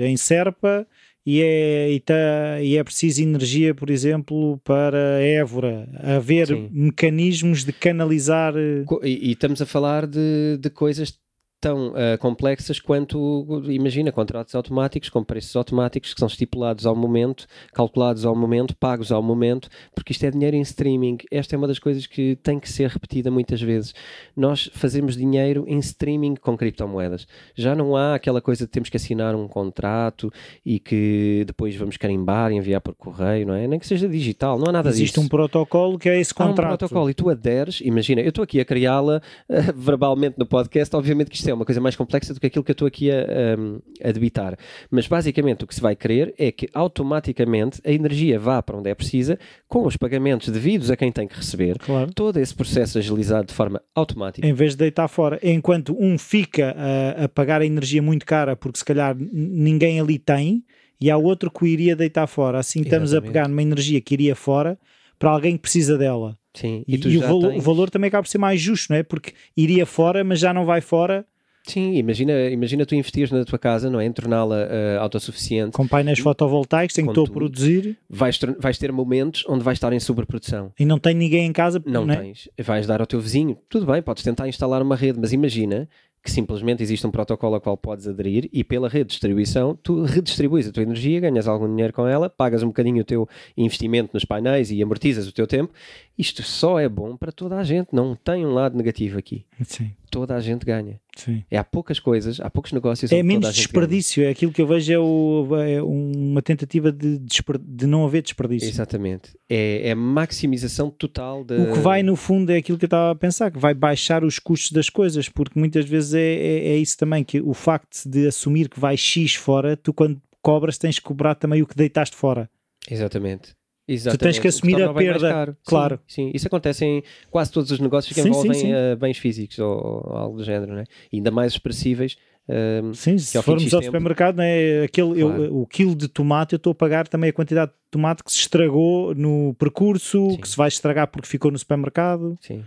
em 0.00 0.16
Serpa 0.16 0.86
e 1.24 1.42
é, 1.42 1.92
e, 1.92 2.00
tá, 2.00 2.14
e 2.62 2.78
é 2.78 2.82
preciso 2.82 3.22
energia, 3.22 3.74
por 3.74 3.90
exemplo, 3.90 4.58
para 4.64 5.20
Évora, 5.20 5.86
haver 6.02 6.48
sim. 6.48 6.68
mecanismos 6.72 7.62
de 7.62 7.72
canalizar. 7.72 8.54
E, 8.56 9.28
e, 9.28 9.32
estamos 9.32 9.60
a 9.60 9.66
falar 9.66 10.06
de, 10.06 10.56
de 10.58 10.70
coisas 10.70 11.16
tão 11.62 11.90
uh, 11.90 12.18
complexas 12.18 12.80
quanto, 12.80 13.62
imagina, 13.68 14.10
contratos 14.10 14.52
automáticos 14.56 15.08
com 15.08 15.22
preços 15.22 15.54
automáticos 15.54 16.12
que 16.12 16.18
são 16.18 16.26
estipulados 16.26 16.84
ao 16.84 16.96
momento, 16.96 17.46
calculados 17.72 18.26
ao 18.26 18.34
momento, 18.34 18.76
pagos 18.76 19.12
ao 19.12 19.22
momento, 19.22 19.68
porque 19.94 20.10
isto 20.10 20.26
é 20.26 20.30
dinheiro 20.32 20.56
em 20.56 20.60
streaming. 20.60 21.18
Esta 21.30 21.54
é 21.54 21.56
uma 21.56 21.68
das 21.68 21.78
coisas 21.78 22.04
que 22.04 22.36
tem 22.42 22.58
que 22.58 22.68
ser 22.68 22.90
repetida 22.90 23.30
muitas 23.30 23.62
vezes. 23.62 23.94
Nós 24.36 24.68
fazemos 24.74 25.16
dinheiro 25.16 25.64
em 25.68 25.78
streaming 25.78 26.34
com 26.34 26.56
criptomoedas. 26.56 27.28
Já 27.54 27.76
não 27.76 27.94
há 27.94 28.16
aquela 28.16 28.40
coisa 28.40 28.64
de 28.64 28.70
temos 28.70 28.88
que 28.88 28.96
assinar 28.96 29.36
um 29.36 29.46
contrato 29.46 30.32
e 30.66 30.80
que 30.80 31.44
depois 31.46 31.76
vamos 31.76 31.96
carimbar 31.96 32.50
e 32.50 32.56
enviar 32.56 32.80
por 32.80 32.96
correio, 32.96 33.46
não 33.46 33.54
é? 33.54 33.68
Nem 33.68 33.78
que 33.78 33.86
seja 33.86 34.08
digital, 34.08 34.58
não 34.58 34.66
há 34.68 34.72
nada 34.72 34.88
Existe 34.88 35.04
disso. 35.04 35.20
Existe 35.20 35.26
um 35.26 35.28
protocolo 35.28 35.96
que 35.96 36.08
é 36.08 36.18
esse 36.18 36.34
contrato. 36.34 36.58
Há 36.58 36.74
um 36.74 36.76
protocolo 36.76 37.08
e 37.08 37.14
tu 37.14 37.30
aderes, 37.30 37.80
imagina, 37.84 38.20
eu 38.20 38.30
estou 38.30 38.42
aqui 38.42 38.58
a 38.58 38.64
criá-la 38.64 39.22
uh, 39.48 39.72
verbalmente 39.78 40.36
no 40.36 40.44
podcast, 40.44 40.96
obviamente 40.96 41.30
que 41.30 41.36
isto 41.36 41.48
é 41.48 41.51
é 41.52 41.54
uma 41.54 41.64
coisa 41.64 41.80
mais 41.80 41.96
complexa 41.96 42.34
do 42.34 42.40
que 42.40 42.46
aquilo 42.46 42.64
que 42.64 42.70
eu 42.70 42.74
estou 42.74 42.88
aqui 42.88 43.10
a, 43.10 43.20
a, 43.20 44.08
a 44.08 44.12
debitar. 44.12 44.56
Mas 44.90 45.06
basicamente 45.06 45.64
o 45.64 45.66
que 45.66 45.74
se 45.74 45.80
vai 45.80 45.94
querer 45.94 46.34
é 46.38 46.50
que 46.50 46.68
automaticamente 46.74 47.80
a 47.84 47.92
energia 47.92 48.38
vá 48.38 48.62
para 48.62 48.76
onde 48.76 48.90
é 48.90 48.94
precisa, 48.94 49.38
com 49.68 49.86
os 49.86 49.96
pagamentos 49.96 50.48
devidos 50.48 50.90
a 50.90 50.96
quem 50.96 51.12
tem 51.12 51.28
que 51.28 51.36
receber, 51.36 51.78
claro. 51.78 52.12
todo 52.14 52.38
esse 52.38 52.54
processo 52.54 52.98
agilizado 52.98 53.48
de 53.48 53.54
forma 53.54 53.80
automática. 53.94 54.46
Em 54.46 54.52
vez 54.52 54.72
de 54.72 54.78
deitar 54.78 55.08
fora, 55.08 55.38
enquanto 55.42 55.96
um 55.98 56.18
fica 56.18 56.74
a, 56.76 57.24
a 57.24 57.28
pagar 57.28 57.60
a 57.60 57.66
energia 57.66 58.02
muito 58.02 58.26
cara 58.26 58.56
porque 58.56 58.78
se 58.78 58.84
calhar 58.84 59.16
ninguém 59.18 60.00
ali 60.00 60.18
tem, 60.18 60.64
e 61.02 61.10
há 61.10 61.16
outro 61.16 61.50
que 61.50 61.64
o 61.64 61.66
iria 61.66 61.96
deitar 61.96 62.28
fora. 62.28 62.60
Assim 62.60 62.80
estamos 62.80 63.10
Exatamente. 63.10 63.30
a 63.30 63.32
pegar 63.32 63.48
numa 63.48 63.62
energia 63.62 64.00
que 64.00 64.14
iria 64.14 64.36
fora 64.36 64.78
para 65.18 65.30
alguém 65.30 65.56
que 65.56 65.62
precisa 65.62 65.98
dela. 65.98 66.38
Sim, 66.54 66.84
e, 66.86 66.94
e, 66.94 67.08
e 67.08 67.18
o, 67.18 67.20
valor, 67.20 67.54
o, 67.54 67.60
valor, 67.60 67.90
também 67.90 68.08
acaba 68.08 68.22
por 68.22 68.28
ser 68.28 68.38
mais 68.38 68.60
justo, 68.60 68.90
não 68.90 68.98
é? 68.98 69.02
Porque 69.02 69.32
iria 69.56 69.84
fora, 69.84 70.22
mas 70.22 70.38
já 70.38 70.52
não 70.52 70.64
vai 70.64 70.80
fora 70.80 71.26
Sim, 71.64 71.94
imagina, 71.94 72.32
imagina 72.50 72.84
tu 72.84 72.94
investires 72.94 73.30
na 73.30 73.44
tua 73.44 73.58
casa, 73.58 73.88
não 73.88 74.00
é? 74.00 74.04
Em 74.04 74.12
torná-la 74.12 74.56
uh, 74.56 75.00
autossuficiente. 75.00 75.72
Com 75.72 75.86
painéis 75.86 76.18
fotovoltaicos 76.18 76.98
em 76.98 77.04
que 77.04 77.10
estou 77.10 77.26
a 77.26 77.30
produzir. 77.30 77.96
Vais, 78.10 78.38
vais 78.58 78.78
ter 78.78 78.90
momentos 78.90 79.44
onde 79.48 79.62
vais 79.62 79.76
estar 79.76 79.92
em 79.92 80.00
sobreprodução. 80.00 80.72
E 80.78 80.84
não 80.84 80.98
tem 80.98 81.14
ninguém 81.14 81.46
em 81.46 81.52
casa. 81.52 81.80
Não, 81.86 82.04
não 82.04 82.14
é? 82.14 82.16
tens. 82.16 82.48
Vais 82.58 82.86
dar 82.86 83.00
ao 83.00 83.06
teu 83.06 83.20
vizinho. 83.20 83.56
Tudo 83.68 83.86
bem, 83.86 84.02
podes 84.02 84.24
tentar 84.24 84.48
instalar 84.48 84.82
uma 84.82 84.96
rede, 84.96 85.18
mas 85.20 85.32
imagina 85.32 85.88
que 86.22 86.30
simplesmente 86.30 86.82
existe 86.82 87.06
um 87.06 87.10
protocolo 87.10 87.56
ao 87.56 87.60
qual 87.60 87.76
podes 87.76 88.06
aderir 88.06 88.48
e 88.52 88.62
pela 88.62 88.88
rede 88.88 89.06
de 89.06 89.10
distribuição 89.10 89.76
tu 89.82 90.04
redistribuis 90.04 90.68
a 90.68 90.72
tua 90.72 90.84
energia, 90.84 91.18
ganhas 91.18 91.48
algum 91.48 91.68
dinheiro 91.68 91.92
com 91.92 92.06
ela, 92.06 92.30
pagas 92.30 92.62
um 92.62 92.68
bocadinho 92.68 93.00
o 93.02 93.04
teu 93.04 93.28
investimento 93.56 94.10
nos 94.14 94.24
painéis 94.24 94.70
e 94.70 94.80
amortizas 94.80 95.26
o 95.26 95.32
teu 95.32 95.46
tempo. 95.46 95.72
Isto 96.16 96.42
só 96.42 96.78
é 96.78 96.88
bom 96.88 97.16
para 97.16 97.32
toda 97.32 97.56
a 97.58 97.64
gente, 97.64 97.88
não 97.92 98.14
tem 98.14 98.46
um 98.46 98.54
lado 98.54 98.76
negativo 98.76 99.18
aqui. 99.18 99.44
Sim. 99.64 99.90
Toda 100.12 100.36
a 100.36 100.40
gente 100.40 100.66
ganha. 100.66 101.00
Sim. 101.16 101.42
É 101.50 101.56
há 101.56 101.64
poucas 101.64 101.98
coisas, 101.98 102.38
há 102.38 102.50
poucos 102.50 102.70
negócios. 102.70 103.10
É 103.10 103.22
menos 103.22 103.54
desperdício, 103.54 104.20
ganha. 104.20 104.28
é 104.28 104.32
aquilo 104.32 104.52
que 104.52 104.60
eu 104.60 104.66
vejo 104.66 104.92
é, 104.92 104.98
o, 104.98 105.56
é 105.56 105.82
uma 105.82 106.42
tentativa 106.42 106.92
de, 106.92 107.18
de, 107.18 107.86
não 107.86 108.04
haver 108.04 108.20
desperdício. 108.20 108.68
Exatamente. 108.68 109.30
É, 109.48 109.88
é 109.88 109.94
maximização 109.94 110.90
total 110.90 111.42
da. 111.42 111.56
O 111.56 111.72
que 111.72 111.78
vai 111.78 112.02
no 112.02 112.14
fundo 112.14 112.52
é 112.52 112.58
aquilo 112.58 112.76
que 112.76 112.84
eu 112.84 112.88
estava 112.88 113.12
a 113.12 113.14
pensar, 113.14 113.50
que 113.50 113.58
vai 113.58 113.72
baixar 113.72 114.22
os 114.22 114.38
custos 114.38 114.72
das 114.72 114.90
coisas, 114.90 115.30
porque 115.30 115.58
muitas 115.58 115.86
vezes 115.86 116.12
é, 116.12 116.20
é, 116.20 116.68
é 116.72 116.76
isso 116.76 116.98
também, 116.98 117.24
que 117.24 117.40
o 117.40 117.54
facto 117.54 118.06
de 118.06 118.26
assumir 118.26 118.68
que 118.68 118.78
vai 118.78 118.94
X 118.94 119.34
fora, 119.34 119.78
tu 119.78 119.94
quando 119.94 120.20
cobras 120.42 120.76
tens 120.76 120.98
que 120.98 121.04
cobrar 121.06 121.36
também 121.36 121.62
o 121.62 121.66
que 121.66 121.74
deitaste 121.74 122.14
fora. 122.14 122.50
Exatamente. 122.90 123.54
Exatamente. 123.86 124.18
Tu 124.18 124.22
tens 124.22 124.38
que 124.38 124.48
assumir 124.48 124.82
a 124.82 124.92
perda. 124.92 125.56
Claro. 125.64 125.98
Sim, 126.06 126.26
sim, 126.26 126.32
isso 126.34 126.46
acontece 126.46 126.84
em 126.84 127.02
quase 127.30 127.50
todos 127.50 127.70
os 127.70 127.80
negócios 127.80 128.14
que 128.14 128.22
sim, 128.22 128.28
envolvem 128.28 128.54
sim, 128.54 128.72
uh, 128.72 128.96
bens 128.96 129.18
físicos 129.18 129.58
ou, 129.58 130.04
ou, 130.06 130.16
algo 130.16 130.36
do 130.38 130.44
género, 130.44 130.72
né? 130.72 130.84
ainda 131.12 131.30
mais 131.30 131.52
expressíveis. 131.52 132.16
Uh, 132.48 132.94
sim, 132.94 133.18
se 133.18 133.40
formos 133.40 133.72
ao 133.72 133.80
tempo... 133.80 133.84
supermercado, 133.84 134.36
né, 134.36 134.82
aquele, 134.82 135.20
claro. 135.20 135.44
eu, 135.44 135.60
o 135.60 135.66
quilo 135.66 135.94
de 135.94 136.08
tomate, 136.08 136.54
eu 136.54 136.56
estou 136.56 136.72
a 136.72 136.74
pagar 136.74 137.06
também 137.06 137.30
a 137.30 137.32
quantidade 137.32 137.70
de 137.70 137.76
tomate 137.90 138.24
que 138.24 138.32
se 138.32 138.38
estragou 138.38 139.14
no 139.14 139.54
percurso, 139.54 140.36
que 140.38 140.48
se 140.48 140.56
vai 140.56 140.68
estragar 140.68 141.06
porque 141.06 141.28
ficou 141.28 141.50
no 141.50 141.58
supermercado. 141.58 142.36
Sim. 142.40 142.64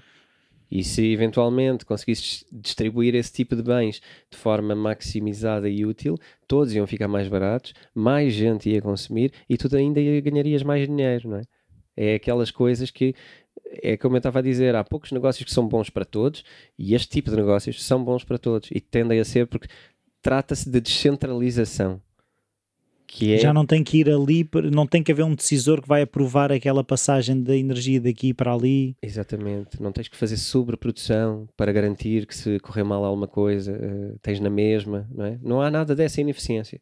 E 0.69 0.83
se 0.83 1.11
eventualmente 1.11 1.85
conseguisses 1.85 2.45
distribuir 2.51 3.15
esse 3.15 3.31
tipo 3.31 3.55
de 3.55 3.63
bens 3.63 4.01
de 4.29 4.37
forma 4.37 4.75
maximizada 4.75 5.69
e 5.69 5.85
útil, 5.85 6.17
todos 6.47 6.73
iam 6.73 6.87
ficar 6.87 7.07
mais 7.07 7.27
baratos, 7.27 7.73
mais 7.93 8.33
gente 8.33 8.69
ia 8.69 8.81
consumir 8.81 9.31
e 9.49 9.57
tu 9.57 9.73
ainda 9.75 10.01
ganharias 10.21 10.63
mais 10.63 10.87
dinheiro, 10.87 11.29
não 11.29 11.37
é? 11.37 11.41
É 11.97 12.15
aquelas 12.15 12.51
coisas 12.51 12.91
que, 12.91 13.15
é 13.81 13.95
como 13.95 14.15
eu 14.15 14.17
estava 14.17 14.39
a 14.39 14.41
dizer, 14.41 14.75
há 14.75 14.83
poucos 14.83 15.11
negócios 15.11 15.45
que 15.45 15.53
são 15.53 15.67
bons 15.67 15.89
para 15.89 16.03
todos 16.03 16.43
e 16.77 16.93
este 16.93 17.09
tipo 17.09 17.29
de 17.29 17.37
negócios 17.37 17.83
são 17.83 18.03
bons 18.03 18.23
para 18.23 18.37
todos 18.37 18.69
e 18.71 18.81
tendem 18.81 19.19
a 19.19 19.25
ser 19.25 19.47
porque 19.47 19.69
trata-se 20.21 20.69
de 20.69 20.81
descentralização. 20.81 22.01
É... 23.21 23.37
Já 23.37 23.53
não 23.53 23.65
tem 23.65 23.83
que 23.83 23.99
ir 23.99 24.09
ali, 24.09 24.47
não 24.71 24.85
tem 24.85 25.01
que 25.01 25.11
haver 25.11 25.23
um 25.23 25.33
decisor 25.33 25.81
que 25.81 25.87
vai 25.87 26.01
aprovar 26.01 26.51
aquela 26.51 26.83
passagem 26.83 27.41
da 27.41 27.55
energia 27.55 28.01
daqui 28.01 28.33
para 28.33 28.53
ali. 28.53 28.95
Exatamente, 29.01 29.81
não 29.81 29.91
tens 29.91 30.07
que 30.07 30.17
fazer 30.17 30.37
sobreprodução 30.37 31.47
para 31.55 31.71
garantir 31.71 32.25
que 32.25 32.35
se 32.35 32.59
correr 32.59 32.83
mal 32.83 33.03
alguma 33.03 33.27
coisa, 33.27 33.71
uh, 33.71 34.19
tens 34.21 34.39
na 34.39 34.49
mesma, 34.49 35.07
não 35.13 35.25
é? 35.25 35.39
Não 35.41 35.61
há 35.61 35.71
nada 35.71 35.95
dessa 35.95 36.21
ineficiência. 36.21 36.81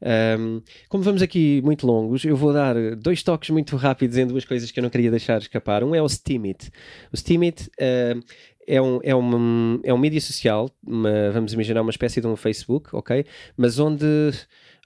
Um, 0.00 0.62
como 0.88 1.02
vamos 1.02 1.22
aqui 1.22 1.60
muito 1.64 1.86
longos, 1.86 2.24
eu 2.24 2.36
vou 2.36 2.52
dar 2.52 2.74
dois 2.96 3.22
toques 3.22 3.50
muito 3.50 3.76
rápidos 3.76 4.16
em 4.16 4.26
duas 4.26 4.44
coisas 4.44 4.70
que 4.70 4.78
eu 4.78 4.82
não 4.82 4.90
queria 4.90 5.10
deixar 5.10 5.38
escapar. 5.38 5.82
Um 5.82 5.94
é 5.94 6.00
o 6.00 6.08
Steemit. 6.08 6.70
O 7.12 7.16
Steemit 7.16 7.64
uh, 7.64 8.22
é 8.66 8.80
um, 8.80 9.00
é, 9.02 9.14
um, 9.14 9.80
é 9.82 9.92
um 9.92 9.98
mídia 9.98 10.20
social, 10.20 10.70
uma, 10.86 11.30
vamos 11.32 11.52
imaginar 11.52 11.80
uma 11.80 11.90
espécie 11.90 12.20
de 12.20 12.26
um 12.26 12.36
Facebook, 12.36 12.90
ok? 12.92 13.24
Mas 13.56 13.78
onde 13.78 14.04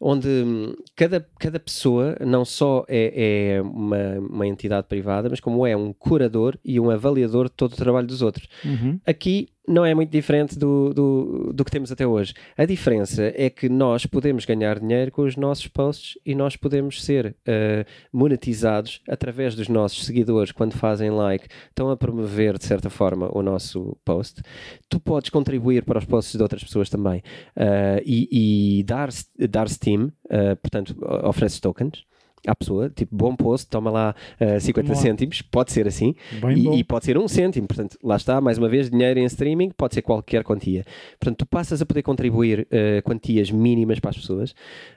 onde 0.03 0.29
hum, 0.29 0.75
cada, 0.97 1.25
cada 1.39 1.61
pessoa 1.61 2.17
não 2.21 2.45
só 2.45 2.85
é, 2.89 3.55
é 3.57 3.63
uma, 3.63 4.19
uma 4.19 4.47
entidade 4.47 4.89
privada, 4.89 5.31
mas 5.31 5.39
como 5.39 5.65
é 5.65 5.77
um 5.77 5.93
curador 5.93 6.59
e 6.65 6.81
um 6.81 6.91
avaliador 6.91 7.45
de 7.45 7.53
todo 7.53 7.73
o 7.73 7.77
trabalho 7.77 8.07
dos 8.07 8.21
outros. 8.21 8.49
Uhum. 8.65 9.01
Aqui 9.07 9.49
não 9.67 9.85
é 9.85 9.95
muito 9.95 10.11
diferente 10.11 10.59
do, 10.59 10.93
do, 10.93 11.53
do 11.53 11.65
que 11.65 11.71
temos 11.71 11.93
até 11.93 12.07
hoje. 12.07 12.35
A 12.57 12.65
diferença 12.65 13.33
é 13.35 13.49
que 13.49 13.69
nós 13.69 14.07
podemos 14.07 14.45
ganhar 14.45 14.81
dinheiro 14.81 15.13
com 15.13 15.23
os 15.23 15.37
nossos 15.37 15.69
posts 15.69 16.19
e 16.27 16.35
nós 16.35 16.57
podemos 16.57 17.03
ser 17.03 17.37
uh, 17.47 17.85
monetizados 18.13 19.01
através 19.09 19.55
dos 19.55 19.69
nossos 19.69 20.05
seguidores 20.05 20.53
quando 20.53 20.73
fazem 20.73 21.11
like, 21.11 21.47
estão 21.69 21.91
a 21.91 21.97
promover 21.97 22.59
de 22.59 22.65
certa 22.65 22.91
forma 22.91 23.31
o 23.37 23.43
nosso 23.43 23.97
post. 24.05 24.43
Tu 24.89 24.99
podes 24.99 25.31
contribuir 25.31 25.85
para 25.85 25.99
os 25.99 26.05
posts 26.05 26.37
de 26.37 26.43
outras 26.43 26.65
pessoas 26.65 26.91
também 26.91 27.23
uh, 27.57 28.03
e, 28.05 28.79
e 28.81 28.83
dar, 28.83 29.11
dar 29.49 29.69
Steam, 29.69 30.13
uh, 30.27 30.57
portanto, 30.61 30.97
ofereces 31.25 31.61
tokens 31.61 32.05
à 32.47 32.55
pessoa, 32.55 32.91
tipo, 32.91 33.15
bom 33.15 33.37
post, 33.37 33.69
toma 33.69 33.91
lá 33.91 34.15
uh, 34.41 34.61
50 34.61 34.87
Come 34.87 34.99
on. 34.99 35.03
cêntimos, 35.03 35.43
pode 35.43 35.73
ser 35.73 35.87
assim, 35.87 36.15
e, 36.57 36.79
e 36.79 36.85
pode 36.85 37.05
ser 37.05 37.17
um 37.17 37.29
cêntimo, 37.29 37.67
portanto, 37.67 37.97
lá 38.03 38.17
está, 38.17 38.41
mais 38.41 38.59
uma 38.59 38.69
vez, 38.69 38.91
dinheiro 38.91 39.21
em 39.21 39.25
streaming, 39.25 39.71
pode 39.71 39.95
ser 39.95 40.03
qualquer 40.03 40.43
quantia. 40.43 40.85
Portanto, 41.19 41.39
tu 41.39 41.47
passas 41.47 41.81
a 41.81 41.87
poder 41.87 42.03
contribuir 42.03 42.61
uh, 42.61 43.03
quantias 43.05 43.51
mínimas 43.51 44.01
para 44.01 44.11
as 44.11 44.17
pessoas, 44.17 44.55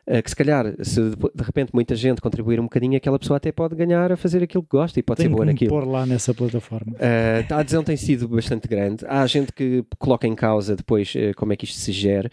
uh, 0.07 0.21
que 0.23 0.29
se 0.29 0.35
calhar, 0.35 0.73
se 0.81 1.01
de, 1.01 1.43
repente 1.43 1.71
muita 1.73 1.95
gente 1.95 2.21
contribuir 2.21 2.59
um 2.59 2.63
bocadinho, 2.63 2.97
aquela 2.97 3.19
pessoa 3.19 3.37
até 3.37 3.51
pode 3.51 3.75
ganhar 3.75 4.11
a 4.11 4.17
fazer 4.17 4.41
aquilo 4.43 4.63
que 4.63 4.69
gosta 4.69 4.99
e 4.99 5.03
pode 5.03 5.17
Tenho 5.17 5.29
ser 5.29 5.35
boa 5.35 5.45
naquilo. 5.45 5.69
pôr 5.69 5.87
lá 5.87 6.05
nessa 6.05 6.33
plataforma. 6.33 6.93
Uh, 6.93 7.53
a 7.53 7.59
adesão 7.59 7.83
tem 7.83 7.95
sido 7.95 8.27
bastante 8.27 8.67
grande. 8.67 9.05
Há 9.07 9.25
gente 9.27 9.51
que 9.51 9.83
coloca 9.99 10.27
em 10.27 10.35
causa 10.35 10.75
depois 10.75 11.13
como 11.35 11.53
é 11.53 11.55
que 11.55 11.65
isto 11.65 11.77
se 11.77 11.91
gera. 11.91 12.29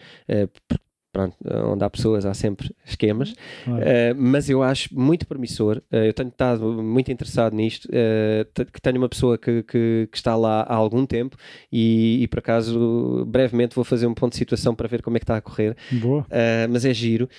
Pronto, 1.13 1.37
onde 1.71 1.83
há 1.85 1.89
pessoas 1.89 2.25
há 2.25 2.33
sempre 2.33 2.75
esquemas, 2.85 3.33
Claro. 3.63 3.83
Uh, 3.83 4.15
mas 4.17 4.49
eu 4.49 4.61
acho 4.61 4.89
muito 4.93 5.27
promissor. 5.27 5.77
Uh, 5.91 5.97
eu 5.97 6.13
tenho 6.13 6.29
estado 6.29 6.83
muito 6.83 7.11
interessado 7.11 7.55
nisto. 7.55 7.87
Uh, 7.87 8.65
que 8.65 8.81
tenho 8.81 8.97
uma 8.97 9.09
pessoa 9.09 9.37
que, 9.37 9.63
que, 9.63 10.07
que 10.11 10.17
está 10.17 10.35
lá 10.35 10.61
há 10.61 10.73
algum 10.73 11.05
tempo 11.05 11.37
e, 11.71 12.23
e, 12.23 12.27
por 12.27 12.39
acaso 12.39 13.25
brevemente 13.27 13.75
vou 13.75 13.83
fazer 13.83 14.07
um 14.07 14.13
ponto 14.13 14.33
de 14.33 14.37
situação 14.37 14.75
para 14.75 14.87
ver 14.87 15.01
como 15.01 15.17
é 15.17 15.19
que 15.19 15.23
está 15.23 15.37
a 15.37 15.41
correr. 15.41 15.75
Boa. 15.91 16.25
Mas 16.69 16.85
é 16.85 16.93
giro, 16.93 17.29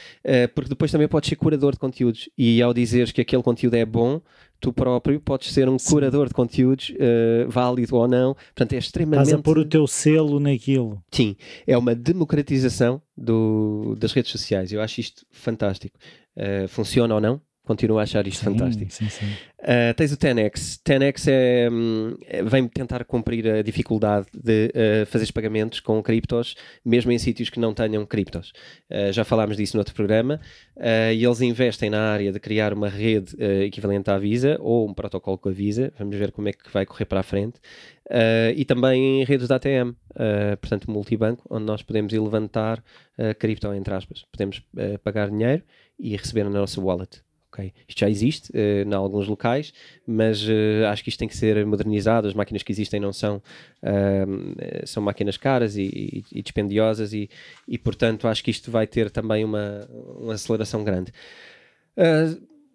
porque 0.54 0.70
depois 0.70 0.90
também 0.90 1.08
podes 1.08 1.28
ser 1.28 1.36
curador 1.36 1.72
de 1.72 1.78
conteúdos 1.78 2.28
e 2.36 2.62
ao 2.62 2.72
dizeres 2.72 3.12
que 3.12 3.20
aquele 3.20 3.42
conteúdo 3.42 3.74
é 3.74 3.84
bom, 3.84 4.20
tu 4.60 4.72
próprio 4.72 5.20
podes 5.20 5.52
ser 5.52 5.68
um 5.68 5.78
Sim. 5.78 5.90
curador 5.90 6.28
de 6.28 6.34
conteúdos, 6.34 6.90
uh, 6.90 7.48
válido 7.50 7.96
ou 7.96 8.08
não. 8.08 8.34
Portanto, 8.34 8.72
é 8.72 8.78
extremamente. 8.78 9.26
Estás 9.26 9.40
a 9.40 9.42
pôr 9.42 9.58
o 9.58 9.64
teu 9.64 9.86
selo 9.86 10.40
naquilo. 10.40 11.02
Sim, 11.10 11.36
é 11.66 11.76
uma 11.76 11.94
democratização 11.94 13.00
do- 13.16 13.94
das 13.98 14.12
redes 14.12 14.30
sociais. 14.32 14.72
Eu 14.72 14.80
acho 14.80 15.00
isto 15.00 15.26
fantástico. 15.30 15.96
Uh, 16.36 16.66
funciona 16.68 17.14
ou 17.14 17.20
não? 17.20 17.40
Continuo 17.64 17.98
a 17.98 18.02
achar 18.02 18.26
isto 18.26 18.40
Sim, 18.40 18.52
fantástico. 18.52 18.92
Sim, 18.92 19.08
sim. 19.08 19.26
Uh, 19.64 19.94
tens 19.96 20.12
o 20.12 20.18
10x. 20.18 20.82
10x 20.84 21.32
é, 21.32 21.70
hum, 21.72 22.14
vem 22.44 22.68
tentar 22.68 23.02
cumprir 23.06 23.48
a 23.48 23.62
dificuldade 23.62 24.26
de 24.34 24.66
uh, 24.66 25.06
fazeres 25.06 25.30
pagamentos 25.30 25.80
com 25.80 26.02
criptos, 26.02 26.54
mesmo 26.84 27.10
em 27.10 27.18
sítios 27.18 27.48
que 27.48 27.58
não 27.58 27.72
tenham 27.72 28.04
criptos. 28.04 28.52
Uh, 28.90 29.10
já 29.10 29.24
falámos 29.24 29.56
disso 29.56 29.78
no 29.78 29.80
outro 29.80 29.94
programa. 29.94 30.38
E 30.76 31.24
eles 31.24 31.40
investem 31.40 31.88
na 31.88 32.12
área 32.12 32.30
de 32.32 32.38
criar 32.38 32.74
uma 32.74 32.88
rede 32.88 33.36
equivalente 33.64 34.10
à 34.10 34.18
Visa 34.18 34.58
ou 34.60 34.86
um 34.88 34.92
protocolo 34.92 35.38
com 35.38 35.48
a 35.48 35.52
Visa. 35.52 35.92
Vamos 35.98 36.16
ver 36.16 36.32
como 36.32 36.48
é 36.48 36.52
que 36.52 36.70
vai 36.70 36.84
correr 36.84 37.04
para 37.04 37.20
a 37.20 37.22
frente. 37.22 37.60
E 38.56 38.64
também 38.64 39.22
em 39.22 39.24
redes 39.24 39.48
da 39.48 39.56
ATM, 39.56 39.94
portanto, 40.60 40.90
multibanco, 40.90 41.46
onde 41.48 41.64
nós 41.64 41.80
podemos 41.82 42.12
ir 42.12 42.18
levantar 42.18 42.82
cripto, 43.38 43.72
entre 43.72 43.94
aspas. 43.94 44.26
Podemos 44.32 44.62
pagar 45.04 45.30
dinheiro 45.30 45.62
e 45.98 46.16
receber 46.16 46.44
na 46.44 46.50
nossa 46.50 46.80
wallet. 46.80 47.22
Ok, 47.56 47.72
Isto 47.88 48.00
já 48.00 48.10
existe 48.10 48.50
uh, 48.50 48.88
em 48.88 48.92
alguns 48.94 49.28
locais, 49.28 49.72
mas 50.04 50.42
uh, 50.42 50.86
acho 50.90 51.04
que 51.04 51.08
isto 51.08 51.20
tem 51.20 51.28
que 51.28 51.36
ser 51.36 51.64
modernizado. 51.64 52.26
As 52.26 52.34
máquinas 52.34 52.64
que 52.64 52.72
existem 52.72 52.98
não 52.98 53.12
são, 53.12 53.36
uh, 53.36 54.86
são 54.86 55.00
máquinas 55.00 55.36
caras 55.36 55.76
e, 55.76 55.82
e- 55.84 56.24
e 56.32 56.42
dispendiosas, 56.42 57.12
e, 57.12 57.30
e, 57.68 57.78
portanto 57.78 58.26
acho 58.26 58.42
que 58.42 58.50
isto 58.50 58.72
vai 58.72 58.88
ter 58.88 59.08
também 59.08 59.44
uma, 59.44 59.88
uma 60.18 60.34
aceleração 60.34 60.82
grande. 60.82 61.12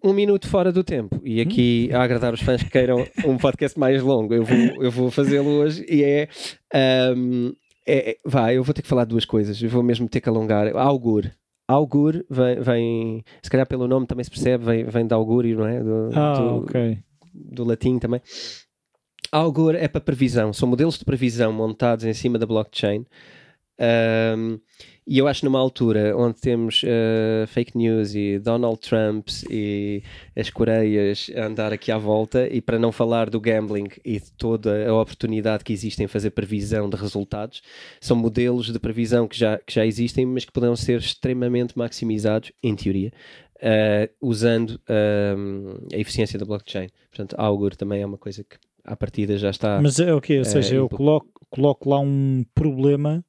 Um 0.02 0.14
minuto 0.14 0.48
fora 0.48 0.72
do 0.72 0.82
tempo, 0.82 1.20
e 1.22 1.42
aqui 1.42 1.90
a 1.92 2.02
agradar 2.02 2.32
os 2.32 2.40
fãs 2.40 2.62
que 2.62 2.70
queiram 2.70 3.06
um 3.26 3.36
podcast 3.36 3.78
mais 3.78 4.02
longo, 4.02 4.32
eu 4.32 4.44
vou, 4.46 4.56
eu 4.82 4.90
vou 4.90 5.10
fazê-lo 5.10 5.50
hoje, 5.50 5.84
e 5.86 6.02
é. 6.02 6.26
um, 7.14 7.52
é, 7.86 8.12
é- 8.12 8.16
vá, 8.24 8.50
eu 8.50 8.64
vou 8.64 8.72
ter 8.72 8.80
que 8.80 8.88
falar 8.88 9.04
duas 9.04 9.26
coisas, 9.26 9.60
eu 9.62 9.68
vou 9.68 9.82
mesmo 9.82 10.08
ter 10.08 10.22
que 10.22 10.28
alongar. 10.30 10.74
Augur. 10.74 11.30
Augur 11.70 12.24
vem, 12.28 12.60
vem, 12.60 13.24
se 13.42 13.50
calhar 13.50 13.66
pelo 13.66 13.86
nome 13.86 14.06
também 14.06 14.24
se 14.24 14.30
percebe, 14.30 14.64
vem, 14.64 14.84
vem 14.84 15.06
de 15.06 15.14
augurio, 15.14 15.58
não 15.58 15.66
é? 15.66 15.80
Do, 15.82 16.10
Ah, 16.14 16.32
do- 16.36 16.56
ok. 16.64 16.98
do 17.32 17.64
latim 17.64 17.98
também. 17.98 18.20
Augur 19.32 19.74
é 19.76 19.86
para 19.86 20.00
previsão, 20.00 20.52
são 20.52 20.68
modelos 20.68 20.98
de 20.98 21.04
previsão 21.04 21.52
montados 21.52 22.04
em 22.04 22.12
cima 22.12 22.38
da 22.38 22.46
blockchain. 22.46 23.06
Um, 23.80 24.60
e 25.06 25.18
eu 25.18 25.26
acho 25.26 25.44
numa 25.44 25.58
altura 25.58 26.14
onde 26.16 26.40
temos 26.40 26.82
uh, 26.82 27.46
fake 27.48 27.76
news 27.76 28.14
e 28.14 28.38
Donald 28.38 28.78
Trumps 28.78 29.44
e 29.50 30.02
as 30.36 30.50
Coreias 30.50 31.30
a 31.34 31.46
andar 31.46 31.72
aqui 31.72 31.90
à 31.90 31.98
volta, 31.98 32.46
e 32.46 32.60
para 32.60 32.78
não 32.78 32.92
falar 32.92 33.28
do 33.30 33.40
gambling 33.40 33.88
e 34.04 34.20
de 34.20 34.30
toda 34.32 34.88
a 34.88 34.94
oportunidade 34.94 35.64
que 35.64 35.72
existe 35.72 36.02
em 36.02 36.06
fazer 36.06 36.30
previsão 36.30 36.88
de 36.88 36.96
resultados, 36.96 37.62
são 38.00 38.16
modelos 38.16 38.70
de 38.70 38.78
previsão 38.78 39.26
que 39.26 39.36
já, 39.36 39.58
que 39.58 39.74
já 39.74 39.84
existem, 39.84 40.26
mas 40.26 40.44
que 40.44 40.52
poderão 40.52 40.76
ser 40.76 41.00
extremamente 41.00 41.76
maximizados, 41.76 42.52
em 42.62 42.76
teoria, 42.76 43.10
uh, 43.56 44.08
usando 44.20 44.78
um, 45.36 45.88
a 45.92 45.96
eficiência 45.96 46.38
da 46.38 46.44
blockchain. 46.44 46.88
Portanto, 47.08 47.34
Augur 47.36 47.74
também 47.74 48.02
é 48.02 48.06
uma 48.06 48.18
coisa 48.18 48.44
que 48.44 48.56
à 48.84 48.94
partida 48.94 49.36
já 49.38 49.50
está. 49.50 49.80
Mas 49.80 49.98
é 49.98 50.14
o 50.14 50.20
quê? 50.20 50.38
Ou 50.38 50.44
seja, 50.44 50.76
eu 50.76 50.88
coloco, 50.88 51.28
coloco 51.50 51.88
lá 51.88 51.98
um 51.98 52.44
problema 52.54 53.24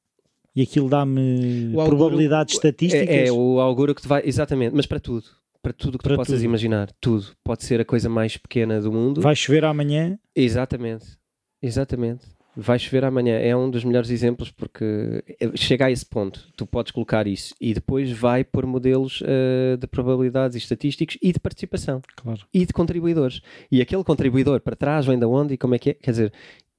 e 0.54 0.62
aquilo 0.62 0.88
dá-me 0.88 1.72
probabilidades 1.74 2.54
estatísticas. 2.54 3.08
É, 3.08 3.26
é 3.28 3.32
o 3.32 3.60
auguro 3.60 3.94
que 3.94 4.02
te 4.02 4.08
vai. 4.08 4.22
Exatamente, 4.24 4.74
mas 4.74 4.86
para 4.86 5.00
tudo. 5.00 5.24
Para 5.62 5.72
tudo 5.72 5.96
que 5.96 6.02
Para 6.02 6.14
tu 6.14 6.18
possas 6.18 6.34
tudo. 6.36 6.44
imaginar. 6.44 6.90
Tudo. 7.00 7.26
Pode 7.44 7.64
ser 7.64 7.80
a 7.80 7.84
coisa 7.84 8.08
mais 8.08 8.36
pequena 8.36 8.80
do 8.80 8.90
mundo. 8.90 9.20
Vai 9.20 9.36
chover 9.36 9.64
amanhã. 9.64 10.18
Exatamente. 10.34 11.16
Exatamente. 11.62 12.26
Vai 12.56 12.78
chover 12.78 13.04
amanhã. 13.04 13.38
É 13.38 13.56
um 13.56 13.70
dos 13.70 13.82
melhores 13.84 14.10
exemplos 14.10 14.50
porque 14.50 15.22
chega 15.54 15.86
a 15.86 15.90
esse 15.90 16.04
ponto. 16.04 16.48
Tu 16.56 16.66
podes 16.66 16.90
colocar 16.92 17.26
isso 17.26 17.54
e 17.60 17.72
depois 17.72 18.10
vai 18.10 18.44
por 18.44 18.66
modelos 18.66 19.22
eh, 19.24 19.76
de 19.78 19.86
probabilidades 19.86 20.56
e 20.56 20.58
estatísticos 20.58 21.16
e 21.22 21.32
de 21.32 21.40
participação 21.40 22.02
Claro. 22.16 22.40
e 22.52 22.66
de 22.66 22.72
contribuidores. 22.72 23.40
E 23.70 23.80
aquele 23.80 24.04
contribuidor 24.04 24.60
para 24.60 24.76
trás 24.76 25.06
vem 25.06 25.18
da 25.18 25.28
onde 25.28 25.54
e 25.54 25.56
como 25.56 25.74
é 25.74 25.78
que 25.78 25.90
é? 25.90 25.94
Quer 25.94 26.10
dizer, 26.10 26.32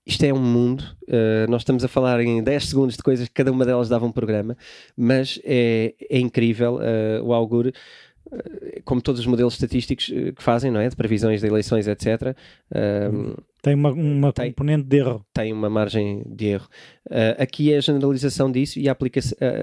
isto 0.05 0.23
é 0.23 0.33
um 0.33 0.41
mundo. 0.41 0.81
uh, 1.07 1.49
nós 1.49 1.61
estamos 1.61 1.83
a 1.83 1.87
falar 1.87 2.19
em 2.21 2.43
10 2.43 2.65
segundos 2.69 2.95
de 2.97 3.03
coisas 3.03 3.27
que 3.27 3.33
cada 3.33 3.51
uma 3.51 3.65
delas 3.65 3.87
dava 3.89 4.05
um 4.05 4.11
programa, 4.11 4.57
mas 4.97 5.39
é, 5.43 5.93
é 6.09 6.19
incrível 6.19 6.75
uh, 6.75 7.23
o 7.23 7.33
Augur. 7.33 7.67
uh, 7.67 7.73
Como 8.83 9.01
todos 9.01 9.21
os 9.21 9.27
modelos 9.27 9.53
estatísticos 9.53 10.05
que 10.07 10.33
fazem, 10.43 10.71
não 10.71 10.79
é? 10.79 10.89
De 10.89 10.95
previsões 10.95 11.39
de 11.41 11.47
eleições, 11.47 11.87
etc., 11.87 12.35
um, 12.75 13.33
Tem 13.61 13.75
uma, 13.75 13.91
uma 13.93 14.33
Tem. 14.33 14.51
componente 14.51 14.83
de 14.83 14.97
erro. 14.97 15.25
tem 15.33 15.53
uma 15.53 15.69
margem 15.69 16.21
de 16.25 16.47
erro. 16.47 16.67
Aqui 17.37 17.71
é 17.71 17.77
a 17.77 17.81
generalização 17.81 18.51
disso 18.51 18.77
e 18.77 18.89
a, 18.89 18.91
aplica 18.91 19.21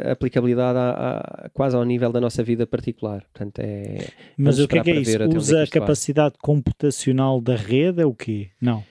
a 0.09 0.13
aplicabilidade 0.13 0.79
a- 0.79 1.21
a- 1.45 1.49
quase 1.51 1.77
ao 1.77 1.85
nível 1.85 2.11
da 2.11 2.19
nossa 2.21 2.43
vida 2.43 2.67
particular. 2.67 3.23
Portanto, 3.33 3.59
é. 3.59 4.07
Mas 4.39 4.59
o 4.59 4.67
que 4.67 4.79
é 4.79 4.83
que 4.83 4.91
é 4.91 5.01
isso? 5.01 5.23
é 5.23 5.27
Usa 5.27 5.61
a 5.61 5.65
isto 5.65 5.73
vai. 5.75 5.81
capacidade 5.83 6.35
computacional 6.41 7.43
da 7.43 7.57
rede? 7.57 8.01
É 8.01 8.07
o 8.07 8.15
quê? 8.15 8.49
Não. 8.59 8.83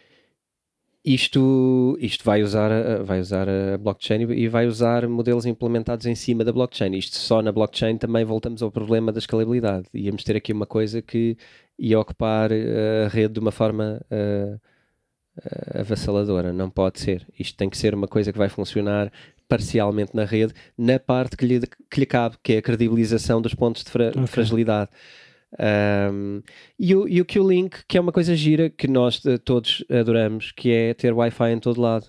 Isto, 1.13 1.97
isto 1.99 2.23
vai, 2.23 2.43
usar, 2.43 2.71
a- 2.71 3.01
vai 3.03 3.19
usar 3.19 3.47
a 3.49 3.77
blockchain 3.79 4.21
e 4.31 4.47
vai 4.47 4.67
usar 4.67 5.07
modelos 5.07 5.45
implementados 5.45 6.05
em 6.05 6.13
cima 6.13 6.43
da 6.43 6.51
blockchain. 6.53 6.93
Isto 6.95 7.15
só 7.17 7.41
na 7.41 7.51
blockchain 7.51 7.97
também 7.97 8.23
voltamos 8.23 8.61
ao 8.61 8.71
problema 8.71 9.11
da 9.11 9.17
escalabilidade. 9.17 9.87
Íamos 9.93 10.23
ter 10.23 10.35
aqui 10.35 10.53
uma 10.53 10.67
coisa 10.67 11.01
que 11.01 11.35
ia 11.79 11.99
ocupar 11.99 12.51
eh, 12.51 13.05
a 13.05 13.07
rede 13.07 13.33
de 13.33 13.39
uma 13.39 13.51
forma 13.51 13.99
eh, 14.11 14.57
avassaladora. 15.79 16.53
Não 16.53 16.69
pode 16.69 16.99
ser. 16.99 17.25
Isto 17.39 17.57
tem 17.57 17.69
que 17.69 17.77
ser 17.77 17.93
uma 17.95 18.07
coisa 18.07 18.31
que 18.31 18.37
vai 18.37 18.49
funcionar 18.49 19.11
parcialmente 19.47 20.15
na 20.15 20.25
rede, 20.25 20.53
na 20.77 20.99
parte 20.99 21.35
que 21.35 21.43
lhe, 21.45 21.59
que 21.89 21.99
lhe 22.01 22.05
cabe, 22.05 22.35
que 22.43 22.53
é 22.53 22.57
a 22.57 22.61
credibilização 22.61 23.41
dos 23.41 23.55
pontos 23.55 23.83
de, 23.83 23.89
fra- 23.89 24.11
de 24.11 24.17
Ok. 24.19 24.27
fragilidade. 24.27 24.91
Um, 25.57 26.41
e, 26.77 26.95
o, 26.95 27.07
e 27.07 27.21
o 27.21 27.25
Q-Link, 27.25 27.83
que 27.87 27.97
é 27.97 28.01
uma 28.01 28.11
coisa 28.11 28.35
gira 28.35 28.69
que 28.69 28.87
nós 28.87 29.21
todos 29.43 29.83
adoramos, 29.89 30.51
que 30.51 30.71
é 30.71 30.93
ter 30.93 31.13
Wi-Fi 31.13 31.51
em 31.51 31.59
todo 31.59 31.81
lado. 31.81 32.07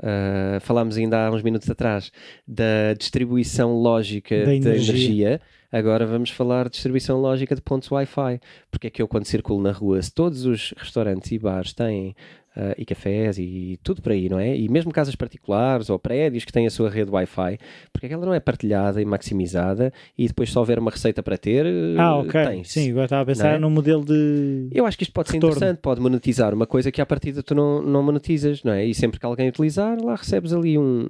Uh, 0.00 0.58
falámos 0.60 0.96
ainda 0.96 1.26
há 1.26 1.30
uns 1.30 1.42
minutos 1.42 1.70
atrás 1.70 2.10
da 2.46 2.92
distribuição 2.98 3.72
lógica 3.74 4.36
Da 4.40 4.46
da 4.46 4.52
energia. 4.54 4.90
energia. 4.90 5.40
Agora 5.70 6.04
vamos 6.04 6.30
falar 6.30 6.64
de 6.64 6.72
distribuição 6.72 7.20
lógica 7.20 7.54
de 7.54 7.62
pontos 7.62 7.90
Wi-Fi. 7.90 8.40
Porque 8.70 8.88
é 8.88 8.90
que 8.90 9.00
eu, 9.00 9.08
quando 9.08 9.26
circulo 9.26 9.62
na 9.62 9.72
rua, 9.72 10.02
se 10.02 10.12
todos 10.12 10.44
os 10.44 10.74
restaurantes 10.76 11.30
e 11.30 11.38
bares 11.38 11.72
têm 11.72 12.14
ah, 12.56 12.74
e 12.76 12.84
cafés 12.84 13.38
e 13.38 13.78
tudo 13.82 14.02
por 14.02 14.12
aí, 14.12 14.28
não 14.28 14.38
é? 14.38 14.56
E 14.56 14.68
mesmo 14.68 14.92
casas 14.92 15.14
particulares 15.14 15.88
ou 15.90 15.98
prédios 15.98 16.44
que 16.44 16.52
têm 16.52 16.66
a 16.66 16.70
sua 16.70 16.90
rede 16.90 17.10
Wi-Fi, 17.10 17.58
porque 17.92 18.06
é 18.06 18.08
que 18.08 18.14
ela 18.14 18.26
não 18.26 18.34
é 18.34 18.40
partilhada 18.40 19.00
e 19.00 19.04
maximizada 19.04 19.92
e 20.18 20.26
depois 20.26 20.50
se 20.50 20.58
houver 20.58 20.78
uma 20.78 20.90
receita 20.90 21.22
para 21.22 21.38
ter, 21.38 21.66
Ah, 21.98 22.16
ok. 22.18 22.44
tens. 22.44 22.70
Sim, 22.72 22.90
agora 22.90 23.04
estava 23.06 23.22
a 23.22 23.26
pensar 23.26 23.54
é? 23.54 23.58
num 23.58 23.70
modelo 23.70 24.04
de. 24.04 24.68
Eu 24.72 24.84
acho 24.86 24.96
que 24.96 25.04
isto 25.04 25.12
pode 25.12 25.28
ser 25.28 25.34
Retorno. 25.36 25.56
interessante, 25.56 25.78
pode 25.80 26.00
monetizar 26.00 26.52
uma 26.54 26.66
coisa 26.66 26.90
que 26.92 27.00
à 27.00 27.06
partida 27.06 27.42
tu 27.42 27.54
não, 27.54 27.80
não 27.82 28.02
monetizas, 28.02 28.62
não 28.62 28.72
é? 28.72 28.84
E 28.84 28.94
sempre 28.94 29.18
que 29.18 29.26
alguém 29.26 29.48
utilizar, 29.48 29.96
lá 30.02 30.14
recebes 30.16 30.52
ali 30.52 30.76
um. 30.78 31.06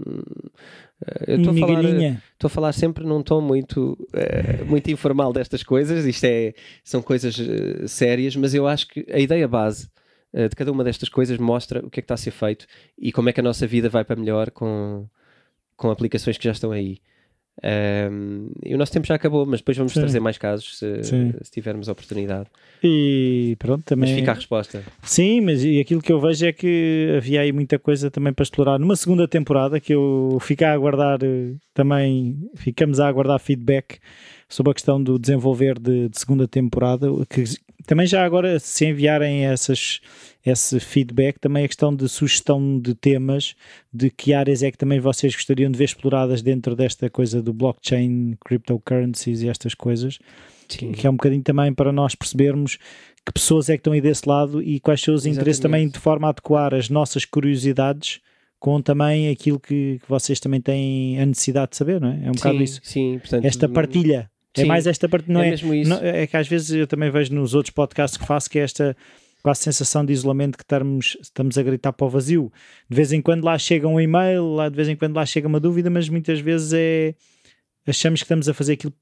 eh, 1.07 1.25
Eu 1.35 1.37
estou 1.39 1.53
a, 1.53 1.57
falar, 1.57 1.85
estou 1.85 2.47
a 2.47 2.51
falar 2.51 2.73
sempre 2.73 3.05
num 3.05 3.23
tom 3.23 3.41
muito, 3.41 3.97
eh, 4.13 4.63
muito 4.65 4.91
informal 4.91 5.33
destas 5.33 5.63
coisas, 5.63 6.05
isto 6.05 6.25
é, 6.25 6.53
são 6.85 7.03
coisas 7.03 7.39
eh, 7.39 7.87
sérias, 7.87 8.37
mas 8.37 8.55
eu 8.55 8.67
acho 8.67 8.87
que 8.89 9.05
a 9.13 9.19
ideia 9.19 9.47
base 9.49 9.89
eh, 10.33 10.49
de 10.49 10.57
cada 10.57 10.73
uma 10.73 10.85
destas 10.85 11.09
coisas 11.09 11.39
mostra 11.39 11.85
o 11.85 11.91
que 11.91 12.01
é 12.01 12.03
que 12.03 12.05
está 12.05 12.15
a 12.15 12.19
ser 12.19 12.31
feito 12.31 12.67
e 12.99 13.13
como 13.13 13.29
é 13.29 13.33
que 13.33 13.41
a 13.41 13.43
nossa 13.43 13.67
vida 13.67 13.89
vai 13.89 14.05
para 14.05 14.17
melhor 14.17 14.51
com, 14.51 15.07
com 15.77 15.91
aplicações 15.91 16.39
que 16.39 16.45
já 16.45 16.53
estão 16.53 16.73
aí. 16.73 16.99
Um, 17.63 18.51
e 18.65 18.75
o 18.75 18.79
nosso 18.79 18.93
tempo 18.93 19.07
já 19.07 19.15
acabou, 19.15 19.45
mas 19.45 19.61
depois 19.61 19.77
vamos 19.77 19.93
Sim. 19.93 20.01
trazer 20.01 20.21
mais 20.21 20.39
casos 20.39 20.79
se, 20.79 21.03
se 21.05 21.51
tivermos 21.51 21.87
oportunidade. 21.87 22.49
E 22.83 23.57
pronto, 23.59 23.85
também. 23.85 24.11
Mas 24.11 24.19
fica 24.19 24.33
a 24.33 24.35
resposta. 24.35 24.83
Sim, 25.03 25.43
mas 25.43 25.63
e 25.63 25.79
aquilo 25.79 26.01
que 26.01 26.11
eu 26.11 26.21
vejo 26.21 26.47
é 26.47 26.53
que 26.53 27.15
havia 27.17 27.43
aí 27.43 27.53
muita 27.53 27.79
coisa 27.79 28.11
também 28.11 28.33
para 28.33 28.43
explorar 28.43 28.79
numa 28.79 28.97
segunda 28.97 29.29
temporada 29.29 29.79
que 29.79 29.93
eu 29.95 30.39
fico 30.41 30.65
a 30.65 30.73
aguardar 30.73 31.19
eh, 31.23 31.53
também, 31.75 32.51
ficamos 32.55 32.99
a 32.99 33.07
aguardar 33.07 33.39
feedback 33.39 33.99
sobre 34.49 34.71
a 34.71 34.75
questão 34.75 35.03
do 35.03 35.19
desenvolver 35.19 35.79
de, 35.79 36.09
de 36.09 36.19
segunda 36.19 36.49
temporada, 36.49 37.09
que 37.29 37.45
também 37.87 38.07
já 38.07 38.25
agora 38.25 38.59
se 38.59 38.87
enviarem 38.87 39.45
essas, 39.45 40.01
esse 40.45 40.79
feedback, 40.81 41.39
também 41.39 41.65
a 41.65 41.69
questão 41.69 41.95
de 41.95 42.09
sugestão 42.09 42.79
de 42.79 42.95
temas, 42.95 43.55
de 43.93 44.11
que 44.11 44.33
áreas 44.33 44.63
é 44.63 44.71
que 44.71 44.79
também 44.79 45.01
vocês 45.01 45.35
gostariam 45.35 45.71
de 45.71 45.79
ver 45.79 45.85
exploradas 45.85 46.43
dentro 46.43 46.75
desta 46.77 47.09
coisa 47.11 47.43
do 47.43 47.53
blockchain, 47.53 48.37
cryptocurrencies 48.45 49.43
e 49.43 49.49
estas 49.49 49.75
coisas 49.75 50.19
Sim. 50.69 50.93
que 50.93 51.07
é 51.07 51.11
um 51.11 51.15
bocadinho 51.15 51.43
também 51.43 51.73
para 51.73 51.93
nós 51.93 52.15
percebermos 52.15 52.79
que 53.25 53.33
pessoas 53.33 53.69
é 53.69 53.75
que 53.75 53.81
estão 53.81 53.93
aí 53.93 54.01
desse 54.01 54.29
lado 54.29 54.63
e 54.63 54.81
quais 54.81 55.01
são 55.01 55.15
os 55.15 55.27
interesses 55.27 55.61
também 55.61 55.83
Exatamente. 55.83 55.95
de 55.95 56.01
forma 56.01 56.27
a 56.27 56.31
adequar 56.31 56.75
as 56.75 56.89
nossas 56.89 57.25
curiosidades 57.25 58.21
com 58.59 58.81
também 58.81 59.29
aquilo 59.29 59.59
que, 59.59 59.99
que 60.01 60.09
vocês 60.09 60.39
também 60.39 60.61
têm 60.61 61.21
a 61.21 61.27
necessidade 61.27 61.73
de 61.73 61.77
saber, 61.77 62.01
não 62.01 62.09
é? 62.09 62.27
É 62.27 62.29
um 62.29 62.33
bocado 62.33 62.59
sim, 62.59 62.65
isso. 62.65 62.81
sim, 62.85 63.19
portanto, 63.19 63.45
Esta 63.45 63.69
partilha. 63.69 64.31
É 64.57 64.61
Sim. 64.63 64.67
mais 64.67 64.87
esta 64.87 65.09
partilha, 65.09 65.35
não 65.35 65.41
é 65.43 65.47
é? 65.49 65.51
mesmo 65.51 65.73
isso. 65.75 65.91
não- 65.91 65.99
é 66.03 66.27
que 66.27 66.37
às 66.37 66.47
vezes 66.47 66.71
eu 66.71 66.87
também 66.87 67.11
vejo 67.11 67.35
nos 67.35 67.55
outros 67.55 67.73
podcasts 67.75 68.19
que 68.19 68.27
faço 68.27 68.51
que 68.51 68.59
é 68.59 68.63
esta 68.63 68.97
quase 69.43 69.61
sensação 69.63 70.05
de 70.05 70.13
isolamento 70.13 70.57
que 70.57 70.63
estamos, 70.63 71.17
estamos 71.21 71.57
a 71.59 71.63
gritar 71.63 71.93
para 71.93 72.07
o 72.07 72.11
vazio. 72.11 72.53
De 72.89 72.95
vez 72.95 73.13
em 73.13 73.21
quando 73.23 73.45
lá 73.45 73.59
chega 73.59 73.89
um 73.89 73.99
e-mail, 74.01 74.45
lá 74.55 74.69
de 74.69 74.77
vez 74.77 74.89
em 74.89 74.95
quando 74.95 75.17
lá 75.17 75.25
chega 75.27 75.49
uma 75.49 75.59
dúvida, 75.59 75.89
mas 75.91 76.09
muitas 76.09 76.39
vezes 76.39 76.73
é 76.75 77.15
achamos 77.87 78.21
que 78.21 78.25
estamos 78.25 78.49
a 78.49 78.55
fazer 78.55 78.75
aquilo 78.75 78.93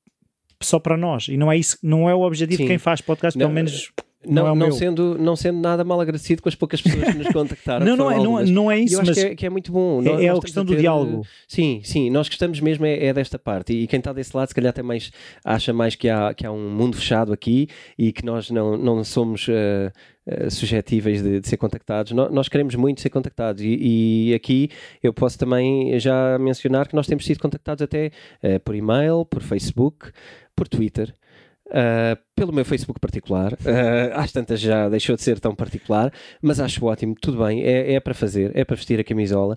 só 0.62 0.78
para 0.78 0.96
nós 0.96 1.28
e 1.28 1.36
não 1.36 1.50
é 1.50 1.58
isso, 1.58 1.76
não 1.82 2.08
é 2.08 2.14
o 2.14 2.20
objetivo 2.22 2.58
Sim. 2.58 2.62
de 2.64 2.68
quem 2.68 2.78
faz 2.78 3.00
podcast, 3.00 3.36
pelo 3.36 3.48
Não, 3.48 3.54
menos 3.54 3.90
não, 4.26 4.42
não 4.42 4.48
é 4.48 4.52
o 4.52 4.54
não 4.54 4.66
meu. 4.68 4.72
sendo, 4.72 5.18
não 5.18 5.34
sendo 5.36 5.58
nada 5.60 5.82
mal 5.82 6.00
agradecido 6.00 6.42
com 6.42 6.48
as 6.48 6.54
poucas 6.54 6.82
pessoas 6.82 7.04
que 7.12 7.18
nos 7.18 7.28
contactaram. 7.32 7.86
não, 7.86 7.96
não, 7.96 8.10
é, 8.10 8.14
não, 8.16 8.24
algumas. 8.24 8.50
não 8.50 8.70
é 8.70 8.78
isso, 8.78 8.94
eu 8.94 9.00
acho 9.00 9.10
mas 9.10 9.18
que 9.18 9.24
é, 9.26 9.34
que 9.34 9.46
é 9.46 9.50
muito 9.50 9.72
bom. 9.72 10.00
é, 10.00 10.04
Nós- 10.04 10.20
é 10.22 10.28
nós 10.28 10.38
a 10.38 10.42
questão 10.42 10.62
a 10.62 10.66
do 10.66 10.72
ter, 10.74 10.80
diálogo. 10.80 11.26
Sim, 11.48 11.80
sim, 11.84 12.10
nós 12.10 12.28
gostamos 12.28 12.60
mesmo 12.60 12.84
é, 12.84 13.06
é 13.06 13.12
desta 13.14 13.38
parte 13.38 13.72
e 13.72 13.86
quem 13.86 13.98
está 13.98 14.12
desse 14.12 14.36
lado 14.36 14.48
se 14.48 14.54
calhar 14.54 14.70
até 14.70 14.82
mais 14.82 15.10
acha 15.44 15.72
mais 15.72 15.94
que 15.94 16.08
há, 16.08 16.34
que 16.34 16.44
há 16.46 16.52
um 16.52 16.70
mundo 16.70 16.96
fechado 16.96 17.32
aqui 17.32 17.68
e 17.98 18.12
que 18.12 18.24
nós 18.24 18.50
não, 18.50 18.76
não 18.76 19.02
somos 19.04 19.46
eh, 19.48 19.92
suscetíveis 20.50 21.22
de, 21.22 21.40
de 21.40 21.48
ser 21.48 21.56
contactados. 21.56 22.12
No- 22.12 22.28
nós 22.30 22.48
queremos 22.48 22.74
muito 22.74 23.00
ser 23.00 23.10
contactados 23.10 23.62
e, 23.62 24.28
e 24.30 24.34
aqui 24.34 24.68
eu 25.02 25.12
posso 25.12 25.38
também 25.38 25.98
já 25.98 26.38
mencionar 26.38 26.86
que 26.88 26.94
nós 26.94 27.06
temos 27.06 27.24
sido 27.24 27.38
contactados 27.40 27.82
até 27.82 28.10
eh, 28.42 28.58
por 28.58 28.74
e-mail, 28.74 29.24
por 29.24 29.42
Facebook, 29.42 30.10
por 30.54 30.68
Twitter. 30.68 31.14
Uh, 31.70 32.18
pelo 32.34 32.52
meu 32.52 32.64
Facebook 32.64 32.98
particular, 32.98 33.52
uh, 33.52 33.56
às 34.14 34.32
tantas 34.32 34.60
já 34.60 34.88
deixou 34.88 35.14
de 35.14 35.22
ser 35.22 35.38
tão 35.38 35.54
particular, 35.54 36.12
mas 36.42 36.58
acho 36.58 36.84
ótimo, 36.84 37.14
tudo 37.20 37.44
bem, 37.44 37.62
é, 37.62 37.92
é 37.94 38.00
para 38.00 38.12
fazer, 38.12 38.50
é 38.56 38.64
para 38.64 38.74
vestir 38.74 38.98
a 38.98 39.04
camisola. 39.04 39.56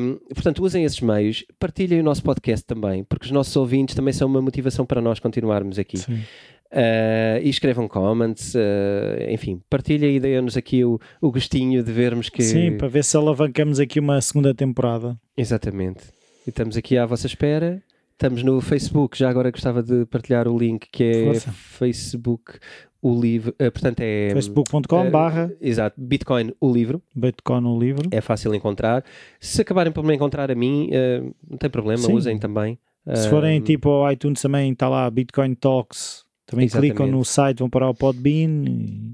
Um, 0.00 0.18
portanto, 0.32 0.62
usem 0.62 0.84
esses 0.84 1.00
meios, 1.02 1.44
partilhem 1.58 2.00
o 2.00 2.02
nosso 2.02 2.22
podcast 2.22 2.64
também, 2.64 3.04
porque 3.04 3.26
os 3.26 3.30
nossos 3.30 3.54
ouvintes 3.56 3.94
também 3.94 4.14
são 4.14 4.26
uma 4.26 4.40
motivação 4.40 4.86
para 4.86 5.02
nós 5.02 5.18
continuarmos 5.18 5.78
aqui. 5.78 5.98
Sim. 5.98 6.22
Uh, 6.70 7.40
e 7.42 7.48
escrevam 7.48 7.88
comments, 7.88 8.54
uh, 8.54 9.30
enfim, 9.30 9.60
partilhem 9.68 10.16
e 10.16 10.20
deem-nos 10.20 10.56
aqui 10.56 10.84
o, 10.84 10.98
o 11.20 11.30
gostinho 11.30 11.82
de 11.82 11.92
vermos 11.92 12.28
que. 12.28 12.42
Sim, 12.42 12.76
para 12.76 12.88
ver 12.88 13.04
se 13.04 13.16
alavancamos 13.16 13.80
aqui 13.80 14.00
uma 14.00 14.20
segunda 14.20 14.54
temporada. 14.54 15.18
Exatamente. 15.36 16.04
E 16.46 16.50
estamos 16.50 16.76
aqui 16.76 16.96
à 16.96 17.04
vossa 17.04 17.26
espera. 17.26 17.82
Estamos 18.18 18.42
no 18.42 18.60
Facebook, 18.60 19.16
já 19.16 19.30
agora 19.30 19.48
gostava 19.48 19.80
de 19.80 20.04
partilhar 20.06 20.48
o 20.48 20.58
link 20.58 20.88
que 20.90 21.04
é 21.04 21.24
Força. 21.26 21.52
Facebook, 21.52 22.58
o 23.00 23.14
livro, 23.14 23.54
eh, 23.60 23.70
portanto 23.70 24.00
é 24.00 24.30
facebook.com 24.32 25.04
eh, 25.04 25.08
barra 25.10 25.52
Exato, 25.60 25.94
Bitcoin, 26.00 26.52
o 26.60 26.72
livro, 26.72 27.00
Bitcoin 27.14 27.60
no 27.60 27.78
livro. 27.78 28.08
é 28.10 28.20
fácil 28.20 28.52
encontrar. 28.56 29.04
Se 29.38 29.62
acabarem 29.62 29.92
por 29.92 30.02
me 30.02 30.16
encontrar 30.16 30.50
a 30.50 30.54
mim, 30.56 30.88
eh, 30.90 31.22
não 31.48 31.58
tem 31.58 31.70
problema, 31.70 32.02
Sim. 32.02 32.12
usem 32.12 32.36
também. 32.40 32.76
Se 33.14 33.30
forem 33.30 33.60
tipo 33.60 33.88
ao 33.88 34.10
iTunes 34.10 34.42
também 34.42 34.72
está 34.72 34.88
lá 34.88 35.08
Bitcoin 35.08 35.54
Talks. 35.54 36.26
Também 36.50 36.64
Exatamente. 36.64 36.92
clicam 36.96 37.06
no 37.06 37.22
site, 37.26 37.58
vão 37.58 37.68
para 37.68 37.90
o 37.90 37.94
Podbean 37.94 38.64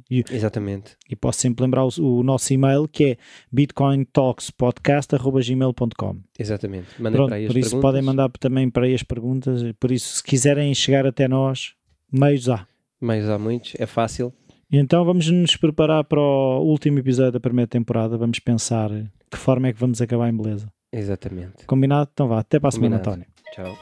e, 0.09 0.23
Exatamente. 0.31 0.97
e 1.11 1.17
posso 1.17 1.41
sempre 1.41 1.65
lembrar 1.65 1.85
o, 1.85 1.89
o 2.01 2.23
nosso 2.23 2.55
e-mail 2.55 2.87
que 2.87 3.05
é 3.05 3.17
bitcointalkspodcast.gmail.com 3.51 6.17
Exatamente. 6.39 6.87
Mandem 6.99 7.17
Pronto, 7.17 7.29
para 7.31 7.37
aí 7.37 7.47
as 7.47 7.53
por 7.53 7.59
isso 7.59 7.71
perguntas. 7.71 7.91
podem 7.91 8.03
mandar 8.03 8.31
também 8.39 8.71
para 8.71 8.87
aí 8.87 8.95
as 8.95 9.03
perguntas. 9.03 9.63
Por 9.81 9.91
isso, 9.91 10.15
se 10.17 10.23
quiserem 10.23 10.73
chegar 10.75 11.05
até 11.07 11.27
nós, 11.27 11.75
meios 12.13 12.49
há. 12.49 12.65
Mas 13.01 13.29
há 13.29 13.37
muitos, 13.37 13.73
é 13.81 13.87
fácil. 13.87 14.33
E 14.71 14.79
então 14.79 15.05
vamos 15.05 15.29
nos 15.29 15.57
preparar 15.57 16.05
para 16.05 16.21
o 16.21 16.61
último 16.63 17.01
episódio 17.01 17.33
da 17.33 17.41
primeira 17.41 17.67
temporada. 17.69 18.17
Vamos 18.17 18.39
pensar 18.39 18.91
de 18.91 19.11
que 19.29 19.37
forma 19.37 19.67
é 19.69 19.73
que 19.73 19.81
vamos 19.81 20.01
acabar 20.01 20.29
em 20.29 20.37
beleza. 20.37 20.73
Exatamente. 20.93 21.67
Combinado? 21.67 22.11
Então 22.13 22.29
vá, 22.29 22.39
até 22.39 22.61
para 22.61 22.69
a 22.69 22.73
semana. 22.73 22.99
António. 22.99 23.27
Tchau. 23.53 23.77